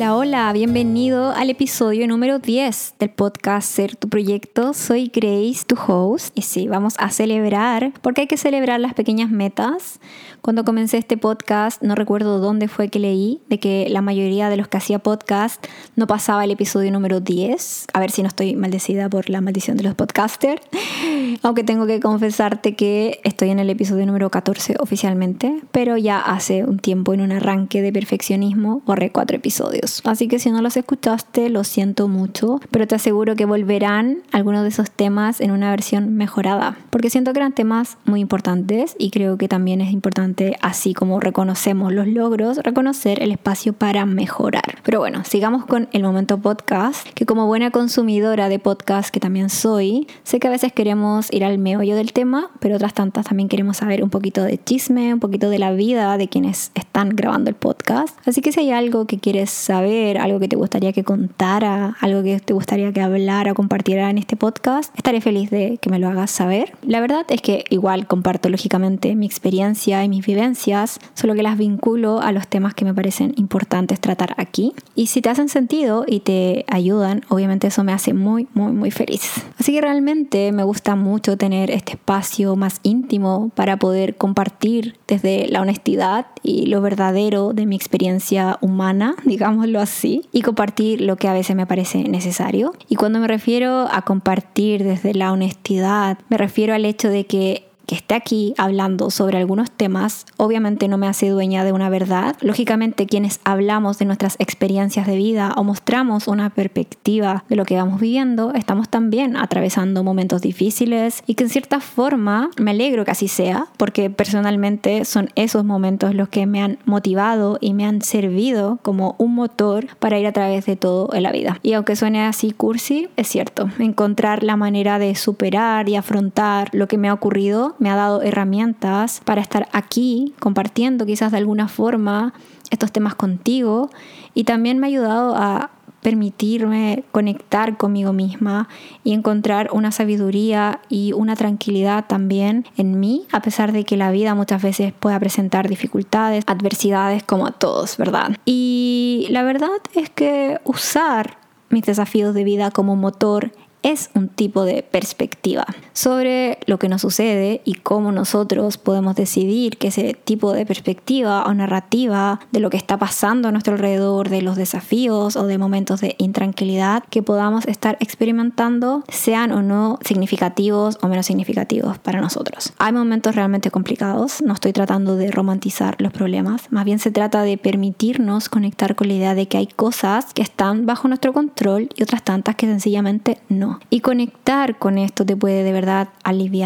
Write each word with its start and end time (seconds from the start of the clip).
Hola, 0.00 0.16
hola, 0.16 0.52
bienvenido 0.54 1.32
al 1.32 1.50
episodio 1.50 2.08
número 2.08 2.38
10 2.38 2.94
del 2.98 3.10
podcast 3.10 3.70
Ser 3.70 3.96
tu 3.96 4.08
proyecto. 4.08 4.72
Soy 4.72 5.12
Grace, 5.14 5.66
tu 5.66 5.76
host, 5.76 6.32
y 6.34 6.40
sí, 6.40 6.68
vamos 6.68 6.94
a 6.96 7.10
celebrar, 7.10 7.92
porque 8.00 8.22
hay 8.22 8.26
que 8.26 8.38
celebrar 8.38 8.80
las 8.80 8.94
pequeñas 8.94 9.30
metas. 9.30 10.00
Cuando 10.40 10.64
comencé 10.64 10.96
este 10.96 11.18
podcast, 11.18 11.82
no 11.82 11.94
recuerdo 11.94 12.38
dónde 12.38 12.66
fue 12.66 12.88
que 12.88 12.98
leí 12.98 13.42
de 13.50 13.60
que 13.60 13.88
la 13.90 14.00
mayoría 14.00 14.48
de 14.48 14.56
los 14.56 14.68
que 14.68 14.78
hacía 14.78 15.00
podcast 15.00 15.62
no 15.96 16.06
pasaba 16.06 16.44
el 16.44 16.50
episodio 16.50 16.90
número 16.90 17.20
10. 17.20 17.88
A 17.92 18.00
ver 18.00 18.10
si 18.10 18.22
no 18.22 18.28
estoy 18.28 18.56
maldecida 18.56 19.10
por 19.10 19.28
la 19.28 19.42
maldición 19.42 19.76
de 19.76 19.82
los 19.82 19.94
podcasters. 19.94 20.62
Aunque 21.42 21.62
tengo 21.62 21.86
que 21.86 22.00
confesarte 22.00 22.74
que 22.74 23.20
estoy 23.22 23.50
en 23.50 23.58
el 23.58 23.68
episodio 23.68 24.06
número 24.06 24.30
14 24.30 24.76
oficialmente, 24.80 25.60
pero 25.72 25.98
ya 25.98 26.20
hace 26.20 26.64
un 26.64 26.78
tiempo 26.78 27.12
en 27.12 27.20
un 27.20 27.32
arranque 27.32 27.82
de 27.82 27.92
perfeccionismo 27.92 28.80
borré 28.86 29.12
cuatro 29.12 29.36
episodios. 29.36 29.89
Así 30.04 30.28
que 30.28 30.38
si 30.38 30.50
no 30.50 30.62
los 30.62 30.76
escuchaste, 30.76 31.48
lo 31.48 31.64
siento 31.64 32.08
mucho, 32.08 32.60
pero 32.70 32.86
te 32.86 32.94
aseguro 32.94 33.36
que 33.36 33.44
volverán 33.44 34.22
algunos 34.32 34.62
de 34.62 34.68
esos 34.68 34.90
temas 34.90 35.40
en 35.40 35.50
una 35.50 35.70
versión 35.70 36.14
mejorada, 36.14 36.76
porque 36.90 37.10
siento 37.10 37.32
que 37.32 37.40
eran 37.40 37.52
temas 37.52 37.98
muy 38.04 38.20
importantes 38.20 38.94
y 38.98 39.10
creo 39.10 39.36
que 39.36 39.48
también 39.48 39.80
es 39.80 39.92
importante 39.92 40.56
así 40.62 40.94
como 40.94 41.20
reconocemos 41.20 41.92
los 41.92 42.06
logros, 42.06 42.58
reconocer 42.58 43.22
el 43.22 43.32
espacio 43.32 43.72
para 43.72 44.06
mejorar. 44.06 44.78
Pero 44.82 45.00
bueno, 45.00 45.24
sigamos 45.24 45.66
con 45.66 45.88
el 45.92 46.02
momento 46.02 46.38
podcast, 46.38 47.08
que 47.14 47.26
como 47.26 47.46
buena 47.46 47.70
consumidora 47.70 48.48
de 48.48 48.58
podcast 48.58 49.10
que 49.10 49.20
también 49.20 49.50
soy, 49.50 50.06
sé 50.22 50.40
que 50.40 50.48
a 50.48 50.50
veces 50.50 50.72
queremos 50.72 51.32
ir 51.32 51.44
al 51.44 51.58
meollo 51.58 51.96
del 51.96 52.12
tema, 52.12 52.50
pero 52.60 52.76
otras 52.76 52.94
tantas 52.94 53.26
también 53.26 53.48
queremos 53.48 53.78
saber 53.78 54.02
un 54.02 54.10
poquito 54.10 54.42
de 54.42 54.62
chisme, 54.62 55.12
un 55.14 55.20
poquito 55.20 55.50
de 55.50 55.58
la 55.58 55.72
vida 55.72 56.16
de 56.18 56.28
quienes 56.28 56.70
están 56.74 57.10
grabando 57.10 57.50
el 57.50 57.56
podcast. 57.56 58.16
Así 58.26 58.40
que 58.40 58.52
si 58.52 58.60
hay 58.60 58.70
algo 58.70 59.06
que 59.06 59.18
quieres 59.18 59.50
saber, 59.50 59.79
algo 59.80 60.40
que 60.40 60.48
te 60.48 60.56
gustaría 60.56 60.92
que 60.92 61.04
contara, 61.04 61.96
algo 62.00 62.22
que 62.22 62.38
te 62.40 62.52
gustaría 62.52 62.92
que 62.92 63.00
hablara 63.00 63.52
o 63.52 63.54
compartiera 63.54 64.10
en 64.10 64.18
este 64.18 64.36
podcast, 64.36 64.94
estaré 64.96 65.20
feliz 65.20 65.50
de 65.50 65.78
que 65.80 65.90
me 65.90 65.98
lo 65.98 66.08
hagas 66.08 66.30
saber. 66.30 66.72
La 66.82 67.00
verdad 67.00 67.24
es 67.28 67.40
que 67.40 67.64
igual 67.70 68.06
comparto 68.06 68.48
lógicamente 68.48 69.14
mi 69.14 69.26
experiencia 69.26 70.04
y 70.04 70.08
mi 70.08 70.20
vivencias, 70.20 71.00
solo 71.14 71.34
que 71.34 71.42
las 71.42 71.56
vinculo 71.56 72.20
a 72.20 72.32
los 72.32 72.46
temas 72.46 72.74
que 72.74 72.84
me 72.84 72.94
parecen 72.94 73.32
importantes 73.36 74.00
tratar 74.00 74.34
aquí. 74.36 74.72
Y 74.94 75.06
si 75.06 75.22
te 75.22 75.30
hacen 75.30 75.48
sentido 75.48 76.04
y 76.06 76.20
te 76.20 76.64
ayudan, 76.68 77.22
obviamente 77.28 77.68
eso 77.68 77.84
me 77.84 77.92
hace 77.92 78.12
muy, 78.12 78.46
muy, 78.54 78.72
muy 78.72 78.90
feliz. 78.90 79.44
Así 79.58 79.72
que 79.72 79.80
realmente 79.80 80.52
me 80.52 80.62
gusta 80.62 80.94
mucho 80.96 81.36
tener 81.36 81.70
este 81.70 81.92
espacio 81.92 82.56
más 82.56 82.80
íntimo 82.82 83.50
para 83.54 83.78
poder 83.78 84.16
compartir 84.16 84.96
desde 85.08 85.48
la 85.48 85.60
honestidad 85.60 86.26
y 86.42 86.66
lo 86.66 86.80
verdadero 86.80 87.52
de 87.52 87.66
mi 87.66 87.76
experiencia 87.76 88.58
humana, 88.60 89.14
digámoslo 89.70 89.80
así, 89.80 90.28
y 90.32 90.42
compartir 90.42 91.00
lo 91.00 91.16
que 91.16 91.28
a 91.28 91.32
veces 91.32 91.56
me 91.56 91.66
parece 91.66 92.04
necesario. 92.04 92.72
Y 92.88 92.96
cuando 92.96 93.18
me 93.20 93.28
refiero 93.28 93.88
a 93.90 94.02
compartir 94.02 94.84
desde 94.84 95.14
la 95.14 95.32
honestidad, 95.32 96.18
me 96.28 96.36
refiero 96.36 96.74
al 96.74 96.84
hecho 96.84 97.08
de 97.08 97.24
que 97.26 97.69
que 97.90 97.96
esté 97.96 98.14
aquí 98.14 98.54
hablando 98.56 99.10
sobre 99.10 99.38
algunos 99.38 99.68
temas, 99.68 100.24
obviamente 100.36 100.86
no 100.86 100.96
me 100.96 101.08
hace 101.08 101.28
dueña 101.28 101.64
de 101.64 101.72
una 101.72 101.90
verdad. 101.90 102.36
Lógicamente, 102.40 103.06
quienes 103.06 103.40
hablamos 103.42 103.98
de 103.98 104.04
nuestras 104.04 104.36
experiencias 104.38 105.08
de 105.08 105.16
vida 105.16 105.52
o 105.56 105.64
mostramos 105.64 106.28
una 106.28 106.50
perspectiva 106.50 107.42
de 107.48 107.56
lo 107.56 107.64
que 107.64 107.74
vamos 107.74 108.00
viviendo, 108.00 108.52
estamos 108.54 108.88
también 108.88 109.36
atravesando 109.36 110.04
momentos 110.04 110.40
difíciles 110.40 111.24
y 111.26 111.34
que 111.34 111.42
en 111.42 111.50
cierta 111.50 111.80
forma 111.80 112.50
me 112.58 112.70
alegro 112.70 113.04
que 113.04 113.10
así 113.10 113.26
sea, 113.26 113.66
porque 113.76 114.08
personalmente 114.08 115.04
son 115.04 115.30
esos 115.34 115.64
momentos 115.64 116.14
los 116.14 116.28
que 116.28 116.46
me 116.46 116.62
han 116.62 116.78
motivado 116.84 117.58
y 117.60 117.74
me 117.74 117.86
han 117.86 118.02
servido 118.02 118.78
como 118.82 119.16
un 119.18 119.34
motor 119.34 119.88
para 119.98 120.16
ir 120.16 120.28
a 120.28 120.32
través 120.32 120.64
de 120.64 120.76
todo 120.76 121.12
en 121.12 121.24
la 121.24 121.32
vida. 121.32 121.58
Y 121.64 121.72
aunque 121.72 121.96
suene 121.96 122.22
así 122.22 122.52
cursi, 122.52 123.08
es 123.16 123.26
cierto, 123.26 123.68
encontrar 123.80 124.44
la 124.44 124.54
manera 124.54 125.00
de 125.00 125.16
superar 125.16 125.88
y 125.88 125.96
afrontar 125.96 126.68
lo 126.70 126.86
que 126.86 126.96
me 126.96 127.08
ha 127.08 127.14
ocurrido 127.14 127.74
me 127.80 127.90
ha 127.90 127.96
dado 127.96 128.22
herramientas 128.22 129.20
para 129.24 129.40
estar 129.40 129.68
aquí 129.72 130.34
compartiendo 130.38 131.06
quizás 131.06 131.32
de 131.32 131.38
alguna 131.38 131.66
forma 131.66 132.32
estos 132.70 132.92
temas 132.92 133.16
contigo 133.16 133.90
y 134.32 134.44
también 134.44 134.78
me 134.78 134.86
ha 134.86 134.88
ayudado 134.88 135.34
a 135.34 135.70
permitirme 136.02 137.04
conectar 137.12 137.76
conmigo 137.76 138.12
misma 138.12 138.68
y 139.04 139.12
encontrar 139.12 139.68
una 139.72 139.92
sabiduría 139.92 140.80
y 140.88 141.12
una 141.12 141.36
tranquilidad 141.36 142.06
también 142.06 142.64
en 142.76 142.98
mí, 143.00 143.26
a 143.32 143.42
pesar 143.42 143.72
de 143.72 143.84
que 143.84 143.96
la 143.96 144.10
vida 144.10 144.34
muchas 144.34 144.62
veces 144.62 144.92
pueda 144.92 145.18
presentar 145.20 145.68
dificultades, 145.68 146.44
adversidades 146.46 147.22
como 147.22 147.46
a 147.46 147.52
todos, 147.52 147.96
¿verdad? 147.96 148.36
Y 148.44 149.26
la 149.30 149.42
verdad 149.42 149.68
es 149.94 150.10
que 150.10 150.58
usar 150.64 151.36
mis 151.68 151.84
desafíos 151.84 152.34
de 152.34 152.44
vida 152.44 152.70
como 152.70 152.96
motor 152.96 153.52
es 153.82 154.10
un 154.14 154.28
tipo 154.28 154.64
de 154.64 154.82
perspectiva 154.82 155.66
sobre 155.92 156.58
lo 156.66 156.78
que 156.78 156.88
nos 156.88 157.00
sucede 157.00 157.62
y 157.64 157.74
cómo 157.74 158.12
nosotros 158.12 158.78
podemos 158.78 159.16
decidir 159.16 159.76
que 159.78 159.88
ese 159.88 160.14
tipo 160.14 160.52
de 160.52 160.66
perspectiva 160.66 161.44
o 161.44 161.54
narrativa 161.54 162.40
de 162.52 162.60
lo 162.60 162.70
que 162.70 162.76
está 162.76 162.98
pasando 162.98 163.48
a 163.48 163.52
nuestro 163.52 163.74
alrededor, 163.74 164.28
de 164.28 164.42
los 164.42 164.56
desafíos 164.56 165.36
o 165.36 165.46
de 165.46 165.58
momentos 165.58 166.00
de 166.00 166.14
intranquilidad 166.18 167.04
que 167.10 167.22
podamos 167.22 167.66
estar 167.66 167.96
experimentando, 168.00 169.04
sean 169.08 169.52
o 169.52 169.62
no 169.62 169.98
significativos 170.02 170.98
o 171.02 171.08
menos 171.08 171.26
significativos 171.26 171.98
para 171.98 172.20
nosotros. 172.20 172.72
Hay 172.78 172.92
momentos 172.92 173.34
realmente 173.34 173.70
complicados, 173.70 174.42
no 174.42 174.54
estoy 174.54 174.72
tratando 174.72 175.16
de 175.16 175.30
romantizar 175.30 175.96
los 175.98 176.12
problemas, 176.12 176.70
más 176.70 176.84
bien 176.84 176.98
se 176.98 177.10
trata 177.10 177.42
de 177.42 177.58
permitirnos 177.58 178.48
conectar 178.48 178.94
con 178.94 179.08
la 179.08 179.14
idea 179.14 179.34
de 179.34 179.48
que 179.48 179.58
hay 179.58 179.66
cosas 179.66 180.32
que 180.34 180.42
están 180.42 180.86
bajo 180.86 181.08
nuestro 181.08 181.32
control 181.32 181.88
y 181.94 182.02
otras 182.02 182.22
tantas 182.22 182.56
que 182.56 182.66
sencillamente 182.66 183.38
no 183.48 183.69
y 183.90 184.00
conectar 184.00 184.78
con 184.78 184.98
esto 184.98 185.24
te 185.24 185.36
puede 185.36 185.62
de 185.62 185.72
verdad 185.72 186.08
aliviar 186.24 186.60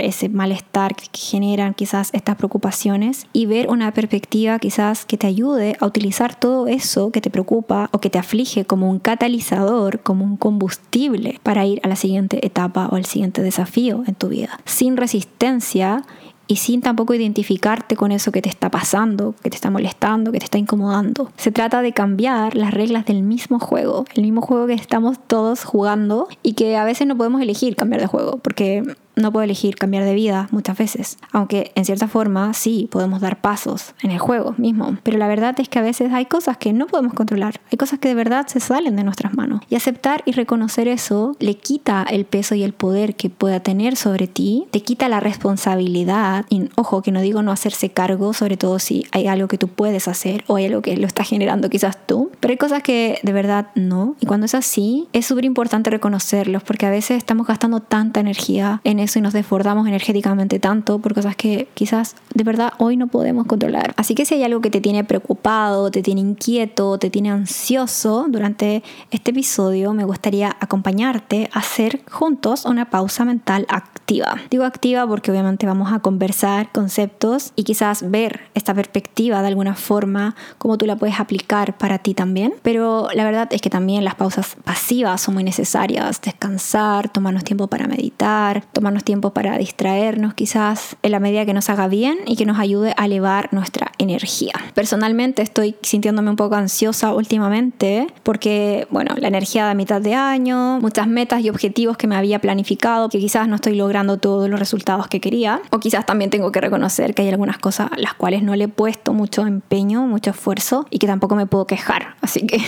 ese 0.00 0.28
malestar 0.28 0.94
que 0.96 1.06
generan 1.12 1.74
quizás 1.74 2.10
estas 2.12 2.36
preocupaciones 2.36 3.26
y 3.32 3.46
ver 3.46 3.68
una 3.68 3.92
perspectiva 3.92 4.58
quizás 4.58 5.04
que 5.04 5.16
te 5.16 5.26
ayude 5.26 5.76
a 5.80 5.86
utilizar 5.86 6.34
todo 6.34 6.66
eso 6.66 7.10
que 7.10 7.20
te 7.20 7.30
preocupa 7.30 7.88
o 7.92 8.00
que 8.00 8.10
te 8.10 8.18
aflige 8.18 8.64
como 8.64 8.90
un 8.90 8.98
catalizador, 8.98 10.00
como 10.00 10.24
un 10.24 10.36
combustible 10.36 11.38
para 11.42 11.64
ir 11.64 11.80
a 11.84 11.88
la 11.88 11.96
siguiente 11.96 12.44
etapa 12.44 12.88
o 12.90 12.96
al 12.96 13.04
siguiente 13.04 13.42
desafío 13.42 14.02
en 14.06 14.14
tu 14.14 14.28
vida. 14.28 14.58
Sin 14.64 14.96
resistencia 14.96 16.02
y 16.48 16.56
sin 16.56 16.80
tampoco 16.80 17.14
identificarte 17.14 17.96
con 17.96 18.12
eso 18.12 18.32
que 18.32 18.42
te 18.42 18.48
está 18.48 18.70
pasando, 18.70 19.34
que 19.42 19.50
te 19.50 19.56
está 19.56 19.70
molestando, 19.70 20.32
que 20.32 20.38
te 20.38 20.44
está 20.44 20.58
incomodando. 20.58 21.30
Se 21.36 21.50
trata 21.50 21.82
de 21.82 21.92
cambiar 21.92 22.54
las 22.54 22.72
reglas 22.72 23.04
del 23.04 23.22
mismo 23.22 23.58
juego, 23.58 24.04
el 24.14 24.22
mismo 24.22 24.42
juego 24.42 24.66
que 24.66 24.74
estamos 24.74 25.18
todos 25.26 25.64
jugando 25.64 26.28
y 26.42 26.54
que 26.54 26.76
a 26.76 26.84
veces 26.84 27.06
no 27.06 27.16
podemos 27.16 27.40
elegir 27.40 27.76
cambiar 27.76 28.00
de 28.00 28.06
juego, 28.06 28.38
porque 28.38 28.84
no 29.16 29.32
puedo 29.32 29.44
elegir 29.44 29.76
cambiar 29.76 30.04
de 30.04 30.14
vida 30.14 30.48
muchas 30.50 30.78
veces, 30.78 31.18
aunque 31.32 31.72
en 31.74 31.84
cierta 31.84 32.08
forma 32.08 32.54
sí 32.54 32.88
podemos 32.90 33.20
dar 33.20 33.40
pasos 33.40 33.94
en 34.02 34.10
el 34.10 34.18
juego 34.18 34.54
mismo, 34.58 34.96
pero 35.02 35.18
la 35.18 35.28
verdad 35.28 35.58
es 35.58 35.68
que 35.68 35.78
a 35.78 35.82
veces 35.82 36.12
hay 36.12 36.26
cosas 36.26 36.56
que 36.56 36.72
no 36.72 36.86
podemos 36.86 37.14
controlar, 37.14 37.60
hay 37.72 37.78
cosas 37.78 37.98
que 37.98 38.08
de 38.08 38.14
verdad 38.14 38.46
se 38.46 38.60
salen 38.60 38.96
de 38.96 39.04
nuestras 39.04 39.34
manos. 39.34 39.62
Y 39.68 39.74
aceptar 39.74 40.22
y 40.26 40.32
reconocer 40.32 40.88
eso 40.88 41.36
le 41.40 41.54
quita 41.54 42.06
el 42.08 42.24
peso 42.24 42.54
y 42.54 42.62
el 42.62 42.72
poder 42.72 43.16
que 43.16 43.30
pueda 43.30 43.60
tener 43.60 43.96
sobre 43.96 44.26
ti, 44.26 44.66
te 44.70 44.82
quita 44.82 45.08
la 45.08 45.20
responsabilidad. 45.20 46.44
Y 46.48 46.68
ojo 46.76 47.02
que 47.02 47.12
no 47.12 47.20
digo 47.20 47.42
no 47.42 47.52
hacerse 47.52 47.90
cargo, 47.90 48.32
sobre 48.32 48.56
todo 48.56 48.78
si 48.78 49.06
hay 49.12 49.26
algo 49.26 49.48
que 49.48 49.58
tú 49.58 49.68
puedes 49.68 50.08
hacer 50.08 50.44
o 50.46 50.56
hay 50.56 50.66
algo 50.66 50.82
que 50.82 50.96
lo 50.96 51.06
está 51.06 51.24
generando 51.24 51.70
quizás 51.70 51.96
tú, 52.06 52.30
pero 52.40 52.52
hay 52.52 52.58
cosas 52.58 52.82
que 52.82 53.18
de 53.22 53.32
verdad 53.32 53.68
no. 53.74 54.16
Y 54.20 54.26
cuando 54.26 54.46
es 54.46 54.54
así 54.54 55.08
es 55.12 55.26
súper 55.26 55.44
importante 55.44 55.90
reconocerlos 55.90 56.62
porque 56.62 56.86
a 56.86 56.90
veces 56.90 57.18
estamos 57.18 57.46
gastando 57.46 57.80
tanta 57.80 58.20
energía 58.20 58.80
en 58.84 58.98
eso 59.06 59.18
y 59.18 59.22
nos 59.22 59.32
desbordamos 59.32 59.88
energéticamente 59.88 60.58
tanto 60.58 60.98
por 60.98 61.14
cosas 61.14 61.34
que 61.34 61.68
quizás 61.74 62.16
de 62.34 62.44
verdad 62.44 62.72
hoy 62.78 62.96
no 62.96 63.06
podemos 63.06 63.46
controlar. 63.46 63.94
Así 63.96 64.14
que 64.14 64.24
si 64.24 64.34
hay 64.34 64.44
algo 64.44 64.60
que 64.60 64.70
te 64.70 64.80
tiene 64.80 65.04
preocupado, 65.04 65.90
te 65.90 66.02
tiene 66.02 66.20
inquieto, 66.20 66.98
te 66.98 67.10
tiene 67.10 67.30
ansioso 67.30 68.26
durante 68.28 68.82
este 69.10 69.30
episodio, 69.30 69.92
me 69.92 70.04
gustaría 70.04 70.56
acompañarte 70.60 71.48
a 71.52 71.60
hacer 71.60 72.02
juntos 72.10 72.64
una 72.64 72.90
pausa 72.90 73.24
mental 73.24 73.66
activa. 73.68 74.36
Digo 74.50 74.64
activa 74.64 75.06
porque 75.06 75.30
obviamente 75.30 75.66
vamos 75.66 75.92
a 75.92 76.00
conversar 76.00 76.70
conceptos 76.72 77.52
y 77.56 77.64
quizás 77.64 78.10
ver 78.10 78.42
esta 78.54 78.74
perspectiva 78.74 79.40
de 79.42 79.48
alguna 79.48 79.74
forma, 79.74 80.34
cómo 80.58 80.78
tú 80.78 80.86
la 80.86 80.96
puedes 80.96 81.18
aplicar 81.20 81.76
para 81.78 81.98
ti 81.98 82.14
también. 82.14 82.54
Pero 82.62 83.08
la 83.14 83.24
verdad 83.24 83.48
es 83.50 83.60
que 83.60 83.70
también 83.70 84.04
las 84.04 84.14
pausas 84.14 84.56
pasivas 84.64 85.20
son 85.20 85.34
muy 85.34 85.44
necesarias. 85.44 86.20
Descansar, 86.20 87.08
tomarnos 87.08 87.44
tiempo 87.44 87.66
para 87.66 87.86
meditar, 87.86 88.64
tomarnos 88.72 88.95
darnos 88.96 89.04
tiempo 89.04 89.30
para 89.30 89.58
distraernos 89.58 90.32
quizás 90.34 90.96
en 91.02 91.12
la 91.12 91.20
medida 91.20 91.44
que 91.44 91.52
nos 91.52 91.68
haga 91.68 91.86
bien 91.86 92.18
y 92.24 92.36
que 92.36 92.46
nos 92.46 92.58
ayude 92.58 92.94
a 92.96 93.04
elevar 93.04 93.52
nuestra 93.52 93.92
energía. 93.98 94.52
Personalmente 94.74 95.42
estoy 95.42 95.76
sintiéndome 95.82 96.30
un 96.30 96.36
poco 96.36 96.54
ansiosa 96.54 97.12
últimamente 97.12 98.06
porque, 98.22 98.86
bueno, 98.90 99.14
la 99.18 99.28
energía 99.28 99.68
de 99.68 99.74
mitad 99.74 100.00
de 100.00 100.14
año, 100.14 100.80
muchas 100.80 101.08
metas 101.08 101.42
y 101.42 101.50
objetivos 101.50 101.98
que 101.98 102.06
me 102.06 102.16
había 102.16 102.38
planificado, 102.38 103.10
que 103.10 103.18
quizás 103.18 103.48
no 103.48 103.56
estoy 103.56 103.74
logrando 103.74 104.16
todos 104.16 104.48
los 104.48 104.58
resultados 104.58 105.08
que 105.08 105.20
quería, 105.20 105.60
o 105.70 105.78
quizás 105.78 106.06
también 106.06 106.30
tengo 106.30 106.50
que 106.50 106.60
reconocer 106.60 107.14
que 107.14 107.22
hay 107.22 107.28
algunas 107.28 107.58
cosas 107.58 107.92
a 107.92 107.98
las 107.98 108.14
cuales 108.14 108.42
no 108.42 108.56
le 108.56 108.64
he 108.64 108.68
puesto 108.68 109.12
mucho 109.12 109.46
empeño, 109.46 110.06
mucho 110.06 110.30
esfuerzo 110.30 110.86
y 110.90 110.98
que 110.98 111.06
tampoco 111.06 111.36
me 111.36 111.46
puedo 111.46 111.66
quejar. 111.66 112.14
Así 112.22 112.46
que 112.46 112.60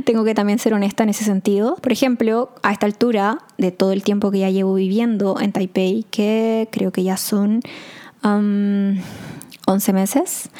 tengo 0.06 0.24
que 0.24 0.34
también 0.34 0.58
ser 0.58 0.72
honesta 0.72 1.02
en 1.02 1.10
ese 1.10 1.24
sentido. 1.24 1.76
Por 1.76 1.92
ejemplo, 1.92 2.50
a 2.62 2.72
esta 2.72 2.86
altura 2.86 3.38
de 3.58 3.72
todo 3.72 3.92
el 3.92 4.02
tiempo 4.02 4.30
que 4.30 4.38
ya 4.38 4.50
llevo 4.50 4.74
viviendo 4.74 5.36
en 5.40 5.52
Taipei, 5.58 6.04
que 6.08 6.68
creo 6.70 6.92
que 6.92 7.02
ya 7.02 7.16
son 7.16 7.62
11 8.22 9.92
meses, 9.92 10.50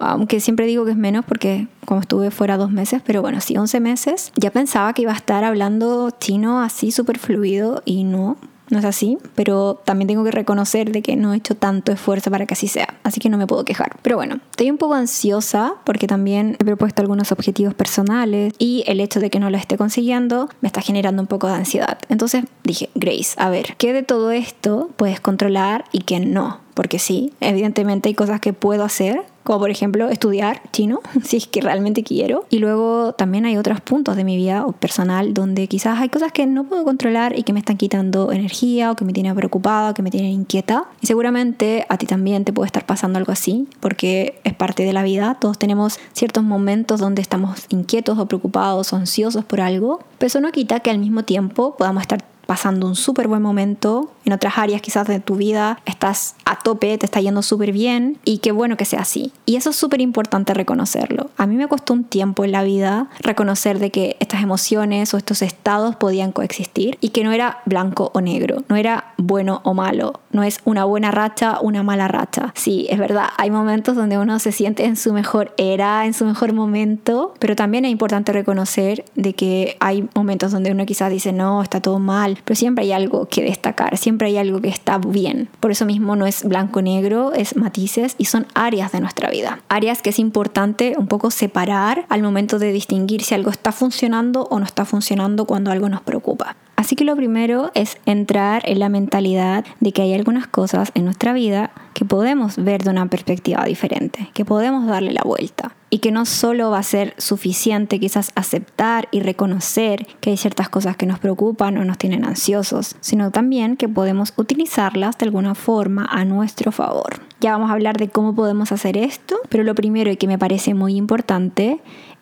aunque 0.00 0.40
siempre 0.40 0.66
digo 0.66 0.84
que 0.84 0.90
es 0.90 0.96
menos 0.96 1.24
porque 1.24 1.68
como 1.84 2.00
estuve 2.00 2.32
fuera 2.32 2.56
dos 2.56 2.72
meses, 2.72 3.00
pero 3.06 3.22
bueno, 3.22 3.40
sí, 3.40 3.56
11 3.56 3.78
meses, 3.78 4.32
ya 4.34 4.50
pensaba 4.50 4.92
que 4.92 5.02
iba 5.02 5.12
a 5.12 5.16
estar 5.16 5.44
hablando 5.44 6.10
chino 6.18 6.60
así 6.62 6.90
súper 6.90 7.20
fluido 7.20 7.82
y 7.84 8.02
no, 8.02 8.38
no 8.70 8.78
es 8.78 8.84
así, 8.84 9.18
pero 9.34 9.80
también 9.84 10.08
tengo 10.08 10.24
que 10.24 10.30
reconocer 10.30 10.92
de 10.92 11.02
que 11.02 11.16
no 11.16 11.34
he 11.34 11.36
hecho 11.36 11.54
tanto 11.54 11.92
esfuerzo 11.92 12.30
para 12.30 12.46
que 12.46 12.54
así 12.54 12.68
sea, 12.68 12.98
así 13.02 13.20
que 13.20 13.28
no 13.28 13.38
me 13.38 13.46
puedo 13.46 13.64
quejar. 13.64 13.96
Pero 14.02 14.16
bueno, 14.16 14.40
estoy 14.50 14.70
un 14.70 14.78
poco 14.78 14.94
ansiosa 14.94 15.74
porque 15.84 16.06
también 16.06 16.56
he 16.58 16.64
propuesto 16.64 17.02
algunos 17.02 17.32
objetivos 17.32 17.74
personales 17.74 18.54
y 18.58 18.84
el 18.86 19.00
hecho 19.00 19.20
de 19.20 19.30
que 19.30 19.40
no 19.40 19.50
lo 19.50 19.56
esté 19.56 19.76
consiguiendo 19.76 20.48
me 20.60 20.68
está 20.68 20.80
generando 20.80 21.22
un 21.22 21.28
poco 21.28 21.46
de 21.48 21.54
ansiedad. 21.54 21.98
Entonces 22.08 22.44
dije, 22.64 22.90
Grace, 22.94 23.34
a 23.36 23.50
ver, 23.50 23.74
¿qué 23.76 23.92
de 23.92 24.02
todo 24.02 24.30
esto 24.30 24.90
puedes 24.96 25.20
controlar 25.20 25.84
y 25.92 26.00
qué 26.00 26.20
no? 26.20 26.60
Porque 26.74 26.98
sí, 26.98 27.32
evidentemente 27.40 28.08
hay 28.08 28.14
cosas 28.14 28.40
que 28.40 28.52
puedo 28.52 28.84
hacer 28.84 29.22
como 29.44 29.60
por 29.60 29.70
ejemplo 29.70 30.08
estudiar 30.08 30.62
chino, 30.72 31.00
si 31.22 31.36
es 31.38 31.46
que 31.46 31.60
realmente 31.60 32.02
quiero. 32.02 32.44
Y 32.50 32.58
luego 32.58 33.12
también 33.12 33.46
hay 33.46 33.56
otros 33.56 33.80
puntos 33.80 34.16
de 34.16 34.24
mi 34.24 34.36
vida 34.36 34.66
personal 34.78 35.34
donde 35.34 35.66
quizás 35.68 36.00
hay 36.00 36.08
cosas 36.08 36.32
que 36.32 36.46
no 36.46 36.64
puedo 36.64 36.84
controlar 36.84 37.38
y 37.38 37.42
que 37.42 37.52
me 37.52 37.58
están 37.58 37.76
quitando 37.76 38.32
energía 38.32 38.90
o 38.90 38.96
que 38.96 39.04
me 39.04 39.12
tienen 39.12 39.34
preocupada, 39.34 39.94
que 39.94 40.02
me 40.02 40.10
tienen 40.10 40.32
inquieta. 40.32 40.84
Y 41.00 41.06
seguramente 41.06 41.86
a 41.88 41.96
ti 41.98 42.06
también 42.06 42.44
te 42.44 42.52
puede 42.52 42.66
estar 42.66 42.86
pasando 42.86 43.18
algo 43.18 43.32
así, 43.32 43.68
porque 43.80 44.40
es 44.44 44.54
parte 44.54 44.84
de 44.84 44.92
la 44.92 45.02
vida. 45.02 45.36
Todos 45.40 45.58
tenemos 45.58 45.98
ciertos 46.12 46.44
momentos 46.44 47.00
donde 47.00 47.22
estamos 47.22 47.66
inquietos 47.68 48.18
o 48.18 48.26
preocupados 48.26 48.92
o 48.92 48.96
ansiosos 48.96 49.44
por 49.44 49.60
algo, 49.60 50.00
pero 50.18 50.28
eso 50.28 50.40
no 50.40 50.52
quita 50.52 50.80
que 50.80 50.90
al 50.90 50.98
mismo 50.98 51.24
tiempo 51.24 51.76
podamos 51.76 52.02
estar 52.02 52.29
pasando 52.50 52.88
un 52.88 52.96
súper 52.96 53.28
buen 53.28 53.42
momento, 53.42 54.10
en 54.24 54.32
otras 54.32 54.58
áreas 54.58 54.82
quizás 54.82 55.06
de 55.06 55.20
tu 55.20 55.36
vida 55.36 55.78
estás 55.86 56.34
a 56.44 56.58
tope, 56.58 56.98
te 56.98 57.06
está 57.06 57.20
yendo 57.20 57.42
súper 57.42 57.70
bien 57.70 58.18
y 58.24 58.38
qué 58.38 58.50
bueno 58.50 58.76
que 58.76 58.84
sea 58.84 59.02
así. 59.02 59.32
Y 59.46 59.54
eso 59.54 59.70
es 59.70 59.76
súper 59.76 60.00
importante 60.00 60.52
reconocerlo. 60.52 61.30
A 61.36 61.46
mí 61.46 61.54
me 61.54 61.68
costó 61.68 61.92
un 61.92 62.02
tiempo 62.02 62.44
en 62.44 62.50
la 62.50 62.64
vida 62.64 63.08
reconocer 63.20 63.78
de 63.78 63.92
que 63.92 64.16
estas 64.18 64.42
emociones 64.42 65.14
o 65.14 65.16
estos 65.16 65.42
estados 65.42 65.94
podían 65.94 66.32
coexistir 66.32 66.98
y 67.00 67.10
que 67.10 67.22
no 67.22 67.30
era 67.30 67.60
blanco 67.66 68.10
o 68.14 68.20
negro, 68.20 68.64
no 68.68 68.74
era 68.74 69.14
bueno 69.16 69.60
o 69.62 69.72
malo, 69.72 70.18
no 70.32 70.42
es 70.42 70.58
una 70.64 70.84
buena 70.84 71.12
racha, 71.12 71.60
una 71.60 71.84
mala 71.84 72.08
racha. 72.08 72.52
Sí, 72.56 72.88
es 72.90 72.98
verdad, 72.98 73.28
hay 73.36 73.52
momentos 73.52 73.94
donde 73.94 74.18
uno 74.18 74.40
se 74.40 74.50
siente 74.50 74.86
en 74.86 74.96
su 74.96 75.12
mejor 75.12 75.54
era, 75.56 76.04
en 76.04 76.14
su 76.14 76.24
mejor 76.24 76.52
momento, 76.52 77.32
pero 77.38 77.54
también 77.54 77.84
es 77.84 77.92
importante 77.92 78.32
reconocer 78.32 79.04
de 79.14 79.34
que 79.34 79.76
hay 79.78 80.08
momentos 80.16 80.50
donde 80.50 80.72
uno 80.72 80.84
quizás 80.84 81.12
dice, 81.12 81.32
no, 81.32 81.62
está 81.62 81.80
todo 81.80 82.00
mal, 82.00 82.39
pero 82.44 82.56
siempre 82.56 82.84
hay 82.84 82.92
algo 82.92 83.26
que 83.26 83.42
destacar, 83.42 83.96
siempre 83.96 84.28
hay 84.28 84.38
algo 84.38 84.60
que 84.60 84.68
está 84.68 84.98
bien. 84.98 85.48
Por 85.60 85.70
eso 85.70 85.84
mismo 85.84 86.16
no 86.16 86.26
es 86.26 86.44
blanco-negro, 86.44 87.32
es 87.32 87.56
matices 87.56 88.14
y 88.18 88.26
son 88.26 88.46
áreas 88.54 88.92
de 88.92 89.00
nuestra 89.00 89.30
vida. 89.30 89.60
Áreas 89.68 90.02
que 90.02 90.10
es 90.10 90.18
importante 90.18 90.94
un 90.96 91.06
poco 91.06 91.30
separar 91.30 92.06
al 92.08 92.22
momento 92.22 92.58
de 92.58 92.72
distinguir 92.72 93.22
si 93.22 93.34
algo 93.34 93.50
está 93.50 93.72
funcionando 93.72 94.44
o 94.50 94.58
no 94.58 94.64
está 94.64 94.84
funcionando 94.84 95.44
cuando 95.44 95.70
algo 95.70 95.88
nos 95.88 96.02
preocupa. 96.02 96.56
Así 96.80 96.96
que 96.96 97.04
lo 97.04 97.14
primero 97.14 97.70
es 97.74 97.98
entrar 98.06 98.62
en 98.64 98.78
la 98.78 98.88
mentalidad 98.88 99.66
de 99.80 99.92
que 99.92 100.00
hay 100.00 100.14
algunas 100.14 100.46
cosas 100.46 100.92
en 100.94 101.04
nuestra 101.04 101.34
vida 101.34 101.72
que 101.92 102.06
podemos 102.06 102.56
ver 102.56 102.82
de 102.82 102.88
una 102.88 103.04
perspectiva 103.04 103.62
diferente, 103.66 104.30
que 104.32 104.46
podemos 104.46 104.86
darle 104.86 105.12
la 105.12 105.20
vuelta 105.22 105.74
y 105.90 105.98
que 105.98 106.10
no 106.10 106.24
solo 106.24 106.70
va 106.70 106.78
a 106.78 106.82
ser 106.82 107.12
suficiente 107.18 108.00
quizás 108.00 108.32
aceptar 108.34 109.08
y 109.10 109.20
reconocer 109.20 110.06
que 110.20 110.30
hay 110.30 110.38
ciertas 110.38 110.70
cosas 110.70 110.96
que 110.96 111.04
nos 111.04 111.18
preocupan 111.18 111.76
o 111.76 111.84
nos 111.84 111.98
tienen 111.98 112.24
ansiosos, 112.24 112.96
sino 113.00 113.30
también 113.30 113.76
que 113.76 113.88
podemos 113.88 114.32
utilizarlas 114.36 115.18
de 115.18 115.26
alguna 115.26 115.54
forma 115.54 116.06
a 116.10 116.24
nuestro 116.24 116.72
favor. 116.72 117.20
Ya 117.40 117.52
vamos 117.52 117.70
a 117.70 117.74
hablar 117.74 117.98
de 117.98 118.08
cómo 118.08 118.34
podemos 118.34 118.72
hacer 118.72 118.96
esto, 118.96 119.36
pero 119.50 119.64
lo 119.64 119.74
primero 119.74 120.10
y 120.10 120.16
que 120.16 120.26
me 120.26 120.38
parece 120.38 120.72
muy 120.72 120.96
importante 120.96 121.80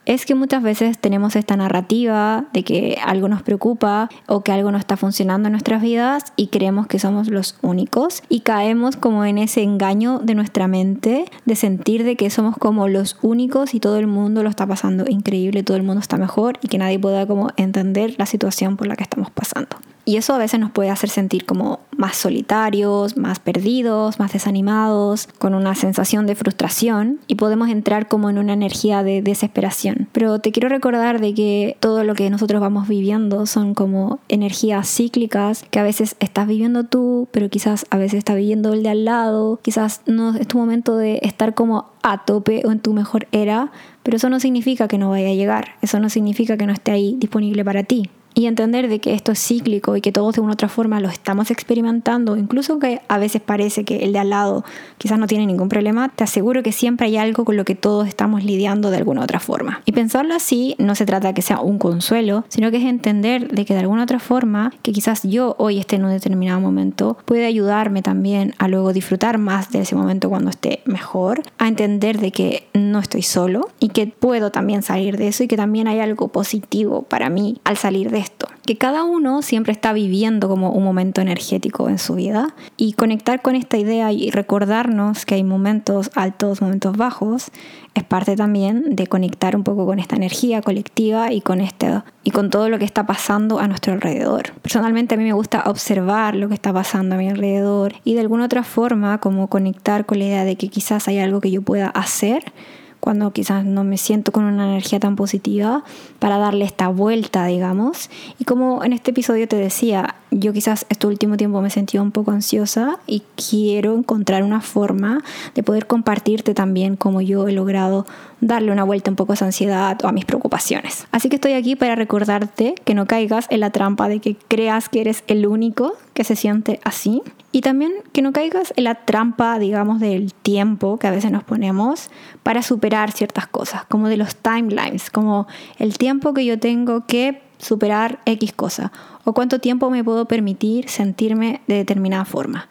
es 0.09 0.25
que 0.25 0.35
muchas 0.35 0.63
veces 0.63 0.99
tenemos 0.99 1.37
esta 1.37 1.55
narrativa 1.55 2.47
de 2.55 2.65
que 2.65 2.99
algo 3.05 3.29
nos 3.29 3.43
preocupa 3.43 4.09
o 4.27 4.43
que 4.43 4.53
algo 4.53 4.73
no 4.73 4.79
está 4.79 4.97
funcionando 4.97 5.49
en 5.49 5.53
nuestras 5.53 5.83
vidas 5.83 6.33
y 6.35 6.47
creemos 6.47 6.87
que 6.87 6.99
somos 6.99 7.29
los 7.29 7.57
únicos 7.61 8.23
y 8.31 8.41
caemos 8.41 8.97
como 8.97 9.27
en 9.27 9.37
ese 9.37 9.63
engaño 9.63 10.19
de 10.19 10.35
nuestra 10.35 10.67
mente 10.67 11.27
de 11.45 11.57
sentir 11.57 12.05
de 12.05 12.17
que 12.17 12.31
somos 12.31 12.57
como 12.57 12.89
los 12.89 13.19
únicos 13.21 13.75
y 13.75 13.81
todo 13.81 13.99
el 13.99 14.07
mundo 14.07 14.43
lo 14.43 14.49
está 14.49 14.67
pasando 14.67 15.05
increíble, 15.07 15.63
todo 15.63 15.77
el 15.77 15.83
mundo 15.83 16.01
está 16.01 16.17
mejor 16.17 16.59
y 16.63 16.69
que 16.69 16.79
nadie 16.79 16.99
pueda 16.99 17.27
como 17.27 17.49
entender 17.59 18.15
la 18.17 18.25
situación 18.25 18.79
por 18.79 18.87
la 18.87 18.97
que 18.97 19.03
estamos 19.03 19.31
pasando. 19.31 19.77
Y 20.09 20.17
eso 20.17 20.35
a 20.35 20.39
veces 20.39 20.59
nos 20.59 20.71
puede 20.71 20.89
hacer 20.89 21.11
sentir 21.11 21.45
como 21.45 21.81
más 21.95 22.17
solitarios, 22.17 23.19
más 23.19 23.41
perdidos, 23.41 24.19
más 24.19 24.33
desanimados, 24.33 25.29
con 25.39 25.55
una 25.55 25.75
sensación 25.75 26.27
de 26.27 26.35
frustración 26.35 27.21
y 27.27 27.35
podemos 27.35 27.69
entrar 27.69 28.09
como 28.09 28.31
en 28.31 28.39
una 28.39 28.55
energía 28.55 29.03
de 29.03 29.21
desesperación. 29.21 30.09
Pero 30.13 30.39
te 30.39 30.51
quiero 30.51 30.71
recordar 30.71 31.21
de 31.21 31.35
que 31.35 31.77
todo 31.81 32.05
lo 32.05 32.15
que 32.15 32.31
nosotros 32.31 32.59
vamos 32.59 32.89
viviendo 32.89 33.45
son 33.45 33.75
como 33.75 34.19
energías 34.31 34.89
cíclicas 34.89 35.67
que 35.71 35.79
a 35.79 35.83
veces 35.83 36.17
estás 36.21 36.49
viviendo 36.49 36.85
tú, 36.85 37.29
pero 37.31 37.51
quizás 37.51 37.85
a 37.91 37.99
veces 37.99 38.17
está 38.17 38.35
viviendo 38.35 38.73
el 38.73 38.83
de 38.83 38.89
al 38.89 39.05
lado, 39.05 39.61
quizás 39.61 40.01
no 40.07 40.35
es 40.35 40.49
tu 40.49 40.57
momento 40.57 40.97
de 40.97 41.21
estar 41.21 41.53
como 41.53 41.91
a 42.03 42.25
tope 42.25 42.63
o 42.65 42.73
en 42.73 42.81
tu 42.81 42.95
mejor 42.95 43.29
era, 43.31 43.73
pero 44.05 44.17
eso 44.17 44.31
no 44.31 44.41
significa 44.41 44.89
que 44.89 44.97
no 44.97 45.11
vaya 45.11 45.29
a 45.29 45.35
llegar, 45.35 45.73
eso 45.83 46.01
no 46.01 46.09
significa 46.09 46.57
que 46.57 46.65
no 46.65 46.73
esté 46.73 46.93
ahí 46.93 47.17
disponible 47.19 47.63
para 47.63 47.83
ti 47.83 48.09
y 48.39 48.47
entender 48.47 48.89
de 48.89 49.01
que 49.01 49.15
esto 49.15 49.33
es 49.33 49.45
cíclico 49.45 49.97
y 49.97 50.01
que 50.01 50.13
todos 50.13 50.37
de 50.37 50.41
una 50.41 50.51
u 50.51 50.53
otra 50.53 50.69
forma 50.69 51.01
lo 51.01 51.09
estamos 51.09 51.51
experimentando, 51.51 52.37
incluso 52.37 52.79
que 52.79 53.01
a 53.09 53.19
veces 53.19 53.43
parece 53.43 53.85
que 53.85 54.05
el 54.05 54.13
de 54.13 54.21
al 54.21 54.31
lado 54.31 54.65
quizás 54.97 55.19
no 55.19 55.27
tiene 55.27 55.45
ningún 55.45 55.69
problema, 55.69 56.09
te 56.11 56.23
aseguro 56.23 56.63
que 56.63 56.71
siempre 56.71 57.09
hay 57.09 57.17
algo 57.17 57.45
con 57.45 57.57
lo 57.57 57.65
que 57.65 57.75
todos 57.75 58.07
estamos 58.07 58.45
lidiando 58.45 58.93
de 58.93 58.99
alguna 58.99 59.23
u 59.23 59.25
otra 59.25 59.41
forma. 59.41 59.83
Y 59.87 59.93
pensarlo 59.93 60.37
así 60.37 60.77
no 60.79 60.95
se 60.95 61.05
trata 61.05 61.27
de 61.27 61.35
que 61.35 61.43
sea 61.43 61.61
un 61.61 61.81
consuelo, 61.81 62.45
sino 62.47 62.71
que 62.71 62.77
es 62.77 62.85
entender 62.85 63.49
de 63.49 63.65
que 63.65 63.75
de 63.75 63.81
alguna 63.81 64.03
u 64.03 64.05
otra 64.05 64.21
forma, 64.21 64.73
que 64.83 64.93
quizás 64.93 65.25
yo 65.25 65.57
hoy 65.59 65.81
esté 65.81 65.97
en 65.97 66.05
un 66.05 66.13
determinado 66.13 66.61
momento, 66.61 67.19
puede 67.25 67.45
ayudarme 67.45 68.03
también 68.03 68.55
a 68.59 68.69
luego 68.69 68.93
disfrutar 68.93 69.39
más 69.39 69.73
de 69.73 69.81
ese 69.81 69.97
momento 69.97 70.29
cuando 70.29 70.51
esté 70.51 70.83
mejor, 70.85 71.43
a 71.59 71.67
entender 71.67 72.21
de 72.21 72.31
que 72.31 72.69
no 72.73 73.01
estoy 73.01 73.23
solo 73.23 73.69
y 73.81 73.89
que 73.89 74.07
puedo 74.07 74.53
también 74.53 74.85
salir 74.85 75.17
de 75.17 75.27
eso 75.27 75.43
y 75.43 75.49
que 75.49 75.57
también 75.57 75.89
hay 75.89 75.99
algo 75.99 76.29
positivo 76.29 77.03
para 77.03 77.31
mí 77.31 77.61
al 77.65 77.77
salir 77.77 78.13
de 78.13 78.28
que 78.65 78.77
cada 78.77 79.05
uno 79.05 79.41
siempre 79.41 79.73
está 79.73 79.93
viviendo 79.93 80.49
como 80.49 80.73
un 80.73 80.85
momento 80.85 81.21
energético 81.21 81.89
en 81.89 81.99
su 81.99 82.17
vida 82.17 82.55
y 82.77 82.93
conectar 82.93 83.41
con 83.41 83.57
esta 83.57 83.79
idea 83.79 84.13
y 84.13 84.31
recordarnos 84.31 85.25
que 85.25 85.37
hay 85.37 85.45
momentos 85.45 86.11
altos, 86.15 86.61
momentos 86.61 86.97
bajos, 86.97 87.51
es 87.95 88.05
parte 88.05 88.37
también 88.37 88.95
de 88.95 89.07
conectar 89.07 89.57
un 89.57 89.65
poco 89.65 89.87
con 89.87 89.99
esta 89.99 90.17
energía 90.17 90.61
colectiva 90.61 91.33
y 91.33 91.41
con 91.41 91.61
este 91.61 92.03
y 92.25 92.31
con 92.31 92.51
todo 92.51 92.69
lo 92.69 92.79
que 92.79 92.85
está 92.85 93.07
pasando 93.07 93.59
a 93.59 93.69
nuestro 93.69 93.95
alrededor. 93.95 94.53
Personalmente 94.61 95.15
a 95.15 95.19
mí 95.19 95.25
me 95.25 95.33
gusta 95.33 95.63
observar 95.67 96.37
lo 96.37 96.49
que 96.49 96.55
está 96.55 96.73
pasando 96.73 97.15
a 97.15 97.19
mi 97.19 97.29
alrededor 97.29 97.95
y 98.05 98.15
de 98.15 98.21
alguna 98.21 98.45
otra 98.45 98.65
forma 98.65 99.19
como 99.19 99.49
conectar 99.49 100.05
con 100.05 100.19
la 100.19 100.27
idea 100.27 100.45
de 100.45 100.57
que 100.57 100.69
quizás 100.69 101.09
hay 101.09 101.19
algo 101.19 101.41
que 101.41 101.51
yo 101.51 101.63
pueda 101.63 101.89
hacer 101.89 102.53
cuando 103.01 103.33
quizás 103.33 103.65
no 103.65 103.85
me 103.85 103.97
siento 103.97 104.33
con 104.33 104.45
una 104.45 104.69
energía 104.69 105.01
tan 105.01 105.17
positiva, 105.17 105.85
para 106.19 106.39
darle 106.39 106.65
esta 106.65 106.89
vuelta, 106.89 107.47
digamos. 107.47 108.11
Y 108.39 108.45
como 108.45 108.85
en 108.85 108.93
este 108.93 109.13
episodio 109.13 109.47
te 109.47 109.57
decía, 109.57 110.17
yo 110.31 110.53
quizás 110.53 110.87
este 110.89 111.07
último 111.07 111.37
tiempo 111.37 111.61
me 111.61 111.71
sentía 111.71 112.03
un 112.03 112.11
poco 112.11 112.33
ansiosa 112.33 112.99
y 113.07 113.23
quiero 113.37 113.95
encontrar 113.97 114.43
una 114.43 114.61
forma 114.61 115.23
de 115.55 115.63
poder 115.63 115.87
compartirte 115.87 116.55
también 116.55 116.97
cómo 116.97 117.21
yo 117.21 117.49
he 117.49 117.53
logrado 117.53 118.07
darle 118.41 118.73
una 118.73 118.85
vuelta 118.85 119.11
un 119.11 119.17
poco 119.17 119.33
a 119.33 119.35
esa 119.35 119.47
ansiedad 119.47 119.99
o 120.05 120.09
a 120.09 120.13
mis 120.13 120.25
preocupaciones. 120.25 121.07
Así 121.11 121.29
que 121.29 121.37
estoy 121.37 121.53
aquí 121.53 121.77
para 121.77 121.95
recordarte 121.95 122.75
que 122.85 122.95
no 122.95 123.07
caigas 123.07 123.47
en 123.51 123.61
la 123.61 123.71
trampa 123.71 124.09
de 124.09 124.21
que 124.21 124.37
creas 124.37 124.89
que 124.89 125.01
eres 125.01 125.25
el 125.27 125.47
único 125.47 125.95
que 126.15 126.25
se 126.25 126.37
siente 126.37 126.81
así 126.85 127.23
y 127.51 127.63
también 127.63 127.93
que 128.13 128.23
no 128.23 128.33
caigas 128.33 128.75
en 128.77 128.85
la 128.85 128.95
trampa, 128.95 129.59
digamos, 129.59 130.01
del 130.01 130.35
tiempo 130.35 130.99
que 130.99 131.07
a 131.07 131.11
veces 131.11 131.31
nos 131.31 131.45
ponemos 131.45 132.11
para 132.43 132.63
superar 132.63 132.88
ciertas 133.13 133.47
cosas, 133.47 133.85
como 133.87 134.09
de 134.09 134.17
los 134.17 134.37
timelines, 134.37 135.11
como 135.11 135.47
el 135.79 135.99
tiempo 135.99 136.35
que 136.35 136.45
yo 136.45 136.59
tengo 136.59 137.07
que 137.07 137.43
superar 137.59 138.21
X 138.25 138.53
cosa 138.53 138.93
o 139.25 139.33
cuánto 139.33 139.59
tiempo 139.59 139.91
me 139.91 140.03
puedo 140.05 140.27
permitir 140.27 140.89
sentirme 140.89 141.61
de 141.67 141.75
determinada 141.75 142.25
forma. 142.25 142.69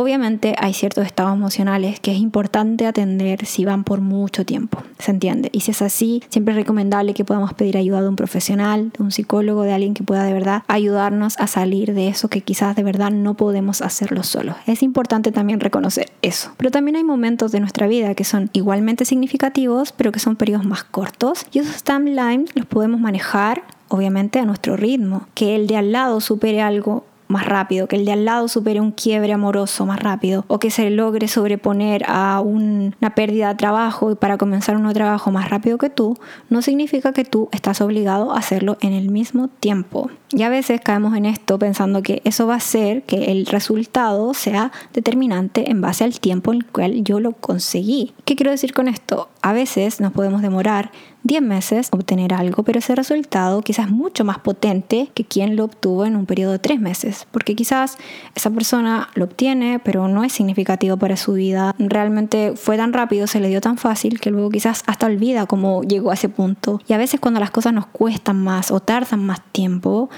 Obviamente 0.00 0.54
hay 0.58 0.74
ciertos 0.74 1.04
estados 1.06 1.34
emocionales 1.34 1.98
que 1.98 2.12
es 2.12 2.18
importante 2.18 2.86
atender 2.86 3.44
si 3.46 3.64
van 3.64 3.82
por 3.82 4.00
mucho 4.00 4.46
tiempo, 4.46 4.80
¿se 5.00 5.10
entiende? 5.10 5.48
Y 5.52 5.62
si 5.62 5.72
es 5.72 5.82
así, 5.82 6.22
siempre 6.28 6.52
es 6.52 6.56
recomendable 6.56 7.14
que 7.14 7.24
podamos 7.24 7.52
pedir 7.52 7.76
ayuda 7.76 8.00
de 8.00 8.08
un 8.08 8.14
profesional, 8.14 8.92
de 8.96 9.02
un 9.02 9.10
psicólogo, 9.10 9.62
de 9.62 9.72
alguien 9.72 9.94
que 9.94 10.04
pueda 10.04 10.22
de 10.22 10.32
verdad 10.32 10.62
ayudarnos 10.68 11.36
a 11.40 11.48
salir 11.48 11.94
de 11.94 12.06
eso 12.06 12.28
que 12.28 12.42
quizás 12.42 12.76
de 12.76 12.84
verdad 12.84 13.10
no 13.10 13.34
podemos 13.34 13.82
hacerlo 13.82 14.22
solos. 14.22 14.54
Es 14.68 14.84
importante 14.84 15.32
también 15.32 15.58
reconocer 15.58 16.12
eso. 16.22 16.52
Pero 16.58 16.70
también 16.70 16.94
hay 16.94 17.02
momentos 17.02 17.50
de 17.50 17.58
nuestra 17.58 17.88
vida 17.88 18.14
que 18.14 18.22
son 18.22 18.50
igualmente 18.52 19.04
significativos, 19.04 19.90
pero 19.90 20.12
que 20.12 20.20
son 20.20 20.36
periodos 20.36 20.64
más 20.64 20.84
cortos 20.84 21.44
y 21.50 21.58
esos 21.58 21.82
timelines 21.82 22.54
los 22.54 22.66
podemos 22.66 23.00
manejar 23.00 23.64
obviamente 23.88 24.38
a 24.38 24.44
nuestro 24.44 24.76
ritmo. 24.76 25.26
Que 25.34 25.56
el 25.56 25.66
de 25.66 25.76
al 25.76 25.90
lado 25.90 26.20
supere 26.20 26.62
algo 26.62 27.04
más 27.28 27.46
rápido, 27.46 27.86
que 27.86 27.96
el 27.96 28.04
de 28.04 28.12
al 28.12 28.24
lado 28.24 28.48
supere 28.48 28.80
un 28.80 28.92
quiebre 28.92 29.32
amoroso 29.32 29.86
más 29.86 30.00
rápido 30.00 30.44
o 30.48 30.58
que 30.58 30.70
se 30.70 30.90
logre 30.90 31.28
sobreponer 31.28 32.04
a 32.08 32.40
una 32.40 33.14
pérdida 33.14 33.48
de 33.48 33.54
trabajo 33.54 34.10
y 34.10 34.14
para 34.14 34.38
comenzar 34.38 34.76
un 34.76 34.82
nuevo 34.82 34.94
trabajo 34.94 35.30
más 35.30 35.48
rápido 35.50 35.78
que 35.78 35.90
tú, 35.90 36.18
no 36.48 36.62
significa 36.62 37.12
que 37.12 37.24
tú 37.24 37.48
estás 37.52 37.80
obligado 37.80 38.32
a 38.32 38.38
hacerlo 38.38 38.78
en 38.80 38.92
el 38.92 39.10
mismo 39.10 39.48
tiempo. 39.48 40.10
Y 40.30 40.42
a 40.42 40.50
veces 40.50 40.80
caemos 40.82 41.16
en 41.16 41.24
esto 41.24 41.58
pensando 41.58 42.02
que 42.02 42.20
eso 42.24 42.46
va 42.46 42.54
a 42.54 42.58
hacer 42.58 43.02
que 43.02 43.32
el 43.32 43.46
resultado 43.46 44.34
sea 44.34 44.72
determinante 44.92 45.70
en 45.70 45.80
base 45.80 46.04
al 46.04 46.20
tiempo 46.20 46.52
en 46.52 46.58
el 46.58 46.66
cual 46.66 47.02
yo 47.02 47.20
lo 47.20 47.32
conseguí. 47.32 48.12
¿Qué 48.24 48.36
quiero 48.36 48.50
decir 48.50 48.74
con 48.74 48.88
esto? 48.88 49.28
A 49.40 49.52
veces 49.52 50.00
nos 50.00 50.12
podemos 50.12 50.42
demorar 50.42 50.90
10 51.24 51.42
meses 51.42 51.88
obtener 51.92 52.32
algo, 52.32 52.62
pero 52.62 52.78
ese 52.78 52.94
resultado 52.94 53.62
quizás 53.62 53.86
es 53.86 53.92
mucho 53.92 54.24
más 54.24 54.38
potente 54.38 55.10
que 55.14 55.24
quien 55.24 55.56
lo 55.56 55.64
obtuvo 55.64 56.06
en 56.06 56.16
un 56.16 56.26
periodo 56.26 56.52
de 56.52 56.58
3 56.58 56.80
meses, 56.80 57.26
porque 57.30 57.54
quizás 57.54 57.98
esa 58.34 58.50
persona 58.50 59.08
lo 59.14 59.24
obtiene, 59.24 59.78
pero 59.78 60.08
no 60.08 60.24
es 60.24 60.32
significativo 60.32 60.96
para 60.96 61.16
su 61.16 61.34
vida. 61.34 61.74
Realmente 61.78 62.54
fue 62.56 62.76
tan 62.76 62.92
rápido, 62.92 63.26
se 63.26 63.40
le 63.40 63.48
dio 63.48 63.60
tan 63.60 63.78
fácil 63.78 64.20
que 64.20 64.30
luego 64.30 64.50
quizás 64.50 64.82
hasta 64.86 65.06
olvida 65.06 65.46
cómo 65.46 65.82
llegó 65.82 66.10
a 66.10 66.14
ese 66.14 66.28
punto. 66.28 66.80
Y 66.88 66.92
a 66.92 66.98
veces 66.98 67.20
cuando 67.20 67.40
las 67.40 67.50
cosas 67.50 67.72
nos 67.72 67.86
cuestan 67.86 68.42
más 68.42 68.70
o 68.70 68.80
tardan 68.80 69.24
más 69.24 69.40
tiempo, 69.52 70.08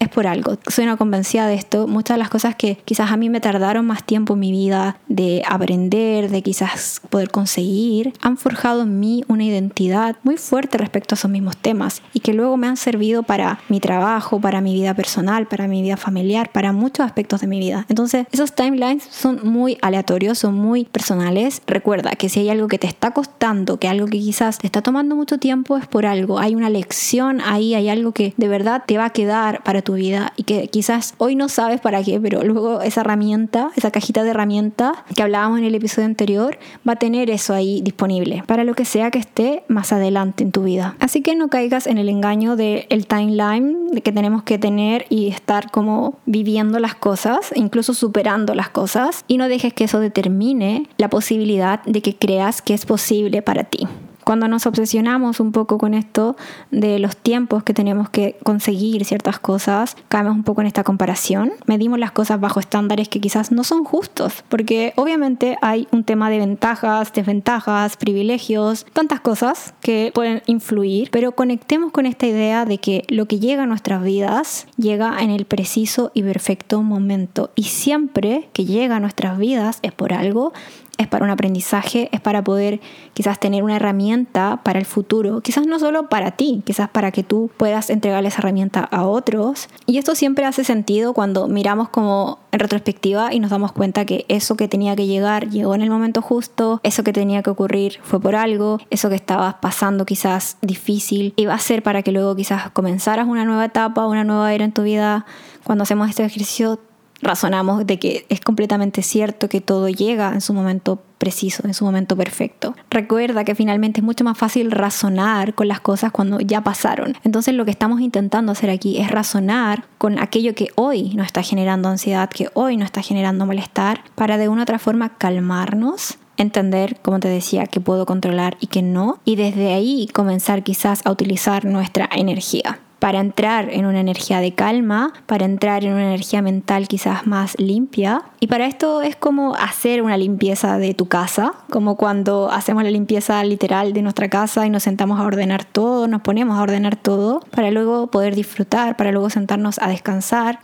es 0.00 0.08
por 0.08 0.26
algo. 0.26 0.56
Soy 0.68 0.84
una 0.84 0.96
convencida 0.96 1.46
de 1.46 1.54
esto. 1.54 1.86
Muchas 1.86 2.16
de 2.16 2.18
las 2.18 2.30
cosas 2.30 2.54
que 2.56 2.76
quizás 2.84 3.10
a 3.10 3.16
mí 3.16 3.30
me 3.30 3.40
tardaron 3.40 3.86
más 3.86 4.04
tiempo 4.04 4.34
en 4.34 4.40
mi 4.40 4.52
vida 4.52 4.98
de 5.08 5.42
aprender, 5.48 6.30
de 6.30 6.42
quizás 6.42 7.00
poder 7.10 7.30
conseguir, 7.30 8.12
han 8.20 8.36
forjado 8.36 8.82
en 8.82 9.00
mí 9.00 9.24
una 9.28 9.44
identidad 9.44 10.16
muy 10.22 10.36
fuerte 10.36 10.78
respecto 10.78 11.14
a 11.14 11.16
esos 11.16 11.30
mismos 11.30 11.56
temas 11.56 12.02
y 12.12 12.20
que 12.20 12.34
luego 12.34 12.56
me 12.56 12.66
han 12.66 12.76
servido 12.76 13.22
para 13.22 13.60
mi 13.68 13.80
trabajo, 13.80 14.40
para 14.40 14.60
mi 14.60 14.74
vida 14.74 14.94
personal, 14.94 15.46
para 15.46 15.68
mi 15.68 15.82
vida 15.82 15.96
familiar, 15.96 16.50
para 16.52 16.72
muchos 16.72 17.04
aspectos 17.06 17.40
de 17.40 17.46
mi 17.46 17.58
vida. 17.58 17.86
Entonces, 17.88 18.26
esos 18.32 18.54
timelines 18.54 19.04
son 19.10 19.40
muy 19.44 19.78
aleatorios, 19.82 20.38
son 20.38 20.54
muy 20.54 20.84
personales. 20.84 21.62
Recuerda 21.66 22.10
que 22.12 22.28
si 22.28 22.40
hay 22.40 22.50
algo 22.50 22.68
que 22.68 22.78
te 22.78 22.86
está 22.86 23.12
costando, 23.12 23.78
que 23.78 23.88
algo 23.88 24.06
que 24.06 24.18
quizás 24.18 24.58
te 24.58 24.66
está 24.66 24.82
tomando 24.82 25.16
mucho 25.16 25.38
tiempo, 25.38 25.76
es 25.76 25.86
por 25.86 26.06
algo. 26.06 26.38
Hay 26.38 26.54
una 26.54 26.70
lección 26.70 27.40
ahí, 27.40 27.74
hay 27.74 27.88
algo 27.88 28.12
que 28.12 28.34
de 28.36 28.48
verdad 28.48 28.82
te 28.86 28.98
va 28.98 29.06
a 29.06 29.10
quedar 29.10 29.62
para 29.62 29.82
vida 29.94 30.32
y 30.36 30.44
que 30.44 30.68
quizás 30.68 31.14
hoy 31.18 31.36
no 31.36 31.48
sabes 31.48 31.80
para 31.80 32.02
qué, 32.02 32.20
pero 32.20 32.42
luego 32.42 32.80
esa 32.80 33.02
herramienta, 33.02 33.70
esa 33.76 33.90
cajita 33.90 34.22
de 34.22 34.30
herramientas 34.30 34.92
que 35.14 35.22
hablábamos 35.22 35.58
en 35.58 35.64
el 35.64 35.74
episodio 35.74 36.06
anterior, 36.06 36.58
va 36.86 36.94
a 36.94 36.96
tener 36.96 37.30
eso 37.30 37.54
ahí 37.54 37.80
disponible 37.82 38.42
para 38.46 38.64
lo 38.64 38.74
que 38.74 38.84
sea 38.84 39.10
que 39.10 39.18
esté 39.18 39.64
más 39.68 39.92
adelante 39.92 40.44
en 40.44 40.52
tu 40.52 40.62
vida. 40.62 40.96
Así 41.00 41.22
que 41.22 41.34
no 41.34 41.48
caigas 41.48 41.86
en 41.86 41.98
el 41.98 42.08
engaño 42.08 42.56
del 42.56 42.86
el 42.88 43.06
timeline 43.06 43.88
de 43.88 44.00
que 44.00 44.12
tenemos 44.12 44.42
que 44.42 44.58
tener 44.58 45.06
y 45.08 45.28
estar 45.28 45.70
como 45.70 46.18
viviendo 46.26 46.78
las 46.78 46.94
cosas, 46.94 47.52
incluso 47.54 47.94
superando 47.94 48.54
las 48.54 48.70
cosas, 48.70 49.24
y 49.28 49.38
no 49.38 49.48
dejes 49.48 49.72
que 49.72 49.84
eso 49.84 50.00
determine 50.00 50.88
la 50.98 51.08
posibilidad 51.08 51.82
de 51.84 52.02
que 52.02 52.16
creas 52.16 52.62
que 52.62 52.74
es 52.74 52.86
posible 52.86 53.42
para 53.42 53.64
ti 53.64 53.86
cuando 54.26 54.48
nos 54.48 54.66
obsesionamos 54.66 55.38
un 55.38 55.52
poco 55.52 55.78
con 55.78 55.94
esto 55.94 56.34
de 56.72 56.98
los 56.98 57.16
tiempos 57.16 57.62
que 57.62 57.72
tenemos 57.72 58.10
que 58.10 58.36
conseguir 58.42 59.04
ciertas 59.04 59.38
cosas, 59.38 59.96
caemos 60.08 60.34
un 60.34 60.42
poco 60.42 60.62
en 60.62 60.66
esta 60.66 60.82
comparación. 60.82 61.52
Medimos 61.66 62.00
las 62.00 62.10
cosas 62.10 62.40
bajo 62.40 62.58
estándares 62.58 63.08
que 63.08 63.20
quizás 63.20 63.52
no 63.52 63.62
son 63.62 63.84
justos, 63.84 64.42
porque 64.48 64.94
obviamente 64.96 65.56
hay 65.62 65.86
un 65.92 66.02
tema 66.02 66.28
de 66.28 66.38
ventajas, 66.38 67.12
desventajas, 67.12 67.96
privilegios, 67.96 68.84
tantas 68.92 69.20
cosas 69.20 69.74
que 69.80 70.10
pueden 70.12 70.42
influir, 70.46 71.08
pero 71.12 71.30
conectemos 71.30 71.92
con 71.92 72.04
esta 72.04 72.26
idea 72.26 72.64
de 72.64 72.78
que 72.78 73.04
lo 73.06 73.26
que 73.26 73.38
llega 73.38 73.62
a 73.62 73.66
nuestras 73.66 74.02
vidas 74.02 74.66
llega 74.76 75.22
en 75.22 75.30
el 75.30 75.44
preciso 75.44 76.10
y 76.14 76.24
perfecto 76.24 76.82
momento. 76.82 77.52
Y 77.54 77.62
siempre 77.62 78.48
que 78.52 78.64
llega 78.64 78.96
a 78.96 79.00
nuestras 79.00 79.38
vidas 79.38 79.78
es 79.82 79.92
por 79.92 80.12
algo 80.12 80.52
es 80.98 81.06
para 81.06 81.24
un 81.24 81.30
aprendizaje, 81.30 82.08
es 82.12 82.20
para 82.20 82.42
poder 82.42 82.80
quizás 83.14 83.38
tener 83.38 83.62
una 83.62 83.76
herramienta 83.76 84.60
para 84.62 84.78
el 84.78 84.86
futuro, 84.86 85.40
quizás 85.40 85.66
no 85.66 85.78
solo 85.78 86.08
para 86.08 86.32
ti, 86.32 86.62
quizás 86.64 86.88
para 86.88 87.10
que 87.10 87.22
tú 87.22 87.50
puedas 87.56 87.90
entregarle 87.90 88.28
esa 88.28 88.40
herramienta 88.40 88.80
a 88.80 89.06
otros. 89.06 89.68
Y 89.86 89.98
esto 89.98 90.14
siempre 90.14 90.44
hace 90.44 90.64
sentido 90.64 91.12
cuando 91.14 91.48
miramos 91.48 91.88
como 91.88 92.38
en 92.52 92.60
retrospectiva 92.60 93.32
y 93.32 93.40
nos 93.40 93.50
damos 93.50 93.72
cuenta 93.72 94.04
que 94.04 94.24
eso 94.28 94.56
que 94.56 94.68
tenía 94.68 94.96
que 94.96 95.06
llegar 95.06 95.48
llegó 95.50 95.74
en 95.74 95.82
el 95.82 95.90
momento 95.90 96.22
justo, 96.22 96.80
eso 96.82 97.04
que 97.04 97.12
tenía 97.12 97.42
que 97.42 97.50
ocurrir 97.50 97.98
fue 98.02 98.20
por 98.20 98.34
algo, 98.34 98.78
eso 98.90 99.08
que 99.08 99.16
estabas 99.16 99.54
pasando 99.54 100.06
quizás 100.06 100.56
difícil 100.62 101.34
iba 101.36 101.54
a 101.54 101.58
ser 101.58 101.82
para 101.82 102.02
que 102.02 102.12
luego 102.12 102.34
quizás 102.34 102.70
comenzaras 102.70 103.26
una 103.26 103.44
nueva 103.44 103.66
etapa, 103.66 104.06
una 104.06 104.24
nueva 104.24 104.52
era 104.54 104.64
en 104.64 104.72
tu 104.72 104.82
vida. 104.82 105.26
Cuando 105.64 105.82
hacemos 105.82 106.08
este 106.08 106.24
ejercicio 106.24 106.78
razonamos 107.20 107.86
de 107.86 107.98
que 107.98 108.26
es 108.28 108.40
completamente 108.40 109.02
cierto 109.02 109.48
que 109.48 109.60
todo 109.60 109.88
llega 109.88 110.32
en 110.32 110.40
su 110.40 110.52
momento 110.52 111.02
preciso, 111.18 111.66
en 111.66 111.74
su 111.74 111.84
momento 111.84 112.16
perfecto. 112.16 112.74
Recuerda 112.90 113.44
que 113.44 113.54
finalmente 113.54 114.00
es 114.00 114.04
mucho 114.04 114.24
más 114.24 114.36
fácil 114.36 114.70
razonar 114.70 115.54
con 115.54 115.68
las 115.68 115.80
cosas 115.80 116.12
cuando 116.12 116.40
ya 116.40 116.62
pasaron. 116.62 117.14
Entonces 117.24 117.54
lo 117.54 117.64
que 117.64 117.70
estamos 117.70 118.00
intentando 118.00 118.52
hacer 118.52 118.70
aquí 118.70 118.98
es 118.98 119.10
razonar 119.10 119.84
con 119.98 120.18
aquello 120.18 120.54
que 120.54 120.68
hoy 120.74 121.14
nos 121.14 121.26
está 121.26 121.42
generando 121.42 121.88
ansiedad, 121.88 122.28
que 122.28 122.50
hoy 122.54 122.76
nos 122.76 122.86
está 122.86 123.02
generando 123.02 123.46
malestar, 123.46 124.02
para 124.14 124.36
de 124.38 124.48
una 124.48 124.62
u 124.62 124.64
otra 124.64 124.78
forma 124.78 125.16
calmarnos 125.16 126.18
entender, 126.36 126.98
como 127.00 127.18
te 127.18 127.28
decía, 127.28 127.66
que 127.66 127.80
puedo 127.80 128.04
controlar 128.04 128.58
y 128.60 128.66
que 128.66 128.82
no, 128.82 129.20
y 129.24 129.36
desde 129.36 129.72
ahí 129.72 130.06
comenzar 130.12 130.62
quizás 130.62 131.00
a 131.06 131.10
utilizar 131.10 131.64
nuestra 131.64 132.08
energía 132.14 132.80
para 132.98 133.20
entrar 133.20 133.70
en 133.70 133.86
una 133.86 134.00
energía 134.00 134.40
de 134.40 134.52
calma, 134.52 135.12
para 135.26 135.44
entrar 135.44 135.84
en 135.84 135.92
una 135.92 136.06
energía 136.06 136.42
mental 136.42 136.88
quizás 136.88 137.26
más 137.26 137.58
limpia. 137.58 138.22
Y 138.40 138.46
para 138.46 138.66
esto 138.66 139.02
es 139.02 139.16
como 139.16 139.54
hacer 139.54 140.02
una 140.02 140.16
limpieza 140.16 140.78
de 140.78 140.94
tu 140.94 141.06
casa, 141.06 141.54
como 141.70 141.96
cuando 141.96 142.50
hacemos 142.50 142.82
la 142.82 142.90
limpieza 142.90 143.42
literal 143.44 143.92
de 143.92 144.02
nuestra 144.02 144.28
casa 144.28 144.66
y 144.66 144.70
nos 144.70 144.82
sentamos 144.82 145.20
a 145.20 145.24
ordenar 145.24 145.64
todo, 145.64 146.08
nos 146.08 146.22
ponemos 146.22 146.58
a 146.58 146.62
ordenar 146.62 146.96
todo, 146.96 147.40
para 147.50 147.70
luego 147.70 148.08
poder 148.08 148.34
disfrutar, 148.34 148.96
para 148.96 149.12
luego 149.12 149.30
sentarnos 149.30 149.78
a 149.80 149.88
descansar 149.88 150.16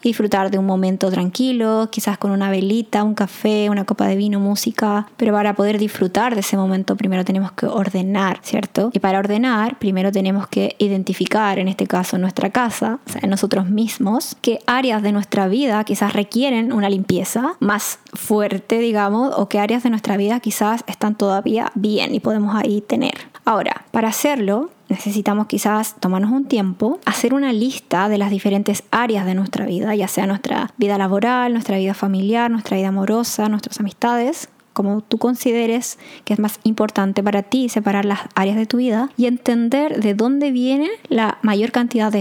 disfrutar 0.02 0.50
de 0.50 0.58
un 0.58 0.66
momento 0.66 1.10
tranquilo, 1.10 1.88
quizás 1.90 2.18
con 2.18 2.30
una 2.30 2.50
velita, 2.50 3.04
un 3.04 3.14
café, 3.14 3.70
una 3.70 3.84
copa 3.84 4.06
de 4.06 4.16
vino, 4.16 4.40
música. 4.40 5.06
Pero 5.16 5.32
para 5.32 5.54
poder 5.54 5.78
disfrutar 5.78 6.34
de 6.34 6.40
ese 6.40 6.56
momento 6.56 6.96
primero 6.96 7.24
tenemos 7.24 7.52
que 7.52 7.66
ordenar, 7.66 8.40
¿cierto? 8.42 8.90
Y 8.92 8.98
para 8.98 9.18
ordenar 9.18 9.78
primero 9.78 10.12
tenemos 10.12 10.46
que 10.46 10.76
identificar, 10.78 11.58
en 11.58 11.68
este 11.68 11.86
caso, 11.86 12.18
casa, 12.50 12.98
o 13.06 13.10
sea, 13.10 13.20
en 13.22 13.30
nosotros 13.30 13.68
mismos, 13.68 14.36
qué 14.40 14.60
áreas 14.66 15.02
de 15.02 15.12
nuestra 15.12 15.48
vida 15.48 15.82
quizás 15.84 16.12
requieren 16.12 16.72
una 16.72 16.88
limpieza 16.88 17.54
más 17.60 17.98
fuerte, 18.12 18.78
digamos, 18.78 19.32
o 19.36 19.48
qué 19.48 19.58
áreas 19.58 19.82
de 19.82 19.90
nuestra 19.90 20.16
vida 20.16 20.40
quizás 20.40 20.84
están 20.86 21.14
todavía 21.14 21.70
bien 21.74 22.14
y 22.14 22.20
podemos 22.20 22.54
ahí 22.54 22.80
tener. 22.80 23.14
Ahora, 23.44 23.84
para 23.90 24.08
hacerlo, 24.08 24.70
necesitamos 24.88 25.46
quizás 25.46 25.96
tomarnos 25.98 26.30
un 26.30 26.44
tiempo, 26.44 27.00
hacer 27.06 27.34
una 27.34 27.52
lista 27.52 28.08
de 28.08 28.18
las 28.18 28.30
diferentes 28.30 28.84
áreas 28.90 29.26
de 29.26 29.34
nuestra 29.34 29.66
vida, 29.66 29.94
ya 29.94 30.06
sea 30.06 30.26
nuestra 30.26 30.70
vida 30.76 30.96
laboral, 30.98 31.52
nuestra 31.52 31.78
vida 31.78 31.94
familiar, 31.94 32.50
nuestra 32.50 32.76
vida 32.76 32.88
amorosa, 32.88 33.48
nuestras 33.48 33.80
amistades, 33.80 34.48
como 34.72 35.00
tú 35.00 35.18
consideres 35.18 35.98
que 36.24 36.34
es 36.34 36.38
más 36.38 36.60
importante 36.64 37.22
para 37.22 37.42
ti 37.42 37.68
separar 37.68 38.04
las 38.04 38.20
áreas 38.34 38.56
de 38.56 38.66
tu 38.66 38.78
vida 38.78 39.10
y 39.16 39.26
entender 39.26 40.00
de 40.00 40.14
dónde 40.14 40.50
viene 40.50 40.90
la 41.08 41.38
mayor 41.42 41.72
cantidad 41.72 42.10
de 42.10 42.20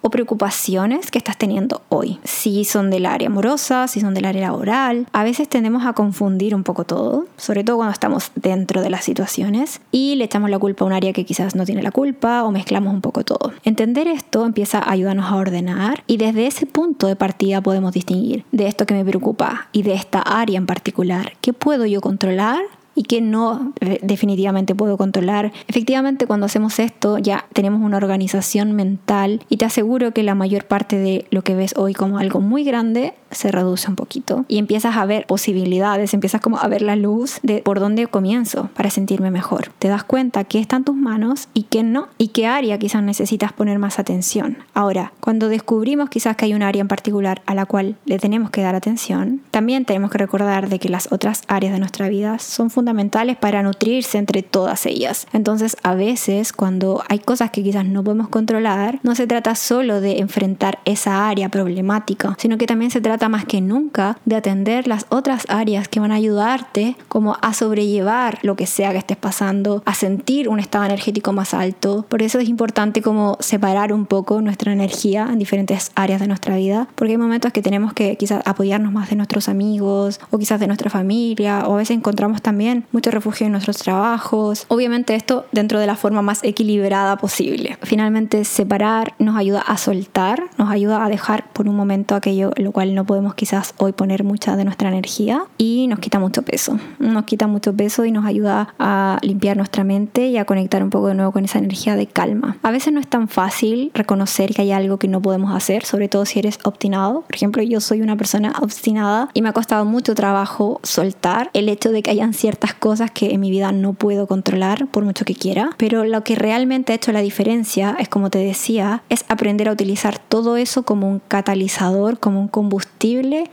o 0.00 0.10
preocupaciones 0.10 1.10
que 1.10 1.18
estás 1.18 1.36
teniendo 1.36 1.82
hoy. 1.88 2.18
Si 2.24 2.64
son 2.64 2.90
del 2.90 3.06
área 3.06 3.28
amorosa, 3.28 3.86
si 3.86 4.00
son 4.00 4.14
del 4.14 4.24
área 4.24 4.42
laboral. 4.42 5.06
A 5.12 5.24
veces 5.24 5.48
tendemos 5.48 5.84
a 5.86 5.92
confundir 5.92 6.54
un 6.54 6.64
poco 6.64 6.84
todo, 6.84 7.26
sobre 7.36 7.62
todo 7.62 7.76
cuando 7.76 7.92
estamos 7.92 8.32
dentro 8.34 8.80
de 8.80 8.90
las 8.90 9.04
situaciones 9.04 9.80
y 9.92 10.14
le 10.16 10.24
echamos 10.24 10.50
la 10.50 10.58
culpa 10.58 10.84
a 10.84 10.88
un 10.88 10.94
área 10.94 11.12
que 11.12 11.24
quizás 11.24 11.54
no 11.54 11.64
tiene 11.64 11.82
la 11.82 11.92
culpa 11.92 12.44
o 12.44 12.50
mezclamos 12.50 12.92
un 12.92 13.00
poco 13.00 13.24
todo. 13.24 13.52
Entender 13.62 14.08
esto 14.08 14.46
empieza 14.46 14.78
a 14.78 14.90
ayudarnos 14.90 15.30
a 15.30 15.36
ordenar 15.36 16.02
y 16.06 16.16
desde 16.16 16.46
ese 16.46 16.66
punto 16.66 17.06
de 17.06 17.16
partida 17.16 17.60
podemos 17.60 17.92
distinguir 17.92 18.44
de 18.52 18.66
esto 18.66 18.86
que 18.86 18.94
me 18.94 19.04
preocupa 19.04 19.68
y 19.72 19.82
de 19.82 19.94
esta 19.94 20.20
área 20.20 20.56
en 20.56 20.66
particular, 20.66 21.34
qué 21.40 21.52
puedo 21.52 21.86
yo 21.86 22.00
controlar 22.00 22.60
y 22.96 23.04
qué 23.04 23.20
no 23.20 23.72
eh, 23.80 24.00
definitivamente 24.02 24.74
puedo 24.74 24.96
controlar. 24.96 25.52
Efectivamente, 25.68 26.26
cuando 26.26 26.46
hacemos 26.46 26.80
esto 26.80 27.18
ya 27.18 27.46
tenemos 27.52 27.82
una 27.82 27.98
organización 27.98 28.72
mental 28.72 29.44
y 29.48 29.58
te 29.58 29.66
aseguro 29.66 30.12
que 30.12 30.24
la 30.24 30.34
mayor 30.34 30.64
parte 30.64 30.98
de 30.98 31.26
lo 31.30 31.42
que 31.42 31.54
ves 31.54 31.74
hoy 31.76 31.92
como 31.92 32.18
algo 32.18 32.40
muy 32.40 32.64
grande 32.64 33.14
se 33.36 33.50
reduce 33.50 33.88
un 33.88 33.96
poquito 33.96 34.44
y 34.48 34.58
empiezas 34.58 34.96
a 34.96 35.04
ver 35.04 35.26
posibilidades, 35.26 36.14
empiezas 36.14 36.40
como 36.40 36.58
a 36.58 36.68
ver 36.68 36.82
la 36.82 36.96
luz 36.96 37.38
de 37.42 37.58
por 37.58 37.80
dónde 37.80 38.06
comienzo 38.06 38.70
para 38.74 38.90
sentirme 38.90 39.30
mejor. 39.30 39.70
Te 39.78 39.88
das 39.88 40.04
cuenta 40.04 40.44
que 40.44 40.58
está 40.58 40.76
en 40.76 40.84
tus 40.84 40.96
manos 40.96 41.48
y 41.54 41.64
que 41.64 41.82
no 41.82 42.08
y 42.18 42.28
qué 42.28 42.46
área 42.46 42.78
quizás 42.78 43.02
necesitas 43.02 43.52
poner 43.52 43.78
más 43.78 43.98
atención. 43.98 44.58
Ahora, 44.74 45.12
cuando 45.20 45.48
descubrimos 45.48 46.08
quizás 46.08 46.36
que 46.36 46.46
hay 46.46 46.54
un 46.54 46.62
área 46.62 46.80
en 46.80 46.88
particular 46.88 47.42
a 47.46 47.54
la 47.54 47.66
cual 47.66 47.96
le 48.04 48.18
tenemos 48.18 48.50
que 48.50 48.62
dar 48.62 48.74
atención, 48.74 49.40
también 49.50 49.84
tenemos 49.84 50.10
que 50.10 50.18
recordar 50.18 50.68
de 50.68 50.78
que 50.78 50.88
las 50.88 51.12
otras 51.12 51.42
áreas 51.48 51.72
de 51.72 51.78
nuestra 51.78 52.08
vida 52.08 52.38
son 52.38 52.70
fundamentales 52.70 53.36
para 53.36 53.62
nutrirse 53.62 54.18
entre 54.18 54.42
todas 54.42 54.86
ellas. 54.86 55.26
Entonces, 55.32 55.76
a 55.82 55.94
veces 55.94 56.52
cuando 56.52 57.02
hay 57.08 57.18
cosas 57.18 57.50
que 57.50 57.62
quizás 57.62 57.84
no 57.84 58.02
podemos 58.02 58.28
controlar, 58.28 59.00
no 59.02 59.14
se 59.14 59.26
trata 59.26 59.54
solo 59.54 60.00
de 60.00 60.18
enfrentar 60.18 60.78
esa 60.84 61.28
área 61.28 61.48
problemática, 61.48 62.34
sino 62.38 62.58
que 62.58 62.66
también 62.66 62.90
se 62.90 63.00
trata 63.00 63.25
más 63.28 63.44
que 63.44 63.60
nunca 63.60 64.18
de 64.24 64.36
atender 64.36 64.86
las 64.86 65.06
otras 65.08 65.44
áreas 65.48 65.88
que 65.88 66.00
van 66.00 66.12
a 66.12 66.16
ayudarte 66.16 66.96
como 67.08 67.36
a 67.40 67.52
sobrellevar 67.52 68.38
lo 68.42 68.56
que 68.56 68.66
sea 68.66 68.92
que 68.92 68.98
estés 68.98 69.16
pasando, 69.16 69.82
a 69.86 69.94
sentir 69.94 70.48
un 70.48 70.60
estado 70.60 70.84
energético 70.84 71.32
más 71.32 71.54
alto. 71.54 72.04
Por 72.08 72.22
eso 72.22 72.38
es 72.38 72.48
importante 72.48 73.02
como 73.02 73.36
separar 73.40 73.92
un 73.92 74.06
poco 74.06 74.40
nuestra 74.40 74.72
energía 74.72 75.28
en 75.30 75.38
diferentes 75.38 75.90
áreas 75.94 76.20
de 76.20 76.28
nuestra 76.28 76.56
vida, 76.56 76.88
porque 76.94 77.12
hay 77.12 77.18
momentos 77.18 77.52
que 77.52 77.62
tenemos 77.62 77.92
que 77.92 78.16
quizás 78.16 78.42
apoyarnos 78.44 78.92
más 78.92 79.10
de 79.10 79.16
nuestros 79.16 79.48
amigos 79.48 80.20
o 80.30 80.38
quizás 80.38 80.60
de 80.60 80.66
nuestra 80.66 80.90
familia, 80.90 81.66
o 81.66 81.74
a 81.74 81.78
veces 81.78 81.96
encontramos 81.96 82.42
también 82.42 82.84
mucho 82.92 83.10
refugio 83.10 83.46
en 83.46 83.52
nuestros 83.52 83.78
trabajos. 83.78 84.66
Obviamente 84.68 85.14
esto 85.14 85.46
dentro 85.52 85.78
de 85.80 85.86
la 85.86 85.96
forma 85.96 86.22
más 86.22 86.42
equilibrada 86.44 87.16
posible. 87.16 87.78
Finalmente 87.82 88.44
separar 88.44 89.14
nos 89.18 89.36
ayuda 89.36 89.60
a 89.60 89.76
soltar, 89.76 90.44
nos 90.58 90.70
ayuda 90.70 91.04
a 91.04 91.08
dejar 91.08 91.50
por 91.52 91.68
un 91.68 91.76
momento 91.76 92.14
aquello 92.14 92.50
lo 92.56 92.72
cual 92.72 92.94
no 92.94 93.04
podemos 93.04 93.15
quizás 93.34 93.74
hoy 93.78 93.92
poner 93.92 94.24
mucha 94.24 94.56
de 94.56 94.64
nuestra 94.64 94.88
energía 94.88 95.44
y 95.58 95.86
nos 95.88 95.98
quita 95.98 96.18
mucho 96.18 96.42
peso. 96.42 96.78
Nos 96.98 97.24
quita 97.24 97.46
mucho 97.46 97.74
peso 97.74 98.04
y 98.04 98.10
nos 98.10 98.24
ayuda 98.24 98.74
a 98.78 99.18
limpiar 99.22 99.56
nuestra 99.56 99.84
mente 99.84 100.28
y 100.28 100.38
a 100.38 100.44
conectar 100.44 100.82
un 100.82 100.90
poco 100.90 101.08
de 101.08 101.14
nuevo 101.14 101.32
con 101.32 101.44
esa 101.44 101.58
energía 101.58 101.96
de 101.96 102.06
calma. 102.06 102.56
A 102.62 102.70
veces 102.70 102.92
no 102.92 103.00
es 103.00 103.06
tan 103.06 103.28
fácil 103.28 103.90
reconocer 103.94 104.54
que 104.54 104.62
hay 104.62 104.72
algo 104.72 104.98
que 104.98 105.08
no 105.08 105.20
podemos 105.20 105.54
hacer, 105.54 105.84
sobre 105.84 106.08
todo 106.08 106.24
si 106.24 106.38
eres 106.38 106.58
obstinado. 106.64 107.22
Por 107.22 107.34
ejemplo, 107.34 107.62
yo 107.62 107.80
soy 107.80 108.00
una 108.00 108.16
persona 108.16 108.54
obstinada 108.60 109.28
y 109.34 109.42
me 109.42 109.48
ha 109.48 109.52
costado 109.52 109.84
mucho 109.84 110.14
trabajo 110.14 110.80
soltar 110.82 111.50
el 111.52 111.68
hecho 111.68 111.92
de 111.92 112.02
que 112.02 112.10
hayan 112.10 112.34
ciertas 112.34 112.74
cosas 112.74 113.10
que 113.10 113.32
en 113.32 113.40
mi 113.40 113.50
vida 113.50 113.72
no 113.72 113.92
puedo 113.92 114.26
controlar 114.26 114.86
por 114.88 115.04
mucho 115.04 115.24
que 115.24 115.34
quiera. 115.34 115.70
Pero 115.76 116.04
lo 116.04 116.24
que 116.24 116.34
realmente 116.34 116.92
ha 116.92 116.96
hecho 116.96 117.12
la 117.12 117.20
diferencia 117.20 117.96
es, 117.98 118.08
como 118.08 118.30
te 118.30 118.38
decía, 118.38 119.02
es 119.08 119.24
aprender 119.28 119.68
a 119.68 119.72
utilizar 119.72 120.18
todo 120.18 120.56
eso 120.56 120.82
como 120.82 121.08
un 121.08 121.20
catalizador, 121.20 122.18
como 122.18 122.40
un 122.40 122.48
combustible 122.48 122.95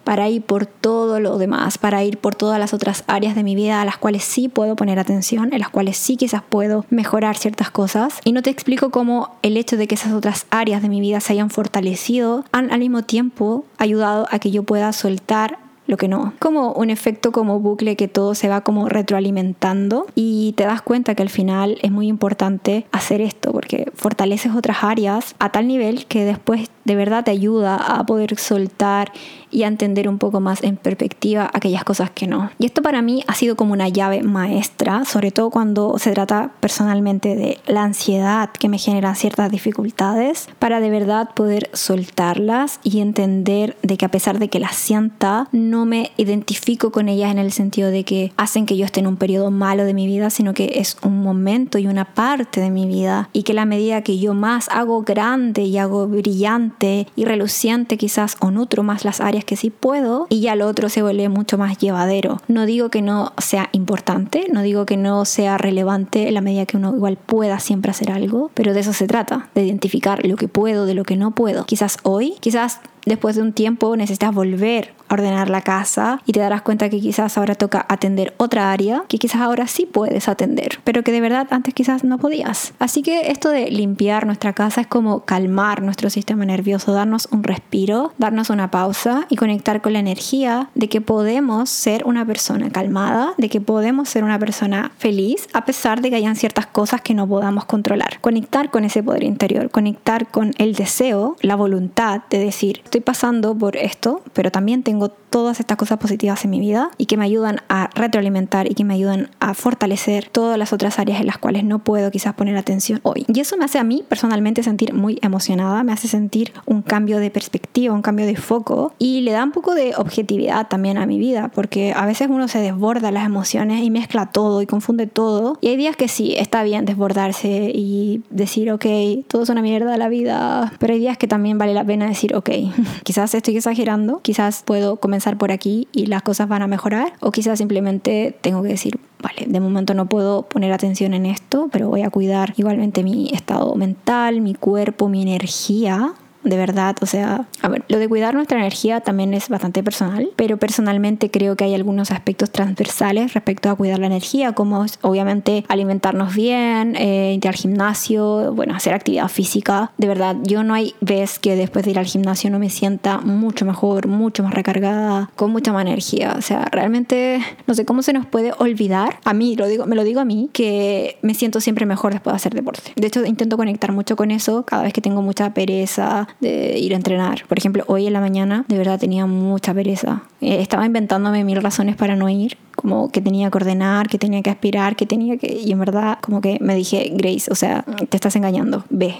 para 0.03 0.29
ir 0.29 0.41
por 0.41 0.65
todo 0.65 1.19
lo 1.19 1.37
demás, 1.37 1.77
para 1.77 2.03
ir 2.03 2.17
por 2.17 2.33
todas 2.33 2.59
las 2.59 2.73
otras 2.73 3.03
áreas 3.07 3.35
de 3.35 3.43
mi 3.43 3.55
vida 3.55 3.81
a 3.81 3.85
las 3.85 3.97
cuales 3.97 4.23
sí 4.23 4.49
puedo 4.49 4.75
poner 4.75 4.99
atención, 4.99 5.53
en 5.53 5.59
las 5.59 5.69
cuales 5.69 5.97
sí 5.97 6.17
quizás 6.17 6.41
puedo 6.47 6.85
mejorar 6.89 7.37
ciertas 7.37 7.69
cosas. 7.69 8.19
Y 8.23 8.31
no 8.31 8.41
te 8.41 8.49
explico 8.49 8.89
cómo 8.89 9.35
el 9.41 9.57
hecho 9.57 9.77
de 9.77 9.87
que 9.87 9.95
esas 9.95 10.13
otras 10.13 10.45
áreas 10.49 10.81
de 10.81 10.89
mi 10.89 11.01
vida 11.01 11.19
se 11.19 11.33
hayan 11.33 11.49
fortalecido 11.49 12.45
han 12.51 12.71
al 12.71 12.79
mismo 12.79 13.03
tiempo 13.03 13.65
ayudado 13.77 14.27
a 14.31 14.39
que 14.39 14.49
yo 14.49 14.63
pueda 14.63 14.91
soltar 14.91 15.59
lo 15.87 15.97
que 15.97 16.07
no. 16.07 16.33
Como 16.39 16.71
un 16.73 16.89
efecto 16.89 17.31
como 17.31 17.59
bucle 17.59 17.95
que 17.95 18.07
todo 18.07 18.35
se 18.35 18.47
va 18.47 18.61
como 18.61 18.89
retroalimentando 18.89 20.05
y 20.15 20.53
te 20.53 20.63
das 20.63 20.81
cuenta 20.81 21.15
que 21.15 21.23
al 21.23 21.29
final 21.29 21.77
es 21.81 21.91
muy 21.91 22.07
importante 22.07 22.85
hacer 22.91 23.21
esto 23.21 23.51
porque 23.51 23.91
fortaleces 23.93 24.53
otras 24.55 24.83
áreas 24.83 25.35
a 25.39 25.51
tal 25.51 25.67
nivel 25.67 26.05
que 26.05 26.25
después 26.25 26.69
de 26.85 26.95
verdad 26.95 27.23
te 27.23 27.31
ayuda 27.31 27.75
a 27.75 28.05
poder 28.05 28.37
soltar 28.37 29.11
y 29.51 29.63
a 29.63 29.67
entender 29.67 30.09
un 30.09 30.17
poco 30.17 30.39
más 30.39 30.63
en 30.63 30.77
perspectiva 30.77 31.49
aquellas 31.53 31.83
cosas 31.83 32.09
que 32.09 32.27
no. 32.27 32.49
Y 32.57 32.65
esto 32.65 32.81
para 32.81 33.01
mí 33.01 33.23
ha 33.27 33.35
sido 33.35 33.55
como 33.55 33.73
una 33.73 33.87
llave 33.87 34.23
maestra, 34.23 35.05
sobre 35.05 35.31
todo 35.31 35.51
cuando 35.51 35.97
se 35.99 36.11
trata 36.11 36.51
personalmente 36.59 37.35
de 37.35 37.59
la 37.67 37.83
ansiedad 37.83 38.49
que 38.49 38.67
me 38.67 38.79
genera 38.79 39.13
ciertas 39.13 39.51
dificultades, 39.51 40.47
para 40.59 40.79
de 40.79 40.89
verdad 40.89 41.29
poder 41.35 41.69
soltarlas 41.73 42.79
y 42.83 42.99
entender 42.99 43.77
de 43.83 43.97
que 43.97 44.05
a 44.05 44.11
pesar 44.11 44.39
de 44.39 44.49
que 44.49 44.59
las 44.59 44.75
sienta, 44.75 45.47
no 45.51 45.85
me 45.85 46.11
identifico 46.17 46.91
con 46.91 47.07
ellas 47.07 47.31
en 47.31 47.37
el 47.37 47.51
sentido 47.51 47.91
de 47.91 48.03
que 48.03 48.33
hacen 48.37 48.65
que 48.65 48.75
yo 48.75 48.85
esté 48.85 49.01
en 49.01 49.07
un 49.07 49.17
periodo 49.17 49.51
malo 49.51 49.85
de 49.85 49.93
mi 49.93 50.07
vida, 50.07 50.31
sino 50.31 50.53
que 50.53 50.73
es 50.75 50.97
un 51.03 51.21
momento 51.21 51.77
y 51.77 51.87
una 51.87 52.05
parte 52.05 52.59
de 52.59 52.71
mi 52.71 52.87
vida 52.87 53.29
y 53.33 53.43
que 53.43 53.53
la 53.53 53.65
medida 53.65 54.01
que 54.01 54.17
yo 54.17 54.33
más 54.33 54.67
hago 54.69 55.03
grande 55.03 55.63
y 55.63 55.77
hago 55.77 56.07
brillante 56.07 56.72
y 57.15 57.25
reluciente 57.25 57.97
quizás 57.97 58.35
o 58.39 58.51
nutro 58.51 58.83
más 58.83 59.05
las 59.05 59.21
áreas 59.21 59.45
que 59.45 59.55
sí 59.55 59.69
puedo 59.69 60.27
y 60.29 60.41
ya 60.41 60.55
lo 60.55 60.67
otro 60.67 60.89
se 60.89 61.01
vuelve 61.01 61.29
mucho 61.29 61.57
más 61.57 61.77
llevadero. 61.77 62.41
No 62.47 62.65
digo 62.65 62.89
que 62.89 63.01
no 63.01 63.31
sea 63.37 63.69
importante, 63.71 64.47
no 64.51 64.61
digo 64.61 64.85
que 64.85 64.97
no 64.97 65.25
sea 65.25 65.57
relevante 65.57 66.27
en 66.27 66.33
la 66.33 66.41
medida 66.41 66.65
que 66.65 66.77
uno 66.77 66.93
igual 66.95 67.17
pueda 67.17 67.59
siempre 67.59 67.91
hacer 67.91 68.11
algo, 68.11 68.51
pero 68.53 68.73
de 68.73 68.81
eso 68.81 68.93
se 68.93 69.07
trata, 69.07 69.49
de 69.55 69.63
identificar 69.63 70.25
lo 70.25 70.35
que 70.35 70.47
puedo 70.47 70.85
de 70.85 70.93
lo 70.93 71.03
que 71.03 71.15
no 71.15 71.31
puedo. 71.31 71.65
Quizás 71.65 71.97
hoy, 72.03 72.35
quizás 72.39 72.79
después 73.05 73.35
de 73.35 73.41
un 73.41 73.53
tiempo 73.53 73.95
necesitas 73.95 74.33
volver 74.33 74.93
a 75.09 75.13
ordenar 75.13 75.49
la 75.49 75.61
casa 75.61 76.21
y 76.25 76.31
te 76.31 76.39
darás 76.39 76.61
cuenta 76.61 76.89
que 76.89 76.99
quizás 76.99 77.37
ahora 77.37 77.55
toca 77.55 77.85
atender 77.89 78.33
otra 78.37 78.71
área 78.71 79.03
que 79.07 79.17
quizás 79.17 79.41
ahora 79.41 79.67
sí 79.67 79.85
puedes 79.85 80.27
atender, 80.27 80.79
pero 80.83 81.03
que 81.03 81.11
de 81.11 81.21
verdad 81.21 81.47
antes 81.51 81.73
quizás 81.73 82.03
no 82.03 82.17
podías. 82.17 82.73
Así 82.79 83.01
que 83.01 83.31
esto 83.31 83.49
de 83.49 83.69
limpiar 83.69 84.25
nuestra 84.25 84.53
casa 84.53 84.81
es 84.81 84.87
como 84.87 85.21
calmar 85.21 85.81
nuestro 85.81 86.09
sistema 86.09 86.45
nervioso, 86.45 86.93
darnos 86.93 87.27
un 87.31 87.43
respiro, 87.43 88.13
darnos 88.17 88.49
una 88.49 88.71
pausa 88.71 89.25
y 89.29 89.35
conectar 89.35 89.81
con 89.81 89.93
la 89.93 89.99
energía 89.99 90.69
de 90.75 90.89
que 90.89 91.01
podemos 91.01 91.69
ser 91.69 92.05
una 92.05 92.25
persona 92.25 92.69
calmada, 92.69 93.33
de 93.37 93.49
que 93.49 93.61
podemos 93.61 94.09
ser 94.09 94.23
una 94.23 94.39
persona 94.39 94.91
feliz 94.97 95.47
a 95.53 95.65
pesar 95.65 96.01
de 96.01 96.09
que 96.09 96.15
hayan 96.15 96.35
ciertas 96.35 96.65
cosas 96.67 97.01
que 97.01 97.13
no 97.13 97.27
podamos 97.27 97.65
controlar. 97.65 98.19
Conectar 98.21 98.71
con 98.71 98.83
ese 98.85 99.03
poder 99.03 99.23
interior, 99.23 99.69
conectar 99.69 100.27
con 100.27 100.53
el 100.57 100.75
deseo, 100.75 101.35
la 101.41 101.55
voluntad 101.55 102.21
de 102.29 102.39
decir, 102.39 102.81
estoy 102.93 103.01
pasando 103.01 103.57
por 103.57 103.75
esto, 103.75 104.21
pero 104.33 104.51
también 104.51 104.83
tengo 104.83 105.09
todas 105.09 105.59
estas 105.59 105.77
cosas 105.77 105.97
positivas 105.97 106.45
en 106.45 106.51
mi 106.51 106.59
vida 106.59 106.91
y 106.99 107.07
que 107.07 107.17
me 107.17 107.25
ayudan 107.25 107.57
a 107.67 107.89
retroalimentar 107.95 108.69
y 108.69 108.75
que 108.75 108.83
me 108.83 108.93
ayudan 108.93 109.31
a 109.39 109.55
fortalecer 109.55 110.29
todas 110.31 110.59
las 110.59 110.73
otras 110.73 110.99
áreas 110.99 111.19
en 111.19 111.25
las 111.25 111.39
cuales 111.39 111.63
no 111.63 111.79
puedo 111.79 112.11
quizás 112.11 112.35
poner 112.35 112.55
atención 112.55 112.99
hoy. 113.01 113.25
Y 113.27 113.39
eso 113.39 113.57
me 113.57 113.65
hace 113.65 113.79
a 113.79 113.83
mí 113.83 114.03
personalmente 114.07 114.61
sentir 114.61 114.93
muy 114.93 115.17
emocionada, 115.23 115.83
me 115.83 115.91
hace 115.91 116.07
sentir 116.07 116.53
un 116.67 116.83
cambio 116.83 117.17
de 117.17 117.31
perspectiva, 117.31 117.95
un 117.95 118.03
cambio 118.03 118.27
de 118.27 118.35
foco 118.35 118.93
y 118.99 119.21
le 119.21 119.31
da 119.31 119.43
un 119.43 119.53
poco 119.53 119.73
de 119.73 119.95
objetividad 119.97 120.67
también 120.67 120.99
a 120.99 121.07
mi 121.07 121.17
vida, 121.17 121.49
porque 121.55 121.93
a 121.95 122.05
veces 122.05 122.27
uno 122.29 122.47
se 122.47 122.59
desborda 122.59 123.09
las 123.09 123.25
emociones 123.25 123.81
y 123.81 123.89
mezcla 123.89 124.27
todo 124.27 124.61
y 124.61 124.67
confunde 124.67 125.07
todo. 125.07 125.57
Y 125.61 125.69
hay 125.69 125.77
días 125.77 125.95
que 125.95 126.07
sí, 126.07 126.35
está 126.37 126.61
bien 126.61 126.85
desbordarse 126.85 127.71
y 127.73 128.21
decir, 128.29 128.71
ok, 128.71 128.85
todo 129.27 129.41
es 129.41 129.49
una 129.49 129.63
mierda 129.63 129.97
la 129.97 130.09
vida, 130.09 130.71
pero 130.77 130.93
hay 130.93 130.99
días 130.99 131.17
que 131.17 131.27
también 131.27 131.57
vale 131.57 131.73
la 131.73 131.83
pena 131.83 132.05
decir, 132.05 132.35
ok, 132.35 132.49
quizás 133.03 133.33
estoy 133.33 133.57
exagerando, 133.57 134.19
quizás 134.21 134.63
puedo 134.63 134.97
comenzar 134.97 135.37
por 135.37 135.51
aquí 135.51 135.87
y 135.91 136.07
las 136.07 136.21
cosas 136.21 136.47
van 136.47 136.61
a 136.61 136.67
mejorar. 136.67 137.13
O 137.19 137.31
quizás 137.31 137.57
simplemente 137.57 138.37
tengo 138.41 138.61
que 138.63 138.69
decir, 138.69 138.99
vale, 139.21 139.45
de 139.47 139.59
momento 139.59 139.93
no 139.93 140.07
puedo 140.07 140.43
poner 140.43 140.71
atención 140.71 141.13
en 141.13 141.25
esto, 141.25 141.69
pero 141.71 141.89
voy 141.89 142.01
a 142.01 142.09
cuidar 142.09 142.53
igualmente 142.57 143.03
mi 143.03 143.29
estado 143.33 143.75
mental, 143.75 144.41
mi 144.41 144.53
cuerpo, 144.53 145.09
mi 145.09 145.21
energía 145.21 146.13
de 146.43 146.57
verdad, 146.57 146.95
o 147.01 147.05
sea, 147.05 147.47
a 147.61 147.67
ver, 147.67 147.83
lo 147.87 147.97
de 147.97 148.09
cuidar 148.09 148.33
nuestra 148.33 148.57
energía 148.57 149.01
también 149.01 149.33
es 149.33 149.49
bastante 149.49 149.83
personal, 149.83 150.29
pero 150.35 150.57
personalmente 150.57 151.31
creo 151.31 151.55
que 151.55 151.63
hay 151.63 151.73
algunos 151.73 152.11
aspectos 152.11 152.51
transversales 152.51 153.33
respecto 153.33 153.69
a 153.69 153.75
cuidar 153.75 153.99
la 153.99 154.07
energía, 154.07 154.53
como 154.53 154.85
obviamente 155.01 155.65
alimentarnos 155.67 156.35
bien, 156.35 156.95
eh, 156.97 157.33
ir 157.35 157.47
al 157.47 157.55
gimnasio, 157.55 158.53
bueno, 158.53 158.75
hacer 158.75 158.93
actividad 158.93 159.27
física. 159.27 159.91
De 159.97 160.07
verdad, 160.07 160.35
yo 160.43 160.63
no 160.63 160.73
hay 160.73 160.95
vez 161.01 161.39
que 161.39 161.55
después 161.55 161.85
de 161.85 161.91
ir 161.91 161.99
al 161.99 162.05
gimnasio 162.05 162.49
no 162.49 162.59
me 162.59 162.69
sienta 162.69 163.19
mucho 163.19 163.65
mejor, 163.65 164.07
mucho 164.07 164.43
más 164.43 164.53
recargada, 164.53 165.29
con 165.35 165.51
mucha 165.51 165.71
más 165.73 165.83
energía. 165.83 166.35
O 166.37 166.41
sea, 166.41 166.65
realmente 166.71 167.41
no 167.67 167.73
sé 167.73 167.85
cómo 167.85 168.01
se 168.01 168.13
nos 168.13 168.25
puede 168.25 168.53
olvidar, 168.57 169.19
a 169.23 169.33
mí, 169.33 169.55
lo 169.55 169.67
digo, 169.67 169.85
me 169.85 169.95
lo 169.95 170.03
digo 170.03 170.19
a 170.19 170.25
mí, 170.25 170.49
que 170.53 171.17
me 171.21 171.33
siento 171.33 171.59
siempre 171.59 171.85
mejor 171.85 172.13
después 172.13 172.33
de 172.33 172.35
hacer 172.35 172.53
deporte. 172.53 172.91
De 172.95 173.07
hecho, 173.07 173.25
intento 173.25 173.57
conectar 173.57 173.91
mucho 173.91 174.15
con 174.15 174.31
eso 174.31 174.63
cada 174.63 174.83
vez 174.83 174.93
que 174.93 175.01
tengo 175.01 175.21
mucha 175.21 175.53
pereza, 175.53 176.27
de 176.39 176.77
ir 176.77 176.93
a 176.93 176.95
entrenar. 176.95 177.43
Por 177.47 177.57
ejemplo, 177.57 177.83
hoy 177.87 178.07
en 178.07 178.13
la 178.13 178.19
mañana 178.19 178.65
de 178.67 178.77
verdad 178.77 178.99
tenía 178.99 179.25
mucha 179.25 179.73
pereza. 179.73 180.23
Eh, 180.41 180.61
estaba 180.61 180.85
inventándome 180.85 181.43
mil 181.43 181.61
razones 181.61 181.95
para 181.95 182.15
no 182.15 182.29
ir 182.29 182.57
como 182.75 183.09
que 183.09 183.21
tenía 183.21 183.49
que 183.49 183.57
ordenar, 183.57 184.07
que 184.07 184.17
tenía 184.17 184.41
que 184.41 184.49
aspirar, 184.49 184.95
que 184.95 185.05
tenía 185.05 185.37
que... 185.37 185.53
Y 185.53 185.71
en 185.71 185.79
verdad 185.79 186.17
como 186.21 186.41
que 186.41 186.57
me 186.59 186.75
dije, 186.75 187.11
Grace, 187.13 187.51
o 187.51 187.55
sea, 187.55 187.85
te 188.09 188.17
estás 188.17 188.35
engañando, 188.35 188.83
ve. 188.89 189.15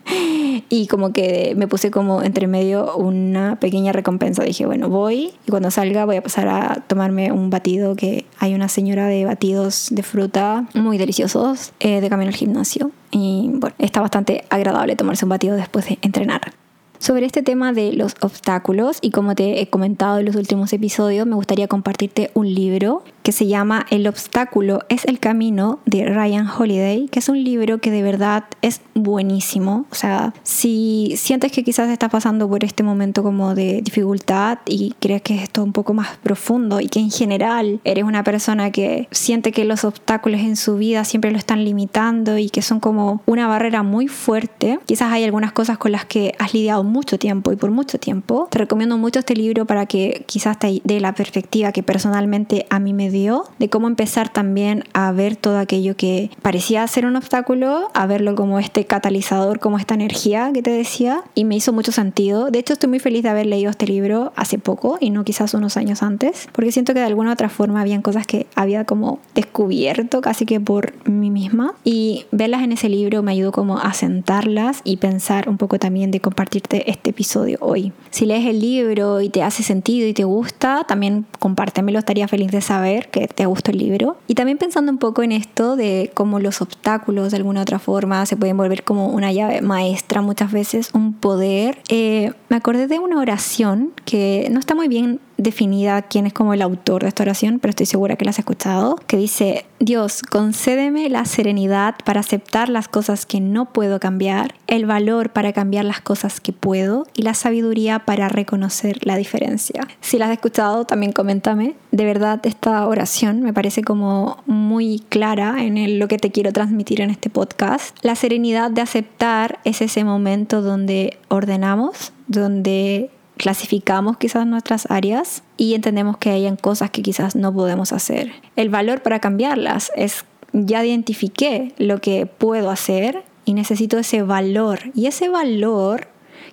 y 0.68 0.86
como 0.86 1.12
que 1.12 1.54
me 1.56 1.68
puse 1.68 1.90
como 1.90 2.22
entre 2.22 2.46
medio 2.46 2.96
una 2.96 3.56
pequeña 3.56 3.92
recompensa. 3.92 4.44
Dije, 4.44 4.66
bueno, 4.66 4.88
voy 4.88 5.32
y 5.46 5.50
cuando 5.50 5.70
salga 5.70 6.04
voy 6.04 6.16
a 6.16 6.22
pasar 6.22 6.48
a 6.48 6.84
tomarme 6.86 7.32
un 7.32 7.50
batido 7.50 7.96
que 7.96 8.24
hay 8.38 8.54
una 8.54 8.68
señora 8.68 9.06
de 9.06 9.24
batidos 9.24 9.88
de 9.90 10.02
fruta 10.02 10.66
muy 10.74 10.96
deliciosos 10.96 11.72
eh, 11.80 12.00
de 12.00 12.08
camino 12.08 12.28
al 12.28 12.36
gimnasio. 12.36 12.92
Y 13.10 13.50
bueno, 13.54 13.74
está 13.78 14.00
bastante 14.00 14.44
agradable 14.50 14.96
tomarse 14.96 15.24
un 15.24 15.30
batido 15.30 15.56
después 15.56 15.86
de 15.86 15.98
entrenar. 16.02 16.52
Sobre 17.00 17.24
este 17.24 17.42
tema 17.42 17.72
de 17.72 17.94
los 17.94 18.14
obstáculos 18.20 18.98
y 19.00 19.10
como 19.10 19.34
te 19.34 19.62
he 19.62 19.70
comentado 19.70 20.18
en 20.18 20.26
los 20.26 20.36
últimos 20.36 20.70
episodios, 20.74 21.26
me 21.26 21.34
gustaría 21.34 21.66
compartirte 21.66 22.30
un 22.34 22.54
libro 22.54 23.02
que 23.22 23.32
se 23.32 23.46
llama 23.46 23.86
El 23.90 24.06
obstáculo 24.06 24.80
es 24.90 25.06
el 25.06 25.18
camino 25.18 25.78
de 25.86 26.04
Ryan 26.04 26.46
Holiday, 26.46 27.08
que 27.08 27.18
es 27.18 27.28
un 27.30 27.42
libro 27.42 27.78
que 27.78 27.90
de 27.90 28.02
verdad 28.02 28.44
es 28.60 28.82
buenísimo. 28.94 29.86
O 29.90 29.94
sea, 29.94 30.34
si 30.42 31.14
sientes 31.16 31.52
que 31.52 31.64
quizás 31.64 31.88
estás 31.88 32.10
pasando 32.10 32.48
por 32.48 32.64
este 32.64 32.82
momento 32.82 33.22
como 33.22 33.54
de 33.54 33.80
dificultad 33.82 34.58
y 34.66 34.94
crees 35.00 35.22
que 35.22 35.42
esto 35.42 35.62
es 35.62 35.66
un 35.66 35.72
poco 35.72 35.94
más 35.94 36.18
profundo 36.18 36.80
y 36.80 36.88
que 36.88 37.00
en 37.00 37.10
general 37.10 37.80
eres 37.84 38.04
una 38.04 38.24
persona 38.24 38.70
que 38.70 39.08
siente 39.10 39.52
que 39.52 39.64
los 39.64 39.84
obstáculos 39.84 40.40
en 40.40 40.56
su 40.56 40.76
vida 40.76 41.04
siempre 41.04 41.30
lo 41.30 41.38
están 41.38 41.64
limitando 41.64 42.36
y 42.36 42.50
que 42.50 42.60
son 42.60 42.78
como 42.78 43.22
una 43.24 43.46
barrera 43.48 43.82
muy 43.82 44.06
fuerte, 44.08 44.78
quizás 44.84 45.12
hay 45.12 45.24
algunas 45.24 45.52
cosas 45.52 45.78
con 45.78 45.92
las 45.92 46.04
que 46.04 46.34
has 46.38 46.52
lidiado 46.52 46.89
mucho 46.90 47.18
tiempo 47.18 47.52
y 47.52 47.56
por 47.56 47.70
mucho 47.70 47.98
tiempo, 47.98 48.48
te 48.50 48.58
recomiendo 48.58 48.98
mucho 48.98 49.20
este 49.20 49.34
libro 49.34 49.64
para 49.64 49.86
que 49.86 50.24
quizás 50.26 50.58
te 50.58 50.82
dé 50.84 51.00
la 51.00 51.14
perspectiva 51.14 51.72
que 51.72 51.82
personalmente 51.82 52.66
a 52.70 52.78
mí 52.78 52.92
me 52.92 53.10
dio 53.10 53.44
de 53.58 53.70
cómo 53.70 53.88
empezar 53.88 54.32
también 54.32 54.84
a 54.92 55.12
ver 55.12 55.36
todo 55.36 55.58
aquello 55.58 55.96
que 55.96 56.30
parecía 56.42 56.86
ser 56.86 57.06
un 57.06 57.16
obstáculo, 57.16 57.88
a 57.94 58.06
verlo 58.06 58.34
como 58.34 58.58
este 58.58 58.84
catalizador, 58.84 59.60
como 59.60 59.78
esta 59.78 59.94
energía 59.94 60.50
que 60.52 60.62
te 60.62 60.70
decía, 60.70 61.22
y 61.34 61.44
me 61.44 61.56
hizo 61.56 61.72
mucho 61.72 61.92
sentido. 61.92 62.50
De 62.50 62.58
hecho, 62.58 62.74
estoy 62.74 62.88
muy 62.88 62.98
feliz 62.98 63.22
de 63.22 63.28
haber 63.28 63.46
leído 63.46 63.70
este 63.70 63.86
libro 63.86 64.32
hace 64.36 64.58
poco 64.58 64.98
y 65.00 65.10
no 65.10 65.24
quizás 65.24 65.54
unos 65.54 65.76
años 65.76 66.02
antes, 66.02 66.48
porque 66.52 66.72
siento 66.72 66.92
que 66.94 67.00
de 67.00 67.06
alguna 67.06 67.30
u 67.30 67.32
otra 67.32 67.48
forma 67.48 67.80
habían 67.80 68.02
cosas 68.02 68.26
que 68.26 68.46
había 68.54 68.84
como 68.84 69.20
descubierto 69.34 70.20
casi 70.20 70.46
que 70.46 70.60
por 70.60 70.92
mí 71.08 71.30
misma 71.30 71.74
y 71.84 72.26
verlas 72.32 72.62
en 72.62 72.72
ese 72.72 72.88
libro 72.88 73.22
me 73.22 73.32
ayudó 73.32 73.52
como 73.52 73.78
a 73.78 73.92
sentarlas 73.92 74.80
y 74.84 74.96
pensar 74.96 75.48
un 75.48 75.56
poco 75.56 75.78
también 75.78 76.10
de 76.10 76.20
compartirte 76.20 76.79
este 76.86 77.10
episodio 77.10 77.58
hoy. 77.60 77.92
Si 78.10 78.26
lees 78.26 78.46
el 78.46 78.60
libro 78.60 79.20
y 79.20 79.28
te 79.28 79.42
hace 79.42 79.62
sentido 79.62 80.06
y 80.08 80.14
te 80.14 80.24
gusta, 80.24 80.84
también 80.86 81.26
compártemelo, 81.38 81.98
estaría 81.98 82.28
feliz 82.28 82.50
de 82.50 82.60
saber 82.60 83.08
que 83.10 83.28
te 83.28 83.46
gustó 83.46 83.70
el 83.70 83.78
libro. 83.78 84.16
Y 84.26 84.34
también 84.34 84.58
pensando 84.58 84.90
un 84.92 84.98
poco 84.98 85.22
en 85.22 85.32
esto 85.32 85.76
de 85.76 86.10
cómo 86.14 86.40
los 86.40 86.60
obstáculos 86.60 87.30
de 87.30 87.36
alguna 87.38 87.62
otra 87.62 87.78
forma 87.78 88.24
se 88.26 88.36
pueden 88.36 88.56
volver 88.56 88.84
como 88.84 89.08
una 89.08 89.32
llave 89.32 89.60
maestra 89.60 90.22
muchas 90.22 90.52
veces, 90.52 90.90
un 90.92 91.14
poder. 91.14 91.78
Eh, 91.88 92.32
me 92.48 92.56
acordé 92.56 92.86
de 92.86 92.98
una 92.98 93.18
oración 93.18 93.92
que 94.04 94.48
no 94.50 94.60
está 94.60 94.74
muy 94.74 94.88
bien 94.88 95.20
definida 95.40 96.02
quién 96.02 96.26
es 96.26 96.32
como 96.32 96.54
el 96.54 96.62
autor 96.62 97.02
de 97.02 97.08
esta 97.08 97.22
oración, 97.22 97.58
pero 97.58 97.70
estoy 97.70 97.86
segura 97.86 98.16
que 98.16 98.24
la 98.24 98.30
has 98.30 98.38
escuchado, 98.38 98.96
que 99.06 99.16
dice, 99.16 99.64
Dios, 99.78 100.22
concédeme 100.22 101.08
la 101.08 101.24
serenidad 101.24 101.94
para 102.04 102.20
aceptar 102.20 102.68
las 102.68 102.88
cosas 102.88 103.26
que 103.26 103.40
no 103.40 103.72
puedo 103.72 104.00
cambiar, 104.00 104.54
el 104.66 104.86
valor 104.86 105.30
para 105.30 105.52
cambiar 105.52 105.84
las 105.84 106.00
cosas 106.00 106.40
que 106.40 106.52
puedo 106.52 107.06
y 107.14 107.22
la 107.22 107.34
sabiduría 107.34 108.00
para 108.00 108.28
reconocer 108.28 108.98
la 109.06 109.16
diferencia. 109.16 109.86
Si 110.00 110.18
la 110.18 110.26
has 110.26 110.32
escuchado, 110.32 110.84
también 110.84 111.12
coméntame. 111.12 111.74
De 111.90 112.04
verdad, 112.04 112.40
esta 112.44 112.86
oración 112.86 113.40
me 113.40 113.52
parece 113.52 113.82
como 113.82 114.42
muy 114.46 115.02
clara 115.08 115.64
en 115.64 115.98
lo 115.98 116.08
que 116.08 116.18
te 116.18 116.30
quiero 116.30 116.52
transmitir 116.52 117.00
en 117.00 117.10
este 117.10 117.30
podcast. 117.30 117.96
La 118.02 118.14
serenidad 118.14 118.70
de 118.70 118.82
aceptar 118.82 119.60
es 119.64 119.80
ese 119.80 120.04
momento 120.04 120.62
donde 120.62 121.18
ordenamos, 121.28 122.12
donde 122.26 123.10
clasificamos 123.40 124.18
quizás 124.18 124.46
nuestras 124.46 124.90
áreas 124.90 125.42
y 125.56 125.74
entendemos 125.74 126.18
que 126.18 126.28
hayan 126.28 126.56
cosas 126.56 126.90
que 126.90 127.00
quizás 127.00 127.36
no 127.36 127.54
podemos 127.54 127.90
hacer. 127.94 128.32
El 128.54 128.68
valor 128.68 129.00
para 129.00 129.18
cambiarlas 129.18 129.90
es 129.96 130.26
ya 130.52 130.84
identifiqué 130.84 131.72
lo 131.78 132.02
que 132.02 132.26
puedo 132.26 132.70
hacer 132.70 133.24
y 133.46 133.54
necesito 133.54 133.98
ese 133.98 134.22
valor. 134.22 134.80
Y 134.94 135.06
ese 135.06 135.30
valor 135.30 136.08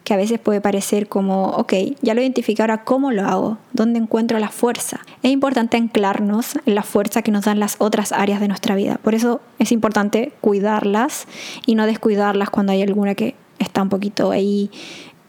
que 0.05 0.13
a 0.13 0.17
veces 0.17 0.39
puede 0.39 0.61
parecer 0.61 1.09
como, 1.09 1.47
ok, 1.49 1.73
ya 2.01 2.13
lo 2.13 2.21
identifiqué, 2.21 2.61
ahora 2.61 2.85
cómo 2.85 3.11
lo 3.11 3.23
hago, 3.23 3.57
dónde 3.73 3.99
encuentro 3.99 4.39
la 4.39 4.47
fuerza. 4.47 5.01
Es 5.23 5.31
importante 5.31 5.75
anclarnos 5.75 6.57
en 6.65 6.73
la 6.73 6.83
fuerza 6.83 7.21
que 7.21 7.31
nos 7.31 7.43
dan 7.43 7.59
las 7.59 7.75
otras 7.79 8.13
áreas 8.13 8.39
de 8.39 8.47
nuestra 8.47 8.75
vida. 8.75 8.97
Por 9.03 9.13
eso 9.13 9.41
es 9.59 9.73
importante 9.73 10.31
cuidarlas 10.39 11.27
y 11.65 11.75
no 11.75 11.85
descuidarlas 11.85 12.49
cuando 12.49 12.71
hay 12.71 12.81
alguna 12.81 13.13
que 13.13 13.35
está 13.59 13.81
un 13.81 13.89
poquito 13.89 14.31
ahí 14.31 14.71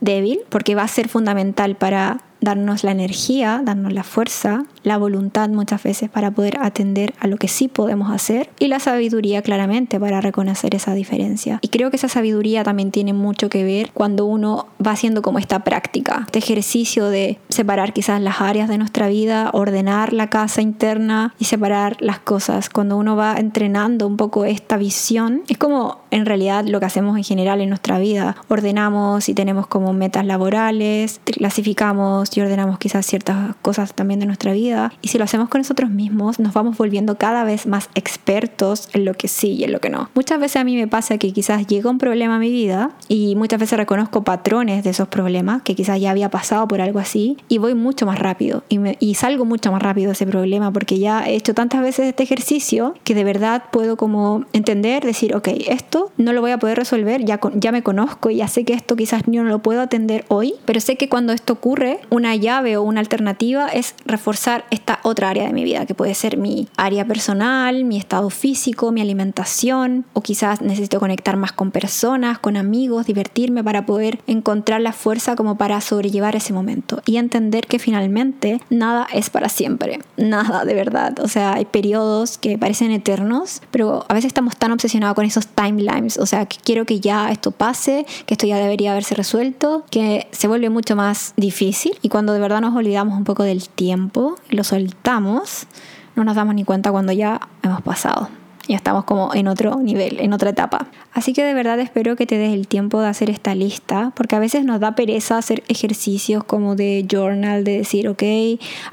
débil, 0.01 0.41
porque 0.49 0.75
va 0.75 0.83
a 0.83 0.89
ser 0.89 1.09
fundamental 1.09 1.77
para 1.77 2.19
darnos 2.41 2.85
la 2.85 2.93
energía, 2.93 3.61
darnos 3.65 3.93
la 3.93 4.03
fuerza, 4.03 4.65
la 4.83 4.97
voluntad 4.97 5.49
muchas 5.49 5.83
veces 5.83 6.09
para 6.09 6.31
poder 6.31 6.59
atender 6.61 7.15
a 7.21 7.27
lo 7.27 7.37
que 7.37 7.49
sí 7.49 7.69
podemos 7.69 8.11
hacer 8.13 8.51
y 8.59 8.69
la 8.69 8.79
sabiduría 8.79 9.43
claramente 9.43 9.99
para 9.99 10.21
reconocer 10.21 10.75
esa 10.75 10.95
diferencia. 10.95 11.59
Y 11.63 11.69
creo 11.69 11.91
que 11.91 11.97
esa 11.97 12.09
sabiduría 12.09 12.65
también 12.65 12.91
tiene 12.91 13.13
mucho 13.13 13.49
que 13.49 13.65
ver 13.65 13.91
cuando 13.93 14.27
uno 14.27 14.69
va 14.85 14.93
haciendo 14.93 15.23
como 15.23 15.39
esta 15.39 15.65
práctica, 15.65 16.23
este 16.27 16.39
ejercicio 16.39 17.09
de 17.09 17.39
separar 17.49 17.93
quizás 17.93 18.21
las 18.21 18.41
áreas 18.41 18.69
de 18.69 18.79
nuestra 18.79 19.09
vida, 19.09 19.51
ordenar 19.53 20.13
la 20.13 20.31
casa 20.31 20.63
interna 20.63 21.35
y 21.39 21.47
separar 21.47 21.97
las 22.01 22.21
cosas. 22.21 22.71
Cuando 22.71 22.97
uno 22.97 23.17
va 23.17 23.37
entrenando 23.37 24.07
un 24.07 24.17
poco 24.17 24.45
esta 24.45 24.77
visión, 24.77 25.43
es 25.49 25.59
como 25.59 26.03
en 26.11 26.27
realidad 26.27 26.65
lo 26.67 26.81
que 26.81 26.87
hacemos 26.87 27.17
en 27.17 27.25
general 27.25 27.61
en 27.61 27.69
nuestra 27.69 27.99
vida. 27.99 28.37
Ordenamos 28.49 29.29
y 29.29 29.35
tenemos 29.35 29.67
como 29.67 29.93
metas 29.93 30.25
laborales, 30.25 31.21
clasificamos 31.25 32.37
y 32.37 32.41
ordenamos 32.41 32.79
quizás 32.79 33.07
ciertas 33.07 33.55
cosas 33.63 33.95
también 33.95 34.21
de 34.21 34.27
nuestra 34.27 34.53
vida. 34.53 34.93
Y 35.03 35.09
si 35.09 35.19
lo 35.19 35.25
hacemos 35.25 35.49
con 35.49 35.61
nosotros 35.61 35.91
mismos, 35.91 36.39
nos 36.39 36.53
vamos 36.53 36.77
volviendo 36.77 37.19
cada 37.19 37.45
vez 37.45 37.67
más 37.67 37.91
expertos 37.95 38.89
en 38.93 39.05
lo 39.05 39.15
que 39.15 39.29
sí 39.29 39.53
y 39.53 39.65
en 39.65 39.73
lo 39.73 39.81
que 39.81 39.91
no. 39.91 40.11
Muchas 40.15 40.41
veces 40.41 40.57
a 40.57 40.65
mí 40.65 40.77
me 40.77 40.89
pasa 40.89 41.19
que 41.19 41.33
quizás 41.33 41.67
llega 41.67 41.91
un 41.91 41.99
problema 41.99 42.37
a 42.37 42.39
mi 42.39 42.51
vida 42.51 42.91
y 43.09 43.37
muchas 43.37 43.61
veces 43.61 43.79
reconozco 43.79 44.25
patrones 44.25 44.85
de 44.85 44.91
esos 44.91 45.09
problemas, 45.09 45.63
que 45.63 45.75
quizás 45.75 46.01
ya 46.01 46.11
había 46.11 46.31
pasado 46.31 46.67
por 46.69 46.81
algo 46.81 46.99
así, 46.99 47.37
y 47.49 47.59
voy 47.59 47.75
mucho 47.75 48.07
más 48.07 48.19
rápido 48.19 48.63
y, 48.69 48.79
y 49.01 49.15
salgo 49.15 49.45
mucho 49.45 49.73
más 49.73 49.83
rápido 49.83 50.09
de 50.09 50.13
ese 50.13 50.27
problema 50.27 50.73
porque 50.73 50.99
ya 50.99 51.27
he 51.27 51.35
hecho 51.35 51.55
tantas 51.55 51.83
veces 51.83 52.07
este 52.07 52.23
ejercicio 52.23 52.95
que 53.05 53.15
de 53.15 53.25
verdad 53.25 53.65
puedo 53.71 53.97
como 53.97 54.45
entender, 54.53 55.05
decir, 55.05 55.35
ok, 55.35 55.49
esto 55.69 55.98
no 56.17 56.33
lo 56.33 56.41
voy 56.41 56.51
a 56.51 56.59
poder 56.59 56.79
resolver, 56.79 57.25
ya, 57.25 57.41
ya 57.55 57.73
me 57.73 57.83
conozco 57.83 58.31
y 58.31 58.37
ya 58.37 58.49
sé 58.49 58.65
que 58.65 58.75
esto 58.75 58.97
quizás 58.97 59.23
yo 59.27 59.43
no 59.43 59.49
lo 59.49 59.61
puedo 59.61 59.81
atender 59.81 60.25
hoy, 60.29 60.55
pero 60.65 60.81
sé 60.81 60.97
que 60.97 61.09
cuando 61.09 61.33
esto 61.33 61.55
ocurre, 61.55 62.01
una 62.11 62.35
llave 62.37 62.77
o 62.77 62.83
una 62.83 63.01
alternativa 63.01 63.69
es 63.69 63.95
reforzar 64.05 64.65
esta 64.71 65.01
otra 65.03 65.31
área 65.31 65.47
de 65.47 65.53
mi 65.53 65.65
vida, 65.65 65.87
que 65.87 65.95
puede 65.95 66.15
ser 66.15 66.37
mi 66.37 66.69
área 66.77 67.05
personal, 67.05 67.85
mi 67.85 67.97
estado 67.97 68.31
físico, 68.31 68.93
mi 68.93 69.01
alimentación, 69.01 70.05
o 70.13 70.21
quizás 70.21 70.61
necesito 70.61 71.01
conectar 71.01 71.37
más 71.37 71.53
con 71.53 71.71
personas, 71.71 72.39
con 72.39 72.57
amigos, 72.57 73.07
divertirme 73.07 73.65
para 73.65 73.87
poder 73.87 74.21
encontrar 74.27 74.81
la 74.81 74.93
fuerza 74.93 75.37
como 75.37 75.57
para 75.57 75.81
sobrellevar 75.81 76.37
ese 76.37 76.53
momento 76.53 77.03
y 77.05 77.17
entender 77.17 77.67
que 77.67 77.79
finalmente 77.79 78.61
nada 78.71 79.07
es 79.13 79.31
para 79.31 79.49
siempre, 79.49 80.01
nada 80.17 80.65
de 80.65 80.75
verdad. 80.75 81.19
O 81.21 81.29
sea, 81.29 81.55
hay 81.55 81.65
periodos 81.65 82.39
que 82.39 82.59
parecen 82.59 82.91
eternos, 82.91 83.63
pero 83.71 84.05
a 84.09 84.15
veces 84.15 84.29
estamos 84.29 84.57
tan 84.57 84.73
obsesionados 84.73 85.15
con 85.15 85.25
esos 85.25 85.47
timelines, 85.47 85.88
o 86.19 86.27
sea, 86.27 86.47
que 86.47 86.57
quiero 86.63 86.85
que 86.85 87.01
ya 87.01 87.31
esto 87.31 87.51
pase, 87.51 88.07
que 88.27 88.35
esto 88.35 88.47
ya 88.47 88.59
debería 88.59 88.93
haberse 88.93 89.15
resuelto, 89.15 89.85
que 89.91 90.29
se 90.33 90.49
vuelve 90.49 90.71
mucho 90.71 90.97
más 90.97 91.35
difícil 91.37 91.93
y 92.03 92.09
cuando 92.09 92.33
de 92.33 92.41
verdad 92.41 92.61
nos 92.61 92.75
olvidamos 92.77 93.17
un 93.17 93.25
poco 93.25 93.43
del 93.43 93.69
tiempo, 93.69 94.37
lo 94.51 94.65
soltamos, 94.65 95.67
no 96.15 96.25
nos 96.25 96.37
damos 96.37 96.55
ni 96.55 96.65
cuenta 96.65 96.91
cuando 96.91 97.13
ya 97.13 97.41
hemos 97.63 97.83
pasado. 97.83 98.29
Ya 98.69 98.77
estamos 98.77 99.05
como 99.05 99.35
en 99.35 99.49
otro 99.49 99.77
nivel, 99.77 100.21
en 100.21 100.35
otra 100.35 100.51
etapa. 100.51 100.89
Así 101.15 101.33
que 101.33 101.43
de 101.43 101.55
verdad 101.55 101.81
espero 101.81 102.17
que 102.17 102.27
te 102.27 102.37
des 102.37 102.53
el 102.53 102.69
tiempo 102.69 103.01
de 103.01 103.09
hacer 103.09 103.31
esta 103.31 103.55
lista, 103.55 104.13
porque 104.15 104.37
a 104.37 104.41
veces 104.41 104.67
nos 104.67 104.79
da 104.79 104.95
pereza 104.95 105.39
hacer 105.39 105.63
ejercicios 105.69 106.45
como 106.45 106.77
de 106.77 107.07
journal, 107.11 107.65
de 107.65 107.79
decir, 107.79 108.11
ok, 108.11 108.23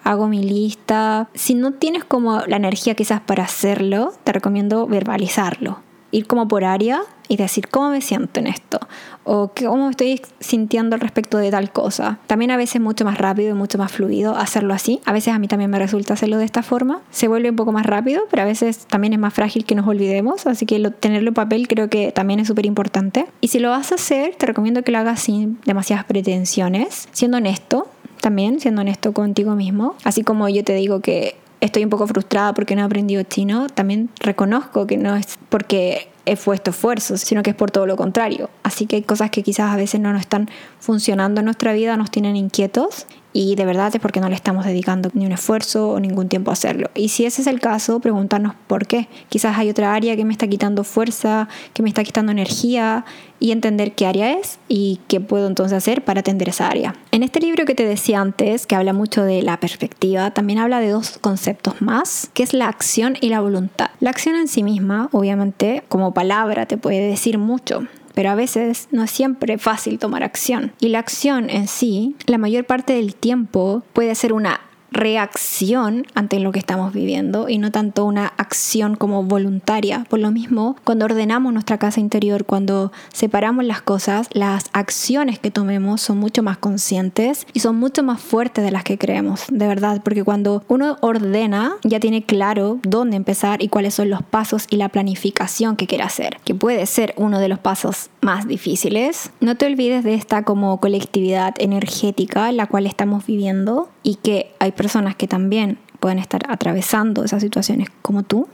hago 0.05 0.29
mi 0.29 0.43
lista. 0.43 1.27
Si 1.34 1.55
no 1.55 1.73
tienes 1.73 2.05
como 2.05 2.39
la 2.47 2.55
energía 2.55 2.95
quizás 2.95 3.19
para 3.19 3.43
hacerlo, 3.43 4.13
te 4.23 4.31
recomiendo 4.31 4.88
verbalizarlo 4.88 5.85
ir 6.15 6.28
como 6.28 6.47
por 6.47 6.63
área 6.63 7.01
y 7.28 7.36
decir 7.38 7.67
cómo 7.67 7.89
me 7.89 8.01
siento 8.01 8.39
en 8.39 8.47
esto 8.47 8.80
o 9.23 9.51
cómo 9.58 9.89
estoy 9.89 10.21
sintiendo 10.39 10.95
al 10.95 11.01
respecto 11.01 11.38
de 11.38 11.51
tal 11.51 11.71
cosa. 11.71 12.19
También 12.28 12.51
a 12.51 12.58
veces 12.58 12.80
mucho 12.80 13.04
más 13.04 13.17
rápido 13.17 13.49
y 13.49 13.54
mucho 13.54 13.78
más 13.78 13.91
fluido 13.91 14.36
hacerlo 14.36 14.73
así. 14.73 15.01
A 15.06 15.12
veces 15.12 15.34
a 15.34 15.39
mí 15.39 15.47
también 15.47 15.71
me 15.71 15.80
resulta 15.80 16.13
hacerlo 16.13 16.38
de 16.38 16.45
esta 16.45 16.63
forma. 16.63 17.01
Se 17.10 17.28
vuelve 17.28 17.49
un 17.49 17.56
poco 17.56 17.71
más 17.71 17.86
rápido, 17.86 18.23
pero 18.30 18.43
a 18.43 18.45
veces 18.45 18.86
también 18.86 19.13
es 19.13 19.19
más 19.19 19.34
frágil 19.34 19.65
que 19.65 19.75
nos 19.75 19.88
olvidemos, 19.88 20.45
así 20.47 20.65
que 20.65 20.80
tenerlo 20.91 21.30
en 21.30 21.34
papel 21.34 21.67
creo 21.67 21.89
que 21.89 22.12
también 22.12 22.39
es 22.39 22.47
súper 22.47 22.65
importante. 22.65 23.25
Y 23.41 23.49
si 23.49 23.60
lo 23.60 23.71
vas 23.71 23.91
a 23.91 23.95
hacer, 23.95 24.36
te 24.36 24.45
recomiendo 24.45 24.84
que 24.84 24.91
lo 24.91 24.99
hagas 24.99 25.21
sin 25.21 25.60
demasiadas 25.65 26.06
pretensiones, 26.06 27.10
siendo 27.12 27.38
honesto 27.38 27.88
también, 28.21 28.60
siendo 28.60 28.82
honesto 28.82 29.12
contigo 29.12 29.56
mismo, 29.56 29.95
así 30.04 30.23
como 30.23 30.47
yo 30.49 30.63
te 30.63 30.73
digo 30.75 31.01
que 31.01 31.36
estoy 31.62 31.84
un 31.84 31.89
poco 31.89 32.08
frustrada 32.08 32.54
porque 32.54 32.76
no 32.76 32.82
he 32.82 32.86
aprendido 32.86 33.24
chino, 33.24 33.68
también 33.68 34.10
reconozco 34.20 34.88
que 34.88 34.98
no 34.98 35.15
es 35.15 35.38
porque 35.50 36.10
he 36.26 36.38
puesto 36.38 36.72
esfuerzos, 36.72 37.22
sino 37.22 37.44
que 37.44 37.52
es 37.52 37.56
por 37.56 37.72
todo 37.72 37.86
lo 37.86 37.96
contrario. 37.96 38.50
Así 38.63 38.88
que 38.88 38.98
hay 38.98 39.02
cosas 39.04 39.30
que 39.30 39.44
quizás 39.44 39.72
a 39.72 39.78
veces 39.78 40.02
no 40.02 40.12
nos 40.12 40.22
están 40.22 40.50
funcionando 40.80 41.41
en 41.41 41.46
nuestra 41.46 41.74
vida, 41.74 41.98
nos 41.98 42.12
tienen 42.12 42.36
inquietos 42.36 43.06
y 43.36 43.56
de 43.56 43.65
verdad 43.65 43.93
es 43.93 44.02
porque 44.02 44.21
no 44.21 44.30
le 44.30 44.36
estamos 44.36 44.63
dedicando 44.65 45.10
ni 45.13 45.26
un 45.26 45.34
esfuerzo 45.34 45.89
o 45.89 46.00
ningún 46.00 46.30
tiempo 46.30 46.52
a 46.52 46.54
hacerlo. 46.54 46.89
Y 46.95 47.10
si 47.10 47.26
ese 47.26 47.41
es 47.41 47.48
el 47.48 47.60
caso, 47.60 48.00
preguntarnos 48.00 48.54
por 48.67 48.88
qué. 48.88 49.10
Quizás 49.28 49.58
hay 49.58 49.69
otra 49.69 49.93
área 49.93 50.15
que 50.15 50.24
me 50.24 50.32
está 50.32 50.48
quitando 50.48 50.86
fuerza, 50.86 51.50
que 51.74 51.84
me 51.84 51.89
está 51.89 52.06
quitando 52.06 52.32
energía 52.32 53.04
y 53.41 53.52
entender 53.52 53.91
qué 53.91 54.06
área 54.06 54.39
es 54.39 54.58
y 54.69 55.02
qué 55.10 55.19
puedo 55.19 55.48
entonces 55.48 55.76
hacer 55.76 56.06
para 56.06 56.21
atender 56.21 56.48
esa 56.48 56.69
área. 56.69 56.95
En 57.12 57.24
este 57.24 57.41
libro 57.41 57.65
que 57.65 57.76
te 57.76 57.86
decía 57.86 58.21
antes, 58.21 58.65
que 58.65 58.76
habla 58.76 58.93
mucho 58.93 59.21
de 59.24 59.41
la 59.41 59.60
perspectiva, 59.60 60.32
también 60.32 60.60
habla 60.60 60.80
de 60.80 60.91
dos 60.91 61.17
conceptos 61.17 61.82
más, 61.82 62.30
que 62.34 62.43
es 62.43 62.54
la 62.54 62.69
acción 62.69 63.17
y 63.19 63.28
la 63.28 63.41
voluntad. 63.41 63.89
La 64.00 64.12
acción 64.12 64.38
en 64.38 64.48
sí 64.48 64.63
misma, 64.63 65.10
obviamente, 65.12 65.84
como 65.89 66.13
palabra 66.13 66.67
te 66.67 66.78
puede 66.78 67.06
decir 67.06 67.38
mucho 67.38 67.86
pero 68.15 68.32
a 68.32 68.36
veces 68.36 68.88
no 68.91 69.04
es 69.04 69.12
siempre 69.12 69.60
fácil 69.60 69.99
tomar 69.99 70.23
acción. 70.23 70.71
Y 70.80 70.88
la 70.88 70.99
acción 70.99 71.49
en 71.51 71.67
sí, 71.67 72.15
la 72.25 72.39
mayor 72.39 72.65
parte 72.65 72.93
del 72.93 73.13
tiempo 73.13 73.84
puede 73.93 74.15
ser 74.15 74.34
una 74.34 74.62
reacción 74.91 76.06
ante 76.13 76.39
lo 76.39 76.52
que 76.52 76.60
estamos 76.60 76.93
viviendo 76.93 77.50
y 77.50 77.58
no 77.58 77.71
tanto 77.71 78.06
una 78.06 78.28
acción 78.38 78.95
como 78.95 79.24
voluntaria. 79.24 80.06
Por 80.10 80.19
lo 80.19 80.32
mismo, 80.32 80.76
cuando 80.84 81.06
ordenamos 81.06 81.54
nuestra 81.54 81.78
casa 81.78 82.00
interior, 82.00 82.45
cuando 82.45 82.91
separamos 83.13 83.65
las 83.65 83.82
cosas, 83.82 84.28
las 84.32 84.65
acciones 84.74 85.39
que 85.39 85.52
tomemos 85.52 86.02
son 86.02 86.17
mucho 86.17 86.43
más 86.43 86.58
conscientes 86.58 87.45
y 87.54 87.60
son 87.60 87.78
mucho 87.78 88.04
más 88.04 88.21
fuertes 88.21 88.63
de 88.63 88.71
las 88.71 88.84
que 88.84 88.98
creemos, 88.98 89.43
de 89.50 89.67
verdad, 89.67 90.02
porque 90.04 90.24
cuando 90.24 90.63
uno 90.67 90.98
ordena 91.02 91.76
ya 91.84 92.00
tiene 92.00 92.24
claro 92.24 92.80
dónde 92.84 93.17
empezar 93.17 93.62
y 93.62 93.69
cuáles 93.69 93.93
son 93.93 94.10
los 94.10 94.24
pasos 94.24 94.67
y 94.69 94.78
la 94.78 94.89
planificación 94.89 95.76
que 95.76 95.88
quiere 95.88 96.04
hacer, 96.04 96.39
que 96.43 96.56
puede 96.56 96.86
ser 96.86 97.13
uno 97.17 97.39
de 97.39 97.50
los 97.50 97.60
pasos 97.60 98.10
más 98.21 98.48
difíciles. 98.48 99.32
No 99.39 99.56
te 99.56 99.65
olvides 99.65 100.04
de 100.04 100.13
esta 100.13 100.43
como 100.43 100.80
colectividad 100.80 101.54
energética 101.60 102.50
en 102.50 102.58
la 102.58 102.67
cual 102.67 102.86
estamos 102.86 103.26
viviendo 103.26 103.89
y 104.06 104.15
que 104.18 104.54
hay 104.60 104.72
personas 104.72 105.15
que 105.15 105.28
también 105.28 105.80
pueden 106.00 106.20
estar 106.20 106.44
atravesando 106.48 107.24
esas 107.24 107.41
situaciones 107.41 107.89
como 108.04 108.22
tú 108.22 108.48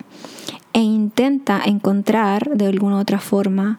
e 0.72 0.80
intenta 0.80 1.62
encontrar 1.66 2.52
de 2.56 2.68
alguna 2.68 2.96
u 2.96 3.00
otra 3.00 3.20
forma 3.20 3.78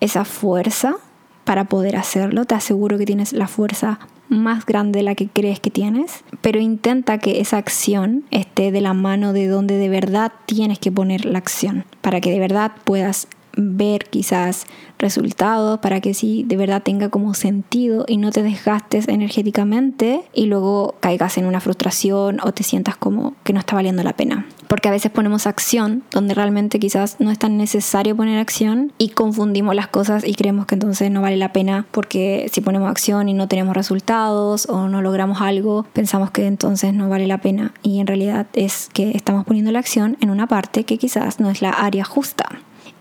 esa 0.00 0.24
fuerza 0.24 0.96
para 1.44 1.66
poder 1.66 1.94
hacerlo. 1.94 2.46
Te 2.46 2.56
aseguro 2.56 2.98
que 2.98 3.06
tienes 3.06 3.32
la 3.32 3.46
fuerza 3.46 4.00
más 4.28 4.66
grande 4.66 4.98
de 4.98 5.02
la 5.04 5.14
que 5.14 5.28
crees 5.28 5.60
que 5.60 5.70
tienes, 5.70 6.24
pero 6.40 6.58
intenta 6.58 7.18
que 7.18 7.40
esa 7.40 7.58
acción 7.58 8.24
esté 8.32 8.72
de 8.72 8.80
la 8.80 8.92
mano 8.92 9.32
de 9.32 9.46
donde 9.46 9.78
de 9.78 9.88
verdad 9.88 10.32
tienes 10.46 10.80
que 10.80 10.90
poner 10.90 11.26
la 11.26 11.38
acción, 11.38 11.84
para 12.00 12.20
que 12.20 12.32
de 12.32 12.40
verdad 12.40 12.72
puedas 12.82 13.28
ver 13.56 14.06
quizás 14.06 14.66
resultados 14.98 15.80
para 15.80 16.00
que 16.00 16.14
sí 16.14 16.44
de 16.46 16.56
verdad 16.56 16.82
tenga 16.82 17.08
como 17.08 17.34
sentido 17.34 18.04
y 18.08 18.16
no 18.16 18.30
te 18.30 18.42
desgastes 18.42 19.08
energéticamente 19.08 20.22
y 20.32 20.46
luego 20.46 20.94
caigas 21.00 21.36
en 21.38 21.46
una 21.46 21.60
frustración 21.60 22.38
o 22.42 22.52
te 22.52 22.62
sientas 22.62 22.96
como 22.96 23.34
que 23.44 23.52
no 23.52 23.60
está 23.60 23.74
valiendo 23.74 24.02
la 24.02 24.14
pena. 24.14 24.46
Porque 24.68 24.88
a 24.88 24.92
veces 24.92 25.10
ponemos 25.10 25.46
acción 25.46 26.02
donde 26.10 26.34
realmente 26.34 26.78
quizás 26.78 27.16
no 27.20 27.30
es 27.30 27.38
tan 27.38 27.56
necesario 27.56 28.16
poner 28.16 28.38
acción 28.38 28.92
y 28.98 29.10
confundimos 29.10 29.74
las 29.74 29.88
cosas 29.88 30.26
y 30.26 30.34
creemos 30.34 30.66
que 30.66 30.74
entonces 30.74 31.10
no 31.10 31.22
vale 31.22 31.36
la 31.36 31.52
pena 31.52 31.86
porque 31.90 32.48
si 32.52 32.60
ponemos 32.60 32.90
acción 32.90 33.28
y 33.28 33.34
no 33.34 33.48
tenemos 33.48 33.76
resultados 33.76 34.66
o 34.66 34.88
no 34.88 35.02
logramos 35.02 35.40
algo, 35.40 35.86
pensamos 35.92 36.30
que 36.30 36.46
entonces 36.46 36.94
no 36.94 37.08
vale 37.08 37.26
la 37.26 37.38
pena 37.38 37.72
y 37.82 38.00
en 38.00 38.06
realidad 38.06 38.46
es 38.54 38.88
que 38.92 39.10
estamos 39.10 39.44
poniendo 39.44 39.70
la 39.72 39.78
acción 39.78 40.16
en 40.20 40.30
una 40.30 40.46
parte 40.46 40.84
que 40.84 40.98
quizás 40.98 41.40
no 41.40 41.50
es 41.50 41.62
la 41.62 41.70
área 41.70 42.04
justa. 42.04 42.44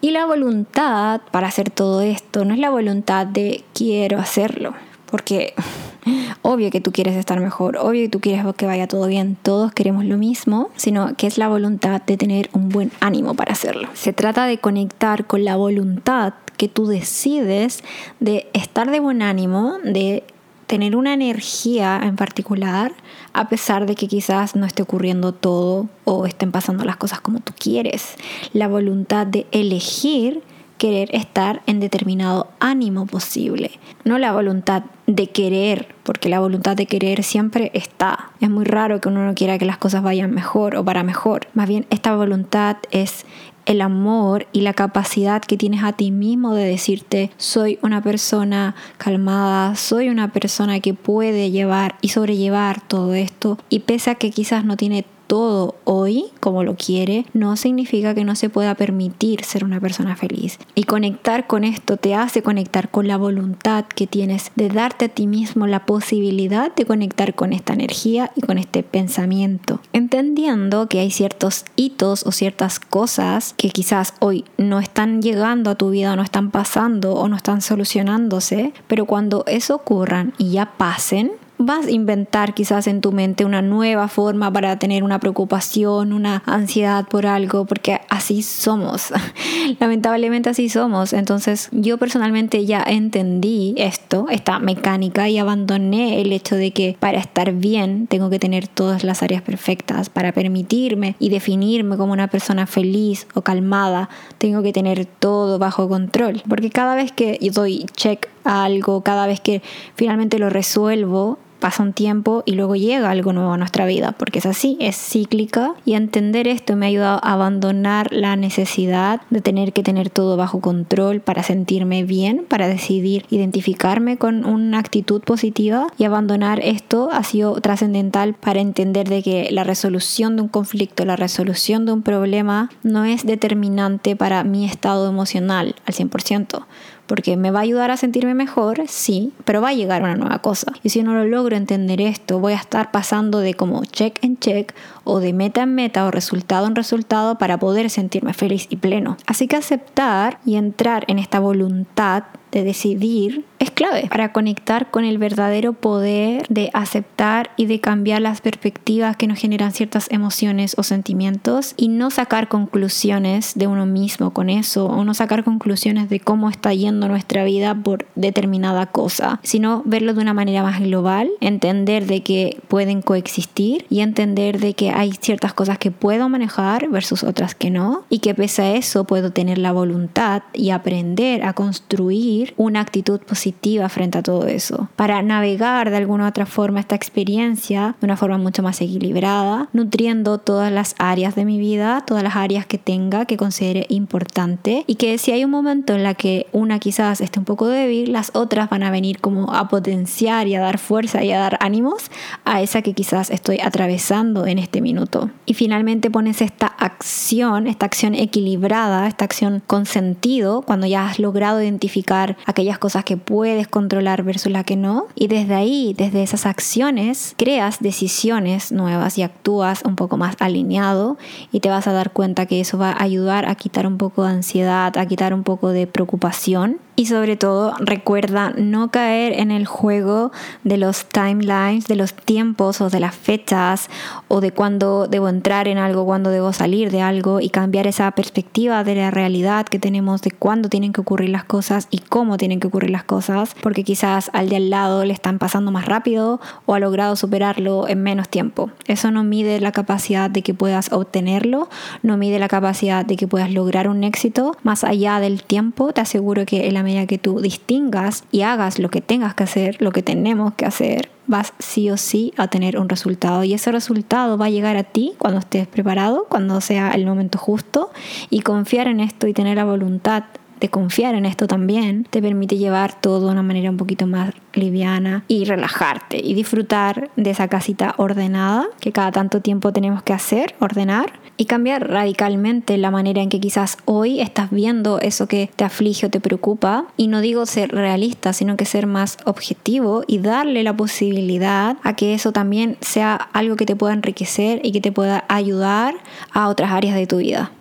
Y 0.04 0.12
la 0.12 0.26
voluntad 0.26 1.22
para 1.32 1.48
hacer 1.48 1.70
todo 1.70 2.02
esto 2.02 2.44
no 2.44 2.54
es 2.54 2.60
la 2.60 2.70
voluntad 2.70 3.26
de 3.26 3.64
quiero 3.74 4.20
hacerlo, 4.20 4.74
porque 5.06 5.54
obvio 6.42 6.70
que 6.72 6.82
tú 6.82 6.92
quieres 6.92 7.16
estar 7.16 7.40
mejor, 7.40 7.78
obvio 7.78 8.02
que 8.02 8.10
tú 8.10 8.20
quieres 8.20 8.46
que 8.58 8.66
vaya 8.66 8.86
todo 8.86 9.08
bien, 9.08 9.38
todos 9.42 9.72
queremos 9.72 10.04
lo 10.04 10.18
mismo, 10.18 10.72
sino 10.76 11.16
que 11.16 11.26
es 11.26 11.38
la 11.38 11.48
voluntad 11.48 12.02
de 12.02 12.18
tener 12.18 12.50
un 12.52 12.68
buen 12.68 12.92
ánimo 13.00 13.34
para 13.34 13.54
hacerlo. 13.54 13.88
Se 13.94 14.12
trata 14.12 14.46
de 14.46 14.58
conectar 14.58 15.26
con 15.26 15.46
la 15.46 15.56
voluntad 15.56 16.34
que 16.58 16.68
tú 16.68 16.86
decides 16.86 17.82
de 18.20 18.50
estar 18.52 18.92
de 18.92 19.00
buen 19.00 19.22
ánimo, 19.22 19.78
de 19.86 20.26
tener 20.68 20.96
una 20.96 21.14
energía 21.14 22.00
en 22.04 22.16
particular, 22.16 22.94
a 23.34 23.50
pesar 23.50 23.86
de 23.86 23.96
que 23.96 24.08
quizás 24.08 24.56
no 24.56 24.66
esté 24.66 24.82
ocurriendo 24.84 25.34
todo 25.34 25.88
o 26.06 26.26
estén 26.26 26.52
pasando 26.52 26.84
las 26.86 26.98
cosas 26.98 27.22
como 27.22 27.40
tú 27.40 27.54
quieres. 27.58 28.16
La 28.54 28.68
voluntad 28.68 29.28
de 29.28 29.46
elegir 29.52 30.42
querer 30.84 31.16
estar 31.16 31.62
en 31.66 31.80
determinado 31.80 32.50
ánimo 32.60 33.06
posible, 33.06 33.72
no 34.04 34.18
la 34.18 34.34
voluntad 34.34 34.84
de 35.08 35.28
querer, 35.28 35.96
porque 36.04 36.28
la 36.28 36.42
voluntad 36.42 36.76
de 36.76 36.88
querer 36.88 37.24
siempre 37.24 37.72
está. 37.74 38.32
Es 38.42 38.50
muy 38.50 38.66
raro 38.66 39.00
que 39.00 39.08
uno 39.08 39.26
no 39.26 39.34
quiera 39.34 39.58
que 39.58 39.66
las 39.66 39.78
cosas 39.78 40.04
vayan 40.04 40.32
mejor 40.32 40.76
o 40.76 40.84
para 40.84 41.04
mejor. 41.04 41.48
Más 41.54 41.70
bien, 41.70 41.86
esta 41.90 42.14
voluntad 42.16 42.78
es 42.92 43.26
el 43.66 43.82
amor 43.82 44.48
y 44.52 44.62
la 44.62 44.74
capacidad 44.74 45.42
que 45.42 45.58
tienes 45.58 45.84
a 45.84 45.94
ti 45.94 46.12
mismo 46.12 46.54
de 46.54 46.66
decirte, 46.66 47.32
soy 47.38 47.80
una 47.82 48.02
persona 48.02 48.76
calmada, 48.98 49.76
soy 49.76 50.10
una 50.10 50.32
persona 50.32 50.80
que 50.80 50.94
puede 50.94 51.52
llevar 51.52 51.96
y 52.02 52.10
sobrellevar 52.10 52.82
todo 52.88 53.14
esto. 53.14 53.58
Y 53.70 53.80
pese 53.80 54.12
a 54.12 54.16
que 54.16 54.32
quizás 54.32 54.66
no 54.66 54.78
tiene 54.78 55.06
todo 55.34 55.74
hoy 55.84 56.26
como 56.40 56.64
lo 56.64 56.76
quiere, 56.76 57.26
no 57.34 57.58
significa 57.58 58.14
que 58.14 58.24
no 58.24 58.36
se 58.36 58.50
pueda 58.50 58.76
permitir 58.76 59.44
ser 59.44 59.64
una 59.64 59.80
persona 59.80 60.16
feliz. 60.16 60.60
Y 60.76 60.84
conectar 60.84 61.48
con 61.48 61.64
esto 61.64 61.98
te 61.98 62.14
hace 62.14 62.44
conectar 62.44 62.92
con 62.92 63.08
la 63.08 63.18
voluntad 63.18 63.86
que 63.86 64.06
tienes 64.06 64.52
de 64.56 64.70
darte 64.70 65.06
a 65.06 65.10
ti 65.10 65.26
mismo 65.26 65.66
la 65.66 65.88
posibilidad 65.88 66.72
de 66.76 66.86
conectar 66.86 67.34
con 67.34 67.52
esta 67.52 67.74
energía 67.74 68.32
y 68.36 68.42
con 68.42 68.60
este 68.60 68.84
pensamiento. 68.84 69.80
Entendiendo 69.92 70.88
que 70.88 71.00
hay 71.00 71.10
ciertos 71.10 71.66
hitos 71.76 72.28
o 72.28 72.32
ciertas 72.32 72.80
cosas 72.80 73.56
que 73.58 73.72
quizás 73.72 74.14
hoy 74.20 74.46
no 74.60 74.80
están 74.80 75.24
llegando 75.24 75.72
a 75.72 75.76
tu 75.76 75.90
vida, 75.90 76.16
no 76.16 76.22
están 76.22 76.52
pasando 76.52 77.14
o 77.14 77.28
no 77.28 77.38
están 77.38 77.64
solucionándose, 77.64 78.72
pero 78.86 79.08
cuando 79.08 79.46
eso 79.48 79.74
ocurran 79.74 80.36
y 80.38 80.52
ya 80.52 80.74
pasen, 80.78 81.32
vas 81.66 81.88
a 81.88 81.92
inventar 81.92 82.54
quizás 82.54 82.88
en 82.88 83.02
tu 83.02 83.12
mente 83.12 83.46
una 83.46 83.62
nueva 83.62 84.08
forma 84.08 84.52
para 84.52 84.78
tener 84.80 85.04
una 85.04 85.20
preocupación, 85.20 86.14
una 86.14 86.44
ansiedad 86.46 87.08
por 87.08 87.26
algo, 87.26 87.66
porque 87.66 88.02
así 88.10 88.42
somos. 88.42 89.14
Lamentablemente 89.80 90.50
así 90.50 90.70
somos. 90.70 91.14
Entonces 91.14 91.70
yo 91.72 91.98
personalmente 91.98 92.66
ya 92.66 92.84
entendí 92.84 93.74
esto, 93.78 94.28
esta 94.30 94.60
mecánica, 94.60 95.30
y 95.30 95.38
abandoné 95.38 96.22
el 96.22 96.32
hecho 96.32 96.56
de 96.56 96.72
que 96.72 96.98
para 97.00 97.18
estar 97.18 97.54
bien 97.54 98.08
tengo 98.08 98.30
que 98.30 98.40
tener 98.40 98.68
todas 98.68 99.04
las 99.04 99.24
áreas 99.24 99.42
perfectas, 99.42 100.10
para 100.10 100.32
permitirme 100.32 101.16
y 101.20 101.30
definirme 101.30 101.98
como 101.98 102.14
una 102.14 102.28
persona 102.28 102.68
feliz 102.68 103.28
o 103.34 103.42
calmada, 103.42 104.10
tengo 104.38 104.62
que 104.64 104.74
tener 104.74 105.06
todo 105.06 105.60
bajo 105.60 105.88
control. 105.88 106.42
Porque 106.48 106.70
cada 106.70 106.96
vez 106.96 107.12
que 107.12 107.40
doy 107.54 107.86
check 107.96 108.28
a 108.44 108.64
algo, 108.64 109.02
cada 109.02 109.28
vez 109.28 109.40
que 109.40 109.62
finalmente 109.96 110.40
lo 110.40 110.50
resuelvo, 110.50 111.38
pasa 111.64 111.82
un 111.82 111.94
tiempo 111.94 112.44
y 112.46 112.56
luego 112.56 112.76
llega 112.76 113.10
algo 113.10 113.32
nuevo 113.32 113.54
a 113.54 113.58
nuestra 113.58 113.86
vida, 113.86 114.12
porque 114.12 114.40
es 114.40 114.46
así, 114.46 114.76
es 114.82 114.98
cíclica 114.98 115.76
y 115.86 115.94
entender 115.94 116.46
esto 116.46 116.76
me 116.76 116.86
ha 116.86 116.90
ayudado 116.90 117.22
a 117.24 117.32
abandonar 117.32 118.12
la 118.12 118.36
necesidad 118.36 119.22
de 119.30 119.40
tener 119.40 119.72
que 119.72 119.82
tener 119.82 120.10
todo 120.10 120.36
bajo 120.36 120.60
control 120.60 121.22
para 121.22 121.42
sentirme 121.42 122.04
bien, 122.04 122.46
para 122.50 122.68
decidir 122.68 123.26
identificarme 123.30 124.18
con 124.18 124.44
una 124.44 124.78
actitud 124.78 125.22
positiva 125.22 125.88
y 125.98 126.04
abandonar 126.04 126.60
esto 126.60 127.08
ha 127.14 127.24
sido 127.24 127.54
trascendental 127.62 128.34
para 128.34 128.60
entender 128.60 129.08
de 129.08 129.24
que 129.24 129.48
la 129.50 129.64
resolución 129.64 130.36
de 130.36 130.42
un 130.42 130.50
conflicto, 130.50 131.06
la 131.06 131.16
resolución 131.16 131.86
de 131.86 131.94
un 131.94 132.02
problema 132.02 132.72
no 132.84 133.06
es 133.06 133.26
determinante 133.26 134.18
para 134.18 134.44
mi 134.44 134.66
estado 134.66 135.08
emocional 135.08 135.76
al 135.86 135.94
100% 135.94 136.66
porque 137.14 137.38
me 137.38 137.52
va 137.52 137.60
a 137.60 137.62
ayudar 137.62 137.92
a 137.92 137.98
sentirme 137.98 138.34
mejor, 138.34 138.82
sí, 138.88 139.34
pero 139.46 139.62
va 139.62 139.70
a 139.70 139.74
llegar 139.74 140.02
una 140.02 140.16
nueva 140.16 140.40
cosa. 140.40 140.74
Y 140.82 140.90
si 140.90 141.04
no 141.04 141.14
lo 141.14 141.26
logro 141.26 141.56
entender 141.56 142.02
esto, 142.02 142.40
voy 142.40 142.54
a 142.54 142.56
estar 142.56 142.90
pasando 142.90 143.38
de 143.38 143.54
como 143.54 143.86
check 143.86 144.18
en 144.24 144.40
check 144.40 144.74
o 145.04 145.20
de 145.20 145.34
meta 145.34 145.64
en 145.64 145.76
meta 145.76 146.06
o 146.06 146.12
resultado 146.12 146.68
en 146.68 146.76
resultado 146.76 147.38
para 147.38 147.58
poder 147.58 147.90
sentirme 147.90 148.34
feliz 148.34 148.68
y 148.70 148.78
pleno. 148.78 149.18
Así 149.26 149.48
que 149.48 149.56
aceptar 149.56 150.40
y 150.46 150.56
entrar 150.56 151.06
en 151.08 151.20
esta 151.20 151.40
voluntad 151.40 152.24
de 152.54 152.64
decidir 152.64 153.46
es 153.58 153.72
clave 153.72 154.08
para 154.10 154.32
conectar 154.32 154.92
con 154.92 155.06
el 155.06 155.18
verdadero 155.18 155.74
poder 155.74 156.46
de 156.50 156.70
aceptar 156.74 157.50
y 157.58 157.66
de 157.66 157.80
cambiar 157.80 158.22
las 158.22 158.42
perspectivas 158.42 159.18
que 159.18 159.26
nos 159.26 159.40
generan 159.40 159.72
ciertas 159.72 160.08
emociones 160.12 160.76
o 160.78 160.84
sentimientos 160.84 161.74
y 161.78 161.88
no 161.88 162.12
sacar 162.12 162.48
conclusiones 162.48 163.54
de 163.56 163.68
uno 163.68 163.86
mismo 163.86 164.34
con 164.34 164.50
eso 164.50 164.86
o 164.86 165.04
no 165.04 165.14
sacar 165.14 165.44
conclusiones 165.44 166.10
de 166.10 166.20
cómo 166.20 166.50
está 166.50 166.74
yendo 166.74 167.08
nuestra 167.08 167.44
vida 167.44 167.74
por 167.74 168.06
determinada 168.16 168.86
cosa, 168.86 169.40
sino 169.42 169.82
verlo 169.86 170.14
de 170.14 170.22
una 170.22 170.34
manera 170.34 170.62
más 170.62 170.80
global, 170.80 171.32
entender 171.42 172.06
de 172.06 172.22
que 172.22 172.60
pueden 172.68 173.02
coexistir 173.02 173.86
y 173.90 174.02
entender 174.02 174.60
de 174.60 174.76
que 174.76 174.92
hay 174.94 175.14
ciertas 175.20 175.54
cosas 175.54 175.78
que 175.78 175.92
puedo 175.92 176.30
manejar 176.30 176.90
versus 176.90 177.24
otras 177.24 177.56
que 177.56 177.70
no 177.70 178.04
y 178.10 178.20
que 178.20 178.36
pese 178.36 178.62
a 178.62 178.76
eso 178.76 179.04
puedo 179.06 179.32
tener 179.32 179.58
la 179.58 179.72
voluntad 179.72 180.44
y 180.54 180.70
aprender 180.70 181.44
a 181.44 181.54
construir 181.54 182.54
una 182.58 182.82
actitud 182.82 183.20
positiva 183.20 183.90
frente 183.90 184.18
a 184.18 184.24
todo 184.24 184.48
eso. 184.48 184.90
Para 184.96 185.22
navegar 185.22 185.90
de 185.90 185.98
alguna 185.98 186.26
u 186.26 186.28
otra 186.28 186.46
forma 186.46 186.80
esta 186.80 186.96
experiencia 186.96 187.96
de 188.00 188.06
una 188.06 188.18
forma 188.18 188.38
mucho 188.38 188.64
más 188.64 188.82
equilibrada, 188.82 189.70
nutriendo 189.74 190.38
todas 190.38 190.72
las 190.72 190.96
áreas 191.00 191.36
de 191.36 191.46
mi 191.46 191.60
vida, 191.60 192.04
todas 192.06 192.24
las 192.24 192.36
áreas 192.36 192.66
que 192.66 192.78
tenga 192.78 193.26
que 193.26 193.38
considere 193.38 193.86
importante 193.90 194.84
y 194.88 194.96
que 194.96 195.18
si 195.18 195.32
hay 195.32 195.44
un 195.46 195.52
momento 195.52 195.94
en 195.94 196.04
la 196.04 196.14
que 196.14 196.48
una 196.52 196.80
quizás 196.80 197.22
esté 197.22 197.40
un 197.40 197.46
poco 197.46 197.68
débil, 197.68 198.12
las 198.12 198.32
otras 198.34 198.70
van 198.70 198.84
a 198.84 198.92
venir 198.92 199.20
como 199.20 199.54
a 199.54 199.68
potenciar 199.68 200.48
y 200.48 200.56
a 200.56 200.62
dar 200.62 200.78
fuerza 200.78 201.24
y 201.24 201.32
a 201.32 201.40
dar 201.40 201.58
ánimos 201.62 202.12
a 202.46 202.62
esa 202.62 202.82
que 202.82 202.94
quizás 202.94 203.30
estoy 203.30 203.60
atravesando 203.60 204.46
en 204.46 204.60
este 204.60 204.82
minuto. 204.84 205.32
Y 205.46 205.56
finalmente 205.56 206.12
pones 206.12 206.42
esta 206.42 206.68
acción, 206.68 207.66
esta 207.68 207.86
acción 207.86 208.14
equilibrada, 208.14 209.08
esta 209.08 209.26
acción 209.26 209.64
con 209.66 209.86
sentido, 209.86 210.62
cuando 210.62 210.86
ya 210.86 211.08
has 211.08 211.20
logrado 211.20 211.62
identificar 211.62 212.38
aquellas 212.46 212.78
cosas 212.78 213.04
que 213.04 213.18
puedes 213.18 213.68
controlar 213.68 214.24
versus 214.24 214.52
las 214.52 214.66
que 214.66 214.76
no. 214.76 215.08
Y 215.16 215.28
desde 215.28 215.56
ahí, 215.56 215.96
desde 215.98 216.22
esas 216.22 216.46
acciones, 216.46 217.34
creas 217.38 217.80
decisiones 217.80 218.72
nuevas 218.72 219.18
y 219.18 219.24
actúas 219.24 219.82
un 219.86 219.96
poco 219.96 220.18
más 220.18 220.36
alineado 220.40 221.18
y 221.52 221.60
te 221.62 221.70
vas 221.70 221.88
a 221.88 221.94
dar 221.94 222.12
cuenta 222.12 222.46
que 222.46 222.60
eso 222.60 222.78
va 222.78 222.92
a 222.92 223.04
ayudar 223.04 223.50
a 223.50 223.56
quitar 223.56 223.88
un 223.88 223.98
poco 223.98 224.24
de 224.24 224.32
ansiedad, 224.32 224.98
a 224.98 225.06
quitar 225.06 225.34
un 225.34 225.44
poco 225.44 225.70
de 225.70 225.88
preocupación 225.88 226.78
y 226.96 227.08
sobre 227.08 227.36
todo 227.36 227.74
recuerda 227.80 228.54
no 228.56 228.92
caer 228.92 229.34
en 229.34 229.52
el 229.52 229.66
juego 229.66 230.32
de 230.64 230.78
los 230.78 231.06
timelines, 231.06 231.88
de 231.88 231.96
los 231.96 232.14
tiempos 232.14 232.82
o 232.82 232.90
de 232.90 233.00
las 233.00 233.16
fechas 233.16 233.90
o 234.28 234.42
de 234.42 234.52
cuándo 234.52 235.08
debo 235.08 235.30
entrar 235.30 235.68
en 235.68 235.78
algo, 235.78 236.06
cuándo 236.06 236.30
debo 236.30 236.54
salir 236.54 236.92
de 236.92 237.02
algo 237.02 237.40
y 237.40 237.50
cambiar 237.50 237.88
esa 237.88 238.12
perspectiva 238.12 238.84
de 238.84 238.96
la 238.96 239.12
realidad 239.12 239.66
que 239.66 239.80
tenemos 239.80 240.22
de 240.22 240.32
cuándo 240.32 240.70
tienen 240.70 240.94
que 240.94 241.02
ocurrir 241.02 241.30
las 241.30 241.44
cosas 241.44 241.88
y 241.90 242.00
cómo 242.00 242.38
tienen 242.38 242.60
que 242.60 242.68
ocurrir 242.68 242.92
las 242.92 243.04
cosas, 243.04 243.56
porque 243.62 243.84
quizás 243.84 244.30
al 244.34 244.50
de 244.50 244.58
al 244.58 244.70
lado 244.70 245.06
le 245.06 245.14
están 245.14 245.40
pasando 245.40 245.72
más 245.72 245.86
rápido 245.86 246.40
o 246.66 246.76
ha 246.76 246.80
logrado 246.80 247.16
superarlo 247.16 247.88
en 247.88 248.04
menos 248.04 248.30
tiempo. 248.30 248.70
Eso 248.88 249.12
no 249.12 249.24
mide 249.24 249.60
la 249.60 249.72
capacidad 249.72 250.30
de 250.30 250.42
que 250.44 250.54
puedas 250.54 250.92
obtenerlo, 250.92 251.70
no 252.02 252.18
mide 252.18 252.40
la 252.40 252.48
capacidad 252.48 253.06
de 253.06 253.16
que 253.16 253.28
puedas 253.28 253.52
lograr 253.52 253.88
un 253.88 254.04
éxito 254.04 254.56
más 254.64 254.84
allá 254.84 255.20
del 255.20 255.44
tiempo. 255.44 255.94
Te 255.94 256.02
aseguro 256.02 256.46
que 256.46 256.68
el 256.68 256.78
que 257.08 257.18
tú 257.18 257.40
distingas 257.40 258.24
y 258.32 258.42
hagas 258.42 258.80
lo 258.80 258.90
que 258.90 259.02
tengas 259.02 259.34
que 259.34 259.44
hacer, 259.44 259.82
lo 259.82 259.92
que 259.92 260.04
tenemos 260.04 260.54
que 260.54 260.66
hacer, 260.66 261.10
vas 261.28 261.54
sí 261.60 261.90
o 261.90 261.98
sí 261.98 262.34
a 262.38 262.48
tener 262.48 262.78
un 262.78 262.90
resultado. 262.90 263.44
Y 263.44 263.54
ese 263.54 263.72
resultado 263.72 264.38
va 264.38 264.46
a 264.46 264.50
llegar 264.50 264.78
a 264.78 264.84
ti 264.84 265.14
cuando 265.18 265.40
estés 265.40 265.68
preparado, 265.68 266.26
cuando 266.30 266.60
sea 266.62 266.92
el 266.92 267.06
momento 267.06 267.38
justo. 267.38 267.92
Y 268.30 268.42
confiar 268.42 268.88
en 268.88 269.00
esto 269.00 269.28
y 269.28 269.34
tener 269.34 269.58
la 269.58 269.66
voluntad 269.66 270.24
de 270.60 270.70
confiar 270.70 271.16
en 271.16 271.26
esto 271.26 271.46
también 271.46 272.06
te 272.10 272.22
permite 272.22 272.58
llevar 272.58 273.02
todo 273.02 273.26
de 273.26 273.34
una 273.34 273.44
manera 273.44 273.70
un 273.70 273.76
poquito 273.76 274.08
más 274.08 274.34
liviana 274.54 275.26
y 275.28 275.44
relajarte 275.44 276.22
y 276.24 276.34
disfrutar 276.36 277.10
de 277.18 277.32
esa 277.32 277.50
casita 277.50 277.96
ordenada 277.98 278.68
que 278.80 278.94
cada 278.94 279.12
tanto 279.12 279.42
tiempo 279.42 279.74
tenemos 279.74 280.04
que 280.04 280.14
hacer, 280.14 280.56
ordenar 280.60 281.20
y 281.38 281.46
cambiar 281.46 281.90
radicalmente 281.90 282.78
la 282.78 282.92
manera 282.92 283.22
en 283.22 283.30
que 283.30 283.40
quizás 283.40 283.78
hoy 283.86 284.22
estás 284.22 284.52
viendo 284.52 285.00
eso 285.00 285.28
que 285.28 285.50
te 285.56 285.64
aflige 285.64 286.06
o 286.06 286.10
te 286.10 286.20
preocupa. 286.20 286.86
Y 286.98 287.08
no 287.08 287.22
digo 287.22 287.46
ser 287.46 287.72
realista, 287.72 288.34
sino 288.34 288.58
que 288.58 288.66
ser 288.66 288.88
más 288.88 289.18
objetivo 289.26 290.04
y 290.08 290.20
darle 290.20 290.64
la 290.64 290.76
posibilidad 290.76 291.78
a 291.84 291.96
que 291.96 292.14
eso 292.14 292.32
también 292.32 292.78
sea 292.82 293.16
algo 293.16 293.56
que 293.56 293.66
te 293.66 293.76
pueda 293.76 293.94
enriquecer 293.94 294.62
y 294.64 294.72
que 294.72 294.82
te 294.82 294.92
pueda 294.92 295.26
ayudar 295.28 295.96
a 296.32 296.50
otras 296.50 296.72
áreas 296.72 296.96
de 296.96 297.08
tu 297.08 297.18
vida. 297.18 297.52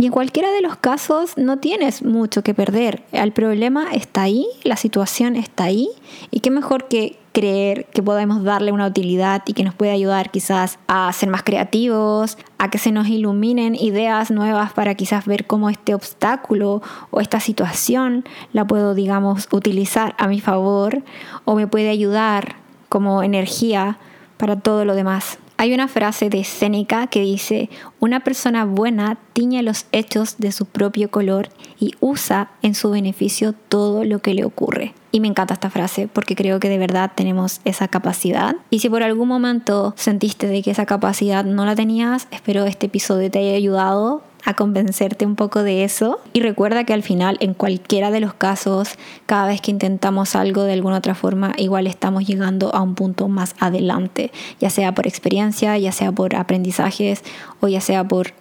Y 0.00 0.06
en 0.06 0.12
cualquiera 0.12 0.50
de 0.50 0.62
los 0.62 0.76
casos 0.76 1.36
no 1.36 1.58
tienes 1.58 2.02
mucho 2.02 2.42
que 2.42 2.54
perder. 2.54 3.02
El 3.12 3.32
problema 3.32 3.92
está 3.92 4.22
ahí, 4.22 4.46
la 4.62 4.76
situación 4.76 5.36
está 5.36 5.64
ahí. 5.64 5.90
Y 6.30 6.40
qué 6.40 6.50
mejor 6.50 6.88
que 6.88 7.19
creer 7.32 7.86
que 7.86 8.02
podemos 8.02 8.42
darle 8.42 8.72
una 8.72 8.86
utilidad 8.86 9.42
y 9.46 9.52
que 9.52 9.64
nos 9.64 9.74
puede 9.74 9.92
ayudar 9.92 10.30
quizás 10.30 10.78
a 10.88 11.12
ser 11.12 11.28
más 11.28 11.42
creativos, 11.42 12.38
a 12.58 12.70
que 12.70 12.78
se 12.78 12.92
nos 12.92 13.08
iluminen 13.08 13.74
ideas 13.74 14.30
nuevas 14.30 14.72
para 14.72 14.94
quizás 14.94 15.26
ver 15.26 15.46
cómo 15.46 15.70
este 15.70 15.94
obstáculo 15.94 16.82
o 17.10 17.20
esta 17.20 17.40
situación 17.40 18.24
la 18.52 18.66
puedo, 18.66 18.94
digamos, 18.94 19.48
utilizar 19.52 20.14
a 20.18 20.28
mi 20.28 20.40
favor 20.40 21.02
o 21.44 21.54
me 21.54 21.66
puede 21.66 21.88
ayudar 21.88 22.56
como 22.88 23.22
energía 23.22 23.98
para 24.36 24.56
todo 24.56 24.84
lo 24.84 24.94
demás. 24.94 25.38
Hay 25.60 25.74
una 25.74 25.88
frase 25.88 26.30
de 26.30 26.42
Séneca 26.42 27.06
que 27.08 27.20
dice, 27.20 27.68
una 27.98 28.20
persona 28.20 28.64
buena 28.64 29.18
tiñe 29.34 29.62
los 29.62 29.84
hechos 29.92 30.36
de 30.38 30.52
su 30.52 30.64
propio 30.64 31.10
color 31.10 31.50
y 31.78 31.92
usa 32.00 32.50
en 32.62 32.74
su 32.74 32.88
beneficio 32.88 33.52
todo 33.52 34.04
lo 34.04 34.20
que 34.20 34.32
le 34.32 34.46
ocurre. 34.46 34.94
Y 35.12 35.20
me 35.20 35.28
encanta 35.28 35.52
esta 35.52 35.68
frase 35.68 36.08
porque 36.08 36.34
creo 36.34 36.60
que 36.60 36.70
de 36.70 36.78
verdad 36.78 37.12
tenemos 37.14 37.60
esa 37.66 37.88
capacidad. 37.88 38.56
Y 38.70 38.78
si 38.78 38.88
por 38.88 39.02
algún 39.02 39.28
momento 39.28 39.92
sentiste 39.98 40.46
de 40.46 40.62
que 40.62 40.70
esa 40.70 40.86
capacidad 40.86 41.44
no 41.44 41.66
la 41.66 41.76
tenías, 41.76 42.26
espero 42.30 42.64
este 42.64 42.86
episodio 42.86 43.30
te 43.30 43.40
haya 43.40 43.54
ayudado 43.54 44.22
a 44.44 44.54
convencerte 44.54 45.26
un 45.26 45.36
poco 45.36 45.62
de 45.62 45.84
eso. 45.84 46.20
Y 46.32 46.40
recuerda 46.40 46.84
que 46.84 46.92
al 46.92 47.02
final, 47.02 47.36
en 47.40 47.54
cualquiera 47.54 48.10
de 48.10 48.20
los 48.20 48.34
casos, 48.34 48.90
cada 49.26 49.46
vez 49.46 49.60
que 49.60 49.70
intentamos 49.70 50.36
algo 50.36 50.64
de 50.64 50.72
alguna 50.72 50.98
otra 50.98 51.14
forma, 51.14 51.52
igual 51.56 51.86
estamos 51.86 52.26
llegando 52.26 52.74
a 52.74 52.82
un 52.82 52.94
punto 52.94 53.28
más 53.28 53.54
adelante, 53.58 54.32
ya 54.60 54.70
sea 54.70 54.94
por 54.94 55.06
experiencia, 55.06 55.76
ya 55.78 55.92
sea 55.92 56.12
por 56.12 56.36
aprendizajes 56.36 57.22
o 57.60 57.68
ya 57.68 57.80
sea 57.80 58.06
por 58.06 58.32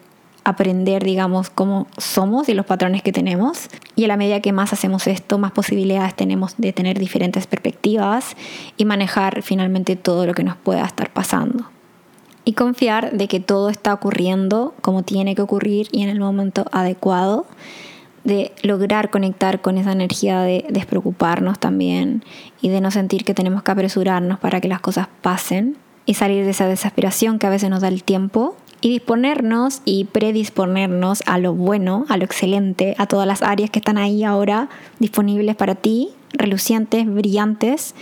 aprender, 0.44 1.04
digamos, 1.04 1.50
cómo 1.50 1.88
somos 1.98 2.50
y 2.50 2.54
los 2.54 2.66
patrones 2.66 3.04
que 3.04 3.12
tenemos. 3.12 3.70
Y 3.96 4.06
a 4.06 4.08
la 4.08 4.18
medida 4.18 4.40
que 4.42 4.52
más 4.52 4.74
hacemos 4.74 5.06
esto, 5.08 5.38
más 5.38 5.52
posibilidades 5.52 6.16
tenemos 6.16 6.56
de 6.58 6.74
tener 6.74 6.98
diferentes 6.98 7.46
perspectivas 7.46 8.36
y 8.78 8.86
manejar 8.86 9.42
finalmente 9.44 9.96
todo 9.96 10.26
lo 10.26 10.34
que 10.34 10.44
nos 10.44 10.56
pueda 10.56 10.86
estar 10.86 11.12
pasando 11.12 11.66
y 12.50 12.54
confiar 12.54 13.12
de 13.12 13.28
que 13.28 13.40
todo 13.40 13.70
está 13.70 13.94
ocurriendo 13.94 14.74
como 14.82 15.04
tiene 15.04 15.36
que 15.36 15.44
ocurrir 15.44 15.88
y 15.92 16.02
en 16.02 16.10
el 16.10 16.20
momento 16.20 16.66
adecuado, 16.72 17.46
de 18.24 18.54
lograr 18.64 19.12
conectar 19.12 19.62
con 19.62 19.78
esa 19.78 19.92
energía 19.92 20.42
de 20.42 20.66
despreocuparnos 20.68 21.60
también 21.60 22.24
y 22.60 22.70
de 22.70 22.82
no 22.82 22.90
sentir 22.90 23.24
que 23.24 23.36
tenemos 23.36 23.62
que 23.62 23.70
apresurarnos 23.70 24.40
para 24.40 24.62
que 24.62 24.68
las 24.68 24.80
cosas 24.80 25.10
pasen 25.22 25.78
y 26.08 26.16
salir 26.16 26.44
de 26.44 26.50
esa 26.50 26.66
desesperación 26.66 27.38
que 27.38 27.46
a 27.46 27.52
veces 27.52 27.70
nos 27.70 27.82
da 27.82 27.88
el 27.88 28.02
tiempo 28.02 28.56
y 28.82 28.90
disponernos 28.90 29.84
y 29.86 30.06
predisponernos 30.06 31.22
a 31.28 31.38
lo 31.38 31.54
bueno, 31.54 32.08
a 32.10 32.18
lo 32.18 32.26
excelente, 32.26 32.96
a 32.98 33.06
todas 33.06 33.28
las 33.28 33.44
áreas 33.44 33.70
que 33.70 33.78
están 33.78 34.00
ahí 34.00 34.24
ahora 34.24 34.70
disponibles 34.98 35.56
para 35.56 35.76
ti, 35.76 36.10
relucientes, 36.34 37.06
brillantes 37.06 37.94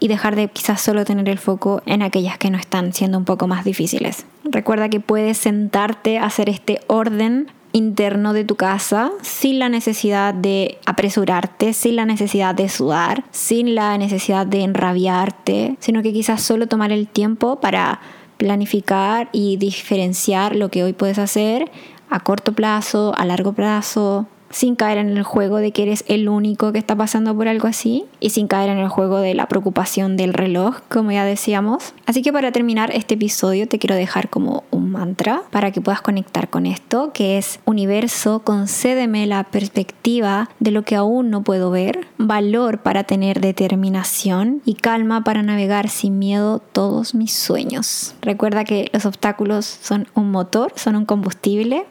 y 0.00 0.08
dejar 0.08 0.36
de 0.36 0.48
quizás 0.48 0.80
solo 0.80 1.04
tener 1.04 1.28
el 1.28 1.38
foco 1.38 1.82
en 1.86 2.02
aquellas 2.02 2.38
que 2.38 2.50
no 2.50 2.58
están 2.58 2.92
siendo 2.92 3.18
un 3.18 3.24
poco 3.24 3.46
más 3.46 3.64
difíciles. 3.64 4.26
Recuerda 4.44 4.88
que 4.88 5.00
puedes 5.00 5.38
sentarte 5.38 6.18
a 6.18 6.24
hacer 6.24 6.48
este 6.48 6.80
orden 6.86 7.48
interno 7.72 8.32
de 8.32 8.44
tu 8.44 8.54
casa 8.54 9.10
sin 9.22 9.58
la 9.58 9.68
necesidad 9.68 10.32
de 10.32 10.78
apresurarte, 10.86 11.72
sin 11.72 11.96
la 11.96 12.04
necesidad 12.04 12.54
de 12.54 12.68
sudar, 12.68 13.24
sin 13.32 13.74
la 13.74 13.98
necesidad 13.98 14.46
de 14.46 14.62
enrabiarte, 14.62 15.76
sino 15.80 16.02
que 16.02 16.12
quizás 16.12 16.40
solo 16.40 16.68
tomar 16.68 16.92
el 16.92 17.08
tiempo 17.08 17.60
para 17.60 18.00
planificar 18.36 19.28
y 19.32 19.56
diferenciar 19.56 20.54
lo 20.54 20.70
que 20.70 20.84
hoy 20.84 20.92
puedes 20.92 21.18
hacer 21.18 21.70
a 22.10 22.20
corto 22.20 22.52
plazo, 22.52 23.12
a 23.16 23.24
largo 23.24 23.54
plazo, 23.54 24.26
sin 24.54 24.76
caer 24.76 24.98
en 24.98 25.16
el 25.16 25.24
juego 25.24 25.56
de 25.56 25.72
que 25.72 25.82
eres 25.82 26.04
el 26.06 26.28
único 26.28 26.72
que 26.72 26.78
está 26.78 26.94
pasando 26.94 27.36
por 27.36 27.48
algo 27.48 27.66
así 27.66 28.04
y 28.20 28.30
sin 28.30 28.46
caer 28.46 28.70
en 28.70 28.78
el 28.78 28.88
juego 28.88 29.18
de 29.18 29.34
la 29.34 29.48
preocupación 29.48 30.16
del 30.16 30.32
reloj, 30.32 30.76
como 30.88 31.10
ya 31.10 31.24
decíamos. 31.24 31.92
Así 32.06 32.22
que 32.22 32.32
para 32.32 32.52
terminar 32.52 32.92
este 32.94 33.14
episodio 33.14 33.66
te 33.66 33.80
quiero 33.80 33.96
dejar 33.96 34.30
como 34.30 34.62
un 34.70 34.92
mantra 34.92 35.42
para 35.50 35.72
que 35.72 35.80
puedas 35.80 36.02
conectar 36.02 36.48
con 36.50 36.66
esto, 36.66 37.12
que 37.12 37.36
es 37.36 37.58
universo, 37.64 38.42
concédeme 38.44 39.26
la 39.26 39.42
perspectiva 39.42 40.48
de 40.60 40.70
lo 40.70 40.82
que 40.82 40.94
aún 40.94 41.30
no 41.30 41.42
puedo 41.42 41.72
ver, 41.72 42.06
valor 42.16 42.78
para 42.78 43.02
tener 43.02 43.40
determinación 43.40 44.62
y 44.64 44.74
calma 44.74 45.24
para 45.24 45.42
navegar 45.42 45.88
sin 45.88 46.20
miedo 46.20 46.60
todos 46.60 47.16
mis 47.16 47.32
sueños. 47.32 48.14
Recuerda 48.22 48.64
que 48.64 48.88
los 48.92 49.04
obstáculos 49.04 49.66
son 49.66 50.06
un 50.14 50.30
motor, 50.30 50.72
son 50.76 50.94
un 50.94 51.06
combustible 51.06 51.86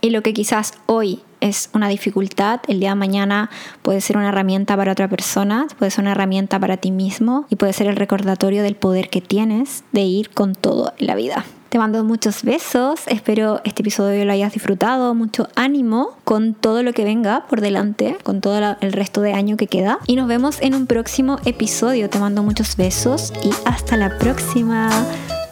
y 0.00 0.10
lo 0.10 0.22
que 0.22 0.32
quizás 0.32 0.74
hoy 0.86 1.20
es 1.44 1.68
una 1.74 1.88
dificultad, 1.88 2.60
el 2.68 2.80
día 2.80 2.90
de 2.90 2.94
mañana 2.94 3.50
puede 3.82 4.00
ser 4.00 4.16
una 4.16 4.30
herramienta 4.30 4.76
para 4.76 4.92
otra 4.92 5.08
persona, 5.08 5.66
puede 5.78 5.90
ser 5.90 6.02
una 6.02 6.12
herramienta 6.12 6.58
para 6.58 6.78
ti 6.78 6.90
mismo 6.90 7.46
y 7.50 7.56
puede 7.56 7.74
ser 7.74 7.86
el 7.86 7.96
recordatorio 7.96 8.62
del 8.62 8.76
poder 8.76 9.10
que 9.10 9.20
tienes 9.20 9.84
de 9.92 10.00
ir 10.00 10.30
con 10.30 10.54
todo 10.54 10.94
en 10.98 11.06
la 11.06 11.14
vida. 11.14 11.44
Te 11.68 11.78
mando 11.78 12.02
muchos 12.04 12.44
besos, 12.44 13.00
espero 13.08 13.60
este 13.64 13.82
episodio 13.82 14.24
lo 14.24 14.32
hayas 14.32 14.52
disfrutado, 14.52 15.12
mucho 15.14 15.48
ánimo 15.54 16.16
con 16.24 16.54
todo 16.54 16.82
lo 16.82 16.92
que 16.92 17.04
venga 17.04 17.44
por 17.48 17.60
delante, 17.60 18.16
con 18.22 18.40
todo 18.40 18.76
el 18.80 18.92
resto 18.92 19.20
de 19.20 19.32
año 19.32 19.56
que 19.56 19.66
queda. 19.66 19.98
Y 20.06 20.16
nos 20.16 20.28
vemos 20.28 20.62
en 20.62 20.74
un 20.74 20.86
próximo 20.86 21.38
episodio. 21.44 22.08
Te 22.08 22.20
mando 22.20 22.44
muchos 22.44 22.76
besos 22.76 23.32
y 23.42 23.50
hasta 23.66 23.96
la 23.96 24.16
próxima. 24.18 24.88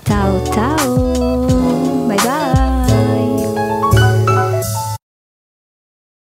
Chao, 0.07 0.41
chao. 0.55 2.09